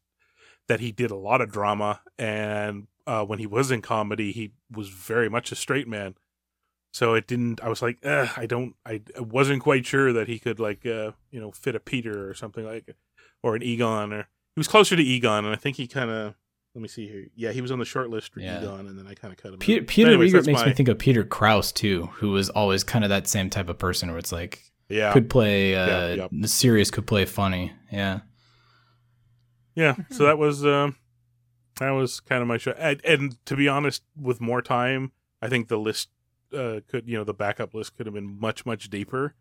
[0.68, 4.52] that he did a lot of drama, and uh, when he was in comedy, he
[4.70, 6.14] was very much a straight man.
[6.92, 7.62] So it didn't.
[7.62, 8.74] I was like, I don't.
[8.86, 12.28] I, I wasn't quite sure that he could like, uh, you know, fit a Peter
[12.28, 12.96] or something like,
[13.42, 14.22] or an Egon, or
[14.54, 16.34] he was closer to Egon, and I think he kind of.
[16.74, 17.26] Let me see here.
[17.34, 18.60] Yeah, he was on the short list for Yeah.
[18.60, 19.58] Egon, and then I kind of cut him.
[19.60, 19.86] Peter, out.
[19.88, 23.02] Peter anyways, Riegert makes my- me think of Peter Krause too, who was always kind
[23.02, 26.28] of that same type of person where it's like Yeah, could play uh, Yeah, yeah.
[26.30, 27.72] the serious, could play funny.
[27.90, 28.20] Yeah.
[29.76, 29.94] Yeah.
[30.10, 30.96] So that was um,
[31.78, 32.72] that was kind of my show.
[32.72, 36.08] And, and to be honest, with more time, I think the list
[36.52, 39.34] uh, could, you know, the backup list could have been much, much deeper.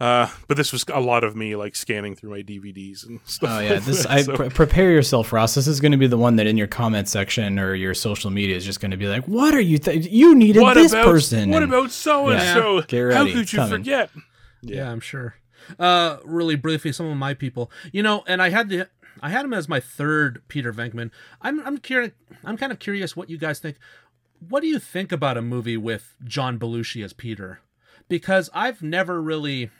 [0.00, 3.50] Uh, but this was a lot of me like scanning through my DVDs and stuff.
[3.50, 5.56] Oh yeah, like this that, I so- pre- prepare yourself, Ross.
[5.56, 8.30] This is going to be the one that in your comment section or your social
[8.30, 9.78] media is just going to be like, "What are you?
[9.78, 12.82] Th- you needed what this about person." what and- about so and so?
[12.82, 13.70] Get How could you coming.
[13.78, 14.10] forget?
[14.62, 14.88] Yeah.
[14.88, 15.34] I'm sure.
[15.80, 18.88] Uh, really briefly, some of my people, you know, and I had the,
[19.22, 21.10] I had him as my third Peter Venkman.
[21.42, 22.12] I'm, I'm curious.
[22.44, 23.76] I'm kind of curious what you guys think.
[24.48, 27.60] What do you think about a movie with John Belushi as Peter?
[28.08, 29.70] Because I've never really,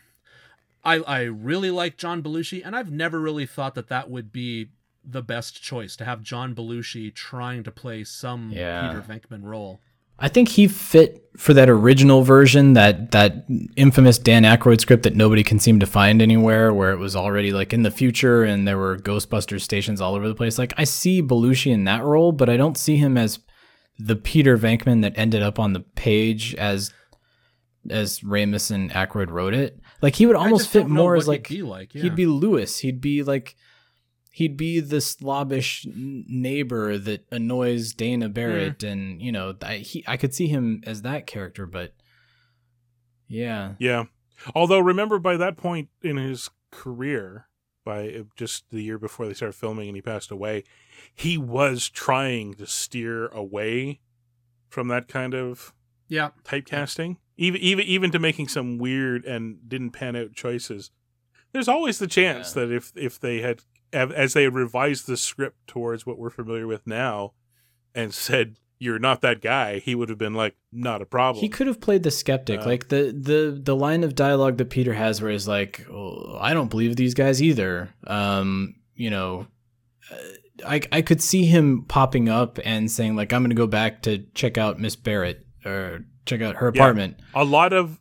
[0.85, 4.69] I, I really like John Belushi, and I've never really thought that that would be
[5.05, 8.89] the best choice to have John Belushi trying to play some Yeah.
[8.89, 9.81] Peter Venkman role.
[10.19, 13.47] I think he fit for that original version, that that
[13.77, 17.53] infamous Dan Aykroyd script that nobody can seem to find anywhere, where it was already
[17.53, 20.59] like in the future and there were Ghostbusters stations all over the place.
[20.59, 23.39] Like I see Belushi in that role, but I don't see him as
[23.99, 26.93] the Peter Venkman that ended up on the page as
[27.89, 29.79] as Ramis and Aykroyd wrote it.
[30.03, 31.95] Like he would almost fit more as like he'd be like.
[31.95, 32.03] Yeah.
[32.03, 32.79] he'd be Louis.
[32.79, 33.55] He'd be like
[34.31, 40.17] he'd be the slobbish neighbor that annoys Dana Barrett, and you know, I he I
[40.17, 41.95] could see him as that character, but
[43.27, 44.05] yeah, Yeah.
[44.55, 47.49] Although remember by that point in his career,
[47.85, 50.63] by uh, just the year before they started filming and he passed away,
[51.13, 54.01] he was trying to steer away
[54.69, 55.73] from that kind of
[56.07, 56.31] yeah.
[56.45, 60.91] typecasting, even even even to making some weird and didn't pan out choices.
[61.53, 62.67] There's always the chance Yeah.
[62.67, 63.63] that if if they had
[63.93, 67.33] as they revised the script towards what we're familiar with now,
[67.95, 71.41] and said you're not that guy, he would have been like not a problem.
[71.41, 72.61] he could have played the skeptic.
[72.61, 76.37] Uh, like the the the line of dialogue that Peter has, where he's like, oh,
[76.41, 79.47] "I don't believe these guys either." Um, you know.
[80.11, 80.17] uh,
[80.67, 84.19] I, I could see him popping up and saying like I'm gonna go back to
[84.35, 86.83] check out Miss Barrett or check out her Yeah.
[86.83, 87.21] apartment.
[87.35, 88.01] a lot of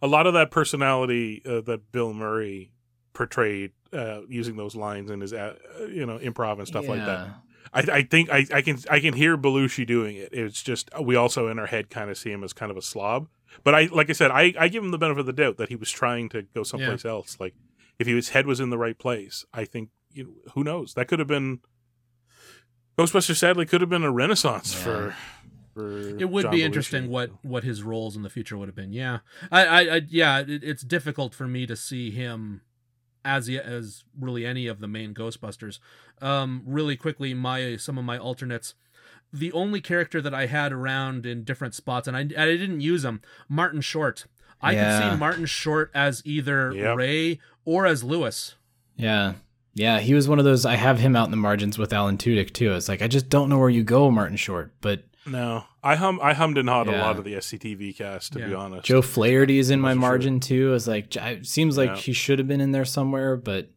[0.00, 2.72] a lot of that personality uh, that Bill Murray
[3.12, 5.54] portrayed uh, using those lines in his uh,
[5.90, 7.28] you know improv and stuff like that.
[7.74, 10.28] I, I think I, I can I can hear Belushi doing it.
[10.32, 12.82] It's just we also in our head kind of see him as kind of a
[12.82, 13.28] slob.
[13.64, 15.68] But I like I said I, I give him the benefit of the doubt that
[15.68, 17.36] he was trying to go someplace else.
[17.40, 17.54] Like
[17.98, 21.08] if his head was in the right place, I think you know, who knows that
[21.08, 21.60] could have been
[22.98, 23.36] Ghostbusters.
[23.36, 24.82] Sadly, could have been a renaissance Yeah.
[24.82, 25.16] for.
[25.74, 26.62] for it would John be Belushi.
[26.64, 29.18] interesting what what his roles in the future would have been yeah
[29.52, 32.62] i i, I yeah it, it's difficult for me to see him
[33.26, 35.78] as as really any of the main ghostbusters
[36.22, 38.74] um really quickly my some of my alternates
[39.32, 43.04] the only character that i had around in different spots and i, I didn't use
[43.04, 44.26] him martin short
[44.62, 46.96] i could see martin short as either Yep.
[46.96, 48.54] ray or as louis
[48.96, 49.34] Yeah.
[49.74, 50.64] Yeah, he was one of those.
[50.64, 52.72] I have him out in the margins with Alan Tudyk too.
[52.72, 54.72] It's like I just don't know where you go, Martin Short.
[54.80, 58.38] But No, I hum I hummed and hawed a lot of the SCTV cast to
[58.46, 58.84] be honest.
[58.86, 60.08] Joe Flaherty is in my Wasn't sure.
[60.10, 60.74] margin too.
[60.74, 61.96] It's like it seems like Yeah.
[61.96, 63.70] he should have been in there somewhere, but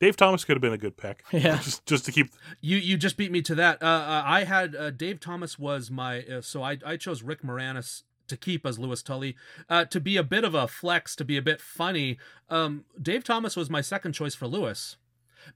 [0.00, 1.24] Dave Thomas could have been a good pick.
[1.32, 1.56] Yeah.
[1.56, 2.30] just just to keep.
[2.60, 3.82] You you just beat me to that.
[3.82, 7.42] Uh, uh, I had uh, Dave Thomas was my uh, so I I chose Rick
[7.42, 9.36] Moranis to keep as Louis Tully
[9.68, 12.18] uh, to be a bit of a flex to be a bit funny.
[12.48, 14.96] Um, Dave Thomas was my second choice for Louis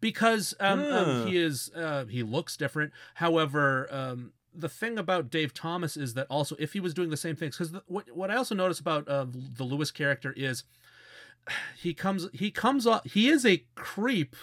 [0.01, 0.99] because um, Ah.
[1.23, 2.93] um, he is uh, he looks different.
[3.15, 3.89] However.
[3.93, 7.37] Um, the thing about Dave Thomas is that also if he was doing the same
[7.37, 10.65] things because what what I also notice about uh, the Louis character is
[11.77, 14.35] he comes he comes off he is a creep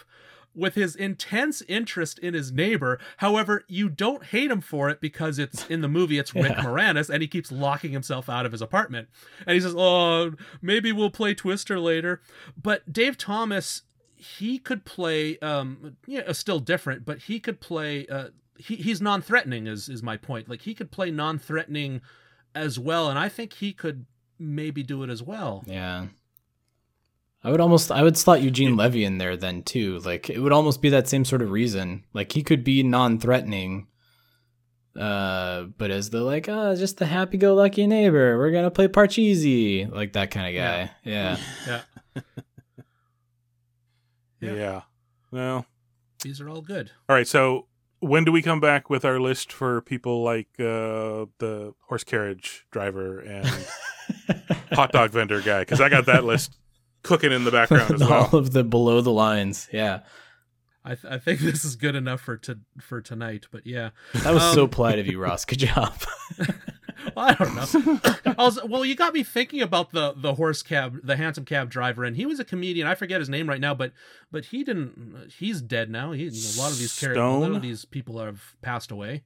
[0.53, 2.99] with his intense interest in his neighbor.
[3.17, 6.63] However, you don't hate him for it because it's in the movie it's Rick Yeah.
[6.65, 9.07] Moranis and he keeps locking himself out of his apartment.
[9.47, 12.21] And he says, "Oh, maybe we'll play Twister later."
[12.55, 13.81] But Dave Thomas
[14.23, 19.67] he could play um yeah, still different, but he could play uh he, he's non-threatening
[19.67, 20.49] is is my point.
[20.49, 22.01] Like he could play non-threatening
[22.55, 24.05] as well and I think he could
[24.39, 25.63] maybe do it as well.
[25.67, 26.07] yeah.
[27.45, 29.99] I would almost I would slot Eugene Levy in there then too.
[29.99, 32.05] Like it would almost be that same sort of reason.
[32.13, 33.87] Like he could be non-threatening,
[34.97, 38.37] uh, but as the like, oh, just the happy-go-lucky neighbor.
[38.37, 40.91] We're gonna play Parcheesi, like that kind of guy.
[41.03, 41.37] Yeah.
[41.67, 41.81] Yeah.
[42.15, 42.21] Yeah.
[44.51, 44.81] Yeah.
[45.31, 45.65] Well,
[46.23, 46.91] These are all good.
[47.09, 47.27] all right.
[47.27, 47.67] So
[47.99, 52.65] when do we come back with our list for people like uh, the horse carriage
[52.71, 53.47] driver and
[54.73, 55.59] hot dog vendor guy?
[55.61, 56.57] Because I got that list
[57.03, 58.29] cooking in the background as well.
[58.31, 59.67] All of the below the lines.
[59.71, 60.01] Yeah.
[60.85, 63.47] I, th- I think this is good enough for to for tonight.
[63.51, 65.45] But yeah, That was so Um, polite of you, Ross.
[65.45, 65.93] Good job.
[67.17, 67.99] I don't know.
[68.25, 71.69] I was, well, you got me thinking about the the horse cab, the hansom cab
[71.69, 72.87] driver, and he was a comedian.
[72.87, 73.91] I forget his name right now, but
[74.31, 75.31] but he didn't.
[75.37, 76.11] He's dead now.
[76.11, 77.55] He, a lot of these characters, a lot Stone?
[77.55, 79.23] of these people have passed away.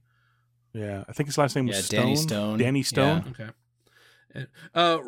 [0.72, 2.00] Yeah, I think his last name was Yeah, Stone.
[2.00, 2.58] Danny Stone.
[2.58, 3.24] Danny Stone.
[3.40, 3.50] Okay.
[4.74, 4.98] Uh,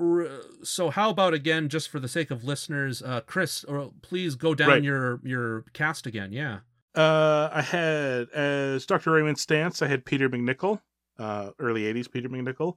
[0.63, 4.55] so how about again, just for the sake of listeners, uh, Chris, or please go
[4.55, 4.83] down Right.
[4.83, 6.33] your your cast again.
[6.33, 6.61] Yeah.
[6.95, 9.13] Uh, I had as Dr.
[9.13, 10.81] Raymond Stantz, I had Peter MacNicol,
[11.21, 12.77] uh, early '80s Peter MacNicol.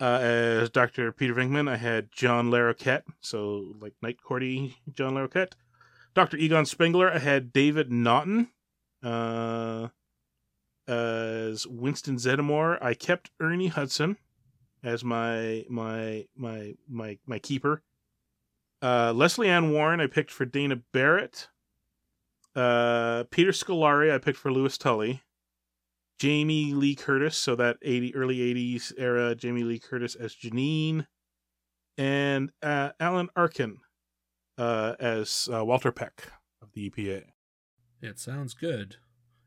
[0.00, 1.10] Uh, as Dr.
[1.12, 5.52] Peter Venkman, I had John Larroquette, so like Night Courty John Larroquette.
[6.14, 6.36] Dr.
[6.36, 8.48] Egon Spengler, I had David Naughton.
[9.02, 9.88] Uh,
[10.88, 14.16] as Winston Zeddemore, I kept Ernie Hudson
[14.82, 17.82] as my my my my my keeper.
[18.80, 21.48] Uh, Lesley Ann Warren, I picked for Dana Barrett.
[22.54, 25.22] Uh, Peter Scolari, I picked for Louis Tully.
[26.18, 31.06] Jamie Lee Curtis, so that 80 early 80s era Jamie Lee Curtis as Janine,
[31.96, 33.78] and uh, Alan Arkin
[34.56, 36.30] uh, as uh, Walter Peck
[36.62, 37.24] of the EPA.
[38.02, 38.96] It sounds good.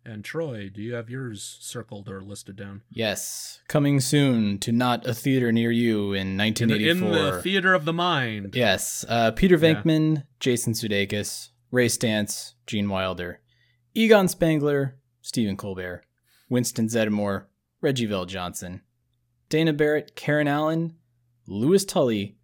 [0.03, 2.81] And Troy, do you have yours circled or listed down?
[2.89, 7.75] Yes, coming soon to not a theater near you in In the, in the theater
[7.75, 8.55] of the mind.
[8.55, 9.75] Yes, uh, Peter Yeah.
[9.75, 13.41] Venkman, Jason Sudeikis, Ray Stantz, Gene Wilder,
[13.93, 16.03] Egon Spengler, Stephen Colbert,
[16.51, 17.45] Winston Zeddemore,
[17.79, 18.81] Reggie VelJohnson,
[19.47, 20.95] Dana Barrett, Karen Allen,
[21.47, 22.35] Louis Tully,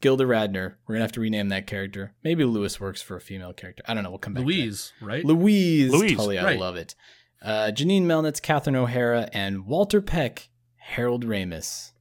[0.00, 0.74] Gilda Radner.
[0.86, 2.12] We're gonna have to rename that character.
[2.24, 3.84] Maybe Louis works for a female character.
[3.86, 4.10] I don't know.
[4.10, 4.42] We'll come back.
[4.42, 4.46] to.
[4.46, 5.24] Louise, right?
[5.24, 6.96] Louise, Louise, Tully, I love it.
[7.40, 11.92] Uh, Janine Melnitz, Catherine O'Hara, and Walter Peck, Harold Ramis.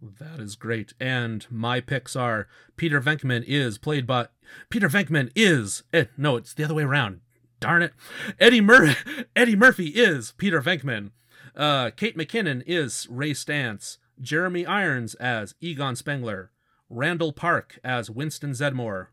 [0.00, 0.94] That is great.
[0.98, 4.28] And my picks are Peter Venkman is played by
[4.70, 7.20] Peter Venkman is eh, no, it's the other way around.
[7.60, 7.92] Darn it.
[8.38, 8.96] Eddie Mur-
[9.36, 11.10] Eddie Murphy is Peter Venkman.
[11.56, 13.98] Uh, Kate McKinnon is Ray Stantz.
[14.20, 16.50] Jeremy Irons as Egon Spengler.
[16.88, 19.08] Randall Park as Winston Zeddemore.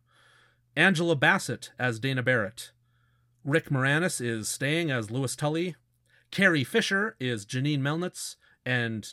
[0.76, 2.72] Angela Bassett as Dana Barrett.
[3.44, 5.76] Rick Moranis is staying as Louis Tully.
[6.32, 8.36] Carrie Fisher is Janine Melnitz.
[8.66, 9.08] And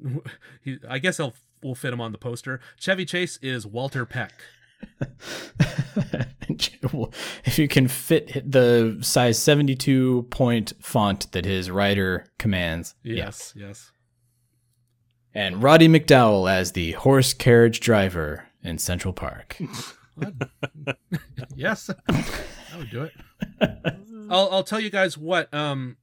[0.62, 2.60] he, I guess I'll we'll fit him on the poster.
[2.76, 4.32] Chevy Chase is Walter Peck.
[7.44, 12.94] if you can fit the size 72 point font that his writer commands.
[13.02, 13.90] Yes, yes.
[15.34, 19.56] And Roddy McDowall as the horse carriage driver in Central Park.
[21.56, 23.12] yes, I would do it.
[24.30, 25.96] I'll I'll tell you guys what um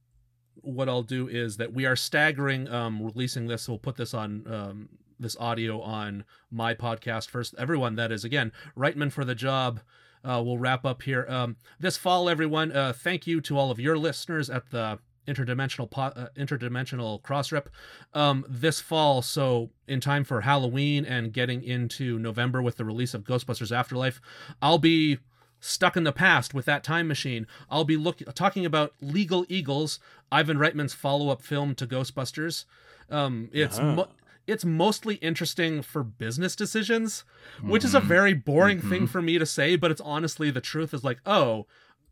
[0.61, 3.67] what I'll do is that we are staggering um releasing this.
[3.67, 4.89] We'll put this on um
[5.19, 7.53] this audio on my podcast first.
[7.57, 9.81] Everyone that is again Reitman for the job.
[10.23, 11.25] Uh, we'll wrap up here.
[11.29, 12.71] Um, this fall, everyone.
[12.71, 17.67] Uh, thank you to all of your listeners at the interdimensional po- uh, interdimensional crossrip
[18.13, 19.21] um, this fall.
[19.21, 24.19] So in time for Halloween and getting into November with the release of Ghostbusters Afterlife,
[24.61, 25.19] I'll be
[25.59, 27.45] stuck in the past with that time machine.
[27.69, 29.99] I'll be look talking about Legal Eagles,
[30.31, 32.65] Ivan Reitman's follow-up film to Ghostbusters.
[33.09, 33.95] Um, it's Uh-huh.
[33.95, 34.07] mo-
[34.49, 37.23] it's mostly interesting for business decisions,
[37.61, 38.07] which is a mm-hmm.
[38.07, 39.05] very boring thing mm-hmm.
[39.05, 40.93] for me to say, but it's honestly the truth.
[40.93, 41.67] Is like, oh,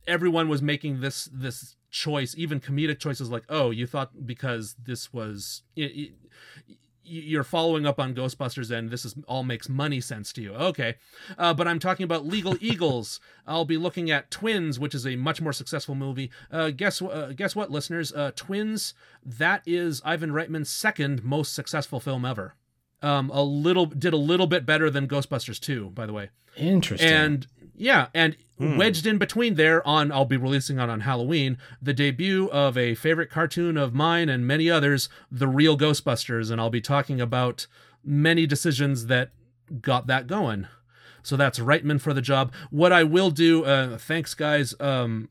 [0.07, 3.29] everyone was making this this choice, even comedic choices.
[3.29, 5.63] Like, oh, you thought because this was.
[5.75, 6.75] y- y-
[7.07, 10.53] you're following up on Ghostbusters and this is all makes money sense to you.
[10.53, 10.95] Okay.
[11.37, 13.19] Uh, but I'm talking about Legal Eagles.
[13.45, 16.29] I'll be looking at Twins, which is a much more successful movie.
[16.51, 18.11] Uh, guess uh, guess what, listeners?
[18.13, 18.93] Uh, Twins,
[19.25, 22.55] that is Ivan Reitman's second most successful film ever.
[23.01, 26.29] Um, a little did a little bit better than Ghostbusters 2, by the way.
[26.55, 27.09] Interesting.
[27.09, 27.47] And
[27.77, 28.75] yeah, and Hmm.
[28.75, 32.95] wedged in between there on I'll be releasing on on Halloween the debut of a
[32.95, 37.67] favorite cartoon of mine and many others, The Real Ghostbusters, and I'll be talking about
[38.03, 39.29] many decisions that
[39.81, 40.65] got that going.
[41.21, 42.51] So that's Reitman for the job.
[42.71, 44.73] What I will do, uh, thanks guys.
[44.79, 45.29] Um,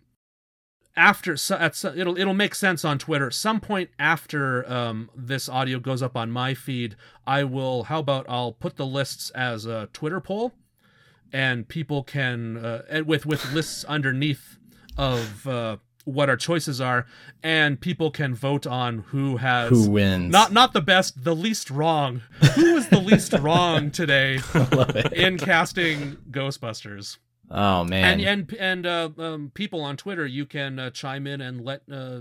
[0.96, 3.30] after so, at, so- it'll it'll make sense on Twitter.
[3.32, 6.96] Some point after um, this audio goes up on my feed,
[7.26, 7.84] I will.
[7.84, 10.52] How about I'll put the lists as a Twitter poll,
[11.36, 14.58] and people can uh, with with lists underneath
[14.96, 15.76] of uh,
[16.06, 17.04] what our choices are,
[17.42, 20.32] and people can vote on who has Who wins?
[20.32, 22.22] Not not the best, the least wrong.
[22.54, 24.40] Who was the least wrong today
[25.12, 27.18] in casting Ghostbusters?
[27.50, 28.20] Oh man.
[28.20, 31.82] and and and uh, um, people on Twitter, you can uh, chime in and let
[31.92, 32.20] uh,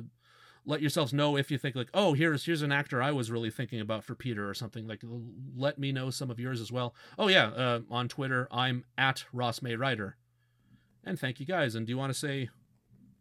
[0.65, 3.49] let yourselves know if you think like, oh, here's here's an actor I was really
[3.51, 4.87] thinking about for Peter or something.
[4.87, 5.01] Like,
[5.55, 6.95] let me know some of yours as well.
[7.19, 10.17] Oh yeah, uh, on Twitter, I'm at Ross May Writer.
[11.03, 11.75] And thank you guys.
[11.75, 12.49] And do you want to say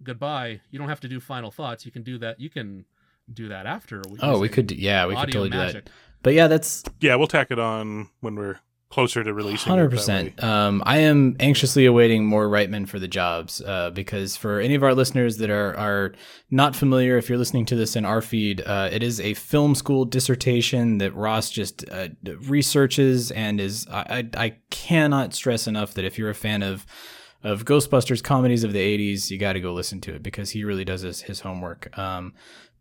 [0.02, 0.60] goodbye?
[0.70, 1.84] You don't have to do final thoughts.
[1.84, 2.40] You can do that.
[2.40, 2.86] You can
[3.32, 4.02] do that after.
[4.10, 4.66] We Oh, we could.
[4.68, 5.90] do- Yeah, we could audio totally do that.
[6.22, 8.60] But yeah, that's Yeah, we'll tack it on when we're
[8.94, 9.70] closer to releasing.
[9.70, 10.42] Hundred percent.
[10.42, 14.84] Um, I am anxiously awaiting more Reitman for the jobs uh, because for any of
[14.84, 16.14] our listeners that are are
[16.52, 19.74] not familiar, if you're listening to this in our feed, uh, it is a film
[19.74, 22.10] school dissertation that Ross just uh,
[22.46, 23.84] researches and is.
[23.90, 26.86] I, I I cannot stress enough that if you're a fan of
[27.42, 30.62] of Ghostbusters comedies of the '80s, you got to go listen to it because he
[30.62, 31.98] really does his, his homework.
[31.98, 32.32] Um,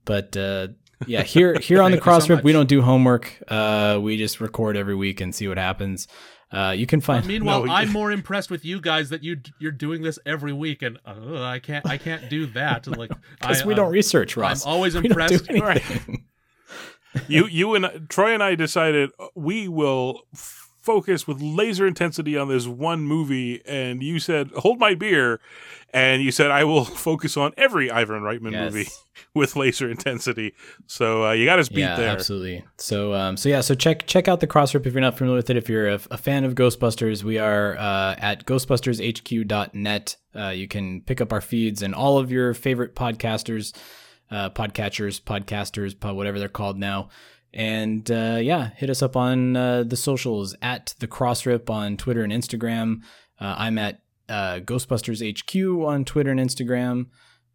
[0.05, 0.67] but uh,
[1.07, 3.31] yeah, here here on the Thank you so Crossrip, we don't do homework.
[3.47, 6.07] Uh, we just record every week and see what happens.
[6.51, 7.25] Uh, you can find.
[7.25, 10.81] Meanwhile, No, I'm more impressed with you guys that you you're doing this every week,
[10.83, 12.85] and uh, I can't I can't do that.
[12.97, 14.65] Like, Because we uh, don't research, Ross.
[14.65, 15.49] I'm always We don't do impressed.
[15.49, 16.25] anything.
[17.27, 22.37] you you and Troy and I decided uh, we will f- focus with laser intensity
[22.37, 25.39] on this one movie, and you said hold my beer,
[25.93, 28.73] and you said I will focus on every Ivan Reitman Yes.
[28.73, 28.89] movie
[29.33, 30.53] with laser intensity.
[30.85, 32.09] So uh, you got us beat yeah, there.
[32.09, 32.65] absolutely.
[32.77, 35.49] So, um, so yeah, so check check out the Crossrip if you're not familiar with
[35.49, 35.55] it.
[35.57, 40.17] If you're a, a fan of Ghostbusters, we are uh, at GhostbustersHQ.net.
[40.35, 43.73] Uh, you can pick up our feeds and all of your favorite podcasters,
[44.31, 47.09] uh, podcatchers, podcasters, pod, whatever they're called now.
[47.53, 52.23] And uh, yeah, hit us up on uh, the socials at the Crossrip on Twitter
[52.23, 53.01] and Instagram.
[53.39, 57.07] Uh, I'm at uh, Ghostbusters HQ on Twitter and Instagram.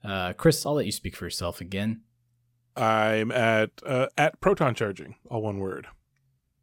[0.04, 2.02] Uh, Chris, I'll let you speak for yourself again.
[2.76, 5.88] I'm at uh, at proton charging, all one word.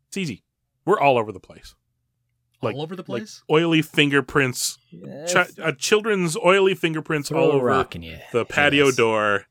[0.08, 0.44] It's easy.
[0.86, 1.76] We're all over the place.
[2.62, 3.44] all over the like place.
[3.52, 4.78] oily fingerprints,
[5.32, 8.18] chi- uh, children's oily fingerprints Throw all a over you.
[8.32, 8.96] the patio Yes.
[8.96, 9.46] door.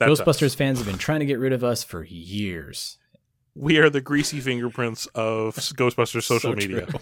[0.00, 0.20] That's us.
[0.20, 2.98] Ghostbusters fans have been trying to get rid of us for years.
[3.56, 6.88] We are the greasy fingerprints of Ghostbusters social So media.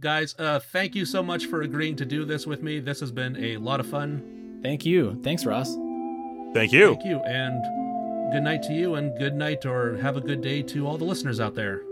[0.00, 2.80] Guys, uh, thank you so much for agreeing to do this with me.
[2.80, 4.60] This has been a lot of fun.
[4.62, 5.20] Thank you.
[5.22, 5.74] Thanks, Ross.
[6.54, 6.94] Thank you.
[6.94, 7.62] Thank you, and
[8.32, 11.04] good night to you, and good night or have a good day to all the
[11.04, 11.82] listeners out there.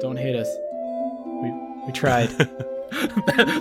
[0.00, 0.48] Don't hate us.
[1.42, 1.52] We
[1.86, 2.28] we tried.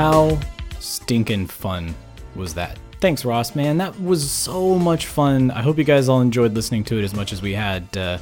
[0.00, 0.38] How
[0.78, 1.94] stinking fun
[2.34, 2.78] was that?
[3.02, 3.76] Thanks, Ross, man.
[3.76, 5.50] That was so much fun.
[5.50, 8.16] I hope you guys all enjoyed listening to it as much as we had uh,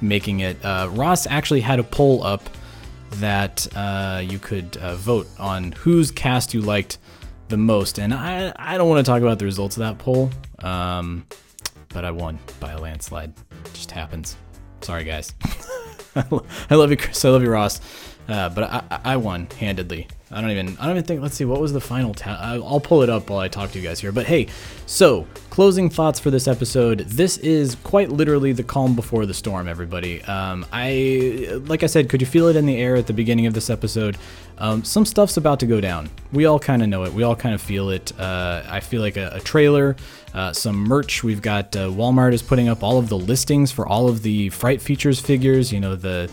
[0.00, 0.56] making it.
[0.64, 2.42] Uh, Ross actually had a poll up
[3.20, 6.98] that uh, you could uh, vote on whose cast you liked
[7.46, 8.00] the most.
[8.00, 10.30] And I, I don't want to talk about the results of that poll,
[10.64, 11.24] um,
[11.90, 13.32] but I won by a landslide.
[13.66, 14.36] It just happens.
[14.80, 15.32] Sorry, guys.
[16.16, 17.24] I love you, Chris.
[17.24, 17.80] I love you, Ross.
[18.30, 20.06] Uh, but I, I won handedly.
[20.30, 20.78] I don't even.
[20.78, 21.20] I don't even think.
[21.22, 21.44] Let's see.
[21.44, 22.14] What was the final?
[22.24, 24.12] I'll pull it up while I talk to you guys here.
[24.12, 24.46] But hey,
[24.86, 27.00] so closing thoughts for this episode.
[27.00, 29.66] This is quite literally the calm before the storm.
[29.66, 30.22] Everybody.
[30.22, 32.08] Um, I like I said.
[32.08, 34.16] Could you feel it in the air at the beginning of this episode?
[34.58, 36.08] Um, some stuff's about to go down.
[36.32, 37.12] We all kind of know it.
[37.12, 38.12] We all kind of feel it.
[38.20, 39.96] Uh, I feel like a, a trailer,
[40.34, 41.24] uh, some merch.
[41.24, 44.50] We've got uh, Walmart is putting up all of the listings for all of the
[44.50, 45.72] Fright Features figures.
[45.72, 46.30] You know the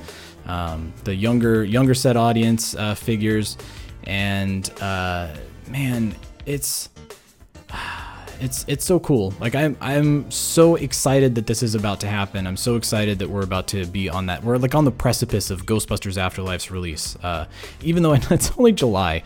[0.48, 3.58] um, the younger younger set audience uh, figures,
[4.06, 5.30] and uh,
[5.70, 6.16] man,
[6.46, 6.90] it's
[8.40, 9.34] it's it's so cool.
[9.40, 12.48] Like I'm I'm so excited that this is about to happen.
[12.48, 14.44] I'm so excited that we're about to be on that.
[14.44, 17.16] We're like on the precipice of Ghostbusters Afterlife's release.
[17.22, 17.46] Uh,
[17.82, 19.24] even though it's only July,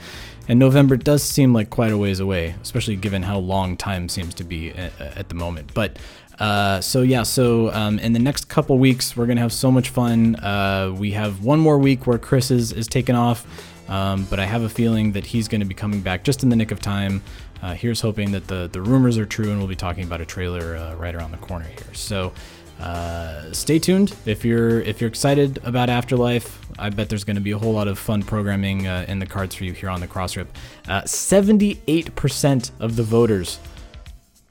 [0.47, 4.33] and November does seem like quite a ways away, especially given how long time seems
[4.35, 5.73] to be at, at the moment.
[5.73, 5.97] But
[6.41, 9.89] uh, so yeah, so um, in the next couple weeks, we're gonna have so much
[9.89, 10.35] fun.
[10.37, 13.45] Uh, we have one more week where Chris is is taken off,
[13.87, 16.55] um, but I have a feeling that he's gonna be coming back just in the
[16.55, 17.21] nick of time.
[17.61, 20.25] Uh, here's hoping that the the rumors are true, and we'll be talking about a
[20.25, 21.93] trailer uh, right around the corner here.
[21.93, 22.33] So.
[22.81, 26.57] uh, stay tuned if you're if you're excited about Afterlife.
[26.79, 29.53] I bet there's going to be a whole lot of fun programming in the cards
[29.53, 30.47] for you here on the Crossrip.
[30.87, 33.59] Uh, 78% of the voters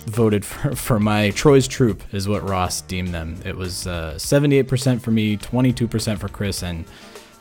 [0.07, 3.41] voted for, for my Troy's Troop, is what Ross deemed them.
[3.45, 6.85] It was uh, 78% for me, 22% for Chris, and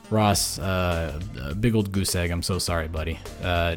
[0.10, 2.32] Ross, uh, a big old goose egg.
[2.32, 3.20] I'm so sorry, buddy.
[3.44, 3.76] Uh,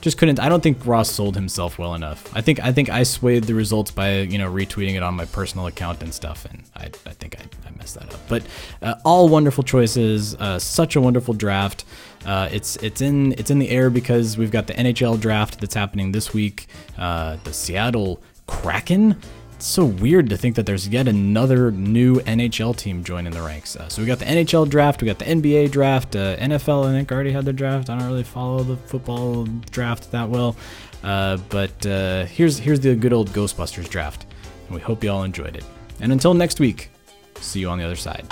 [0.00, 0.38] just couldn't.
[0.38, 2.30] I don't think Ross sold himself well enough.
[2.36, 5.24] I think I think I swayed the results by you know retweeting it on my
[5.24, 8.20] personal account and stuff, and I, I think I, I messed that up.
[8.28, 8.44] But
[8.82, 10.36] uh, all wonderful choices.
[10.36, 11.84] Uh, such a wonderful draft.
[12.26, 15.74] Uh, it's it's in it's in the air because we've got the NHL draft that's
[15.74, 16.66] happening this week.
[16.96, 19.16] Uh, the Seattle Kraken
[19.58, 23.74] it's so weird to think that there's yet another new NHL team joining the ranks.
[23.74, 26.92] Uh, so we got the NHL draft, we got the NBA draft, uh, NFL I
[26.92, 27.90] think already had their draft.
[27.90, 30.54] I don't really follow the football draft that well,
[31.02, 34.26] uh, but uh, here's here's the good old Ghostbusters draft,
[34.68, 35.64] and we hope you all enjoyed it.
[36.00, 36.92] And until next week,
[37.40, 38.26] see you on the other side.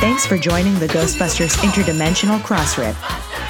[0.00, 2.94] Thanks for joining the Ghostbusters Interdimensional Crossrip.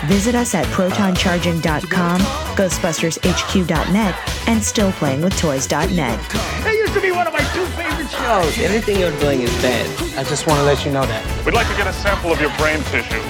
[0.09, 2.21] Visit us at protoncharging.com,
[2.57, 4.15] ghostbustershq.net,
[4.49, 6.31] and stillplayingwithtoys.net.
[6.65, 8.59] That used to be one of my two favorite shows.
[8.59, 9.87] Anything you're doing is bad.
[10.19, 11.47] I just want to let you know that.
[11.47, 13.21] We'd like to get a sample of your brain tissue.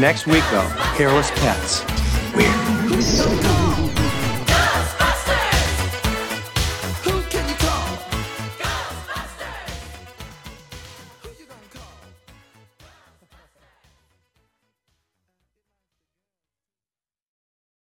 [0.00, 1.84] Next week, though, hairless pets.
[2.34, 3.91] Weird.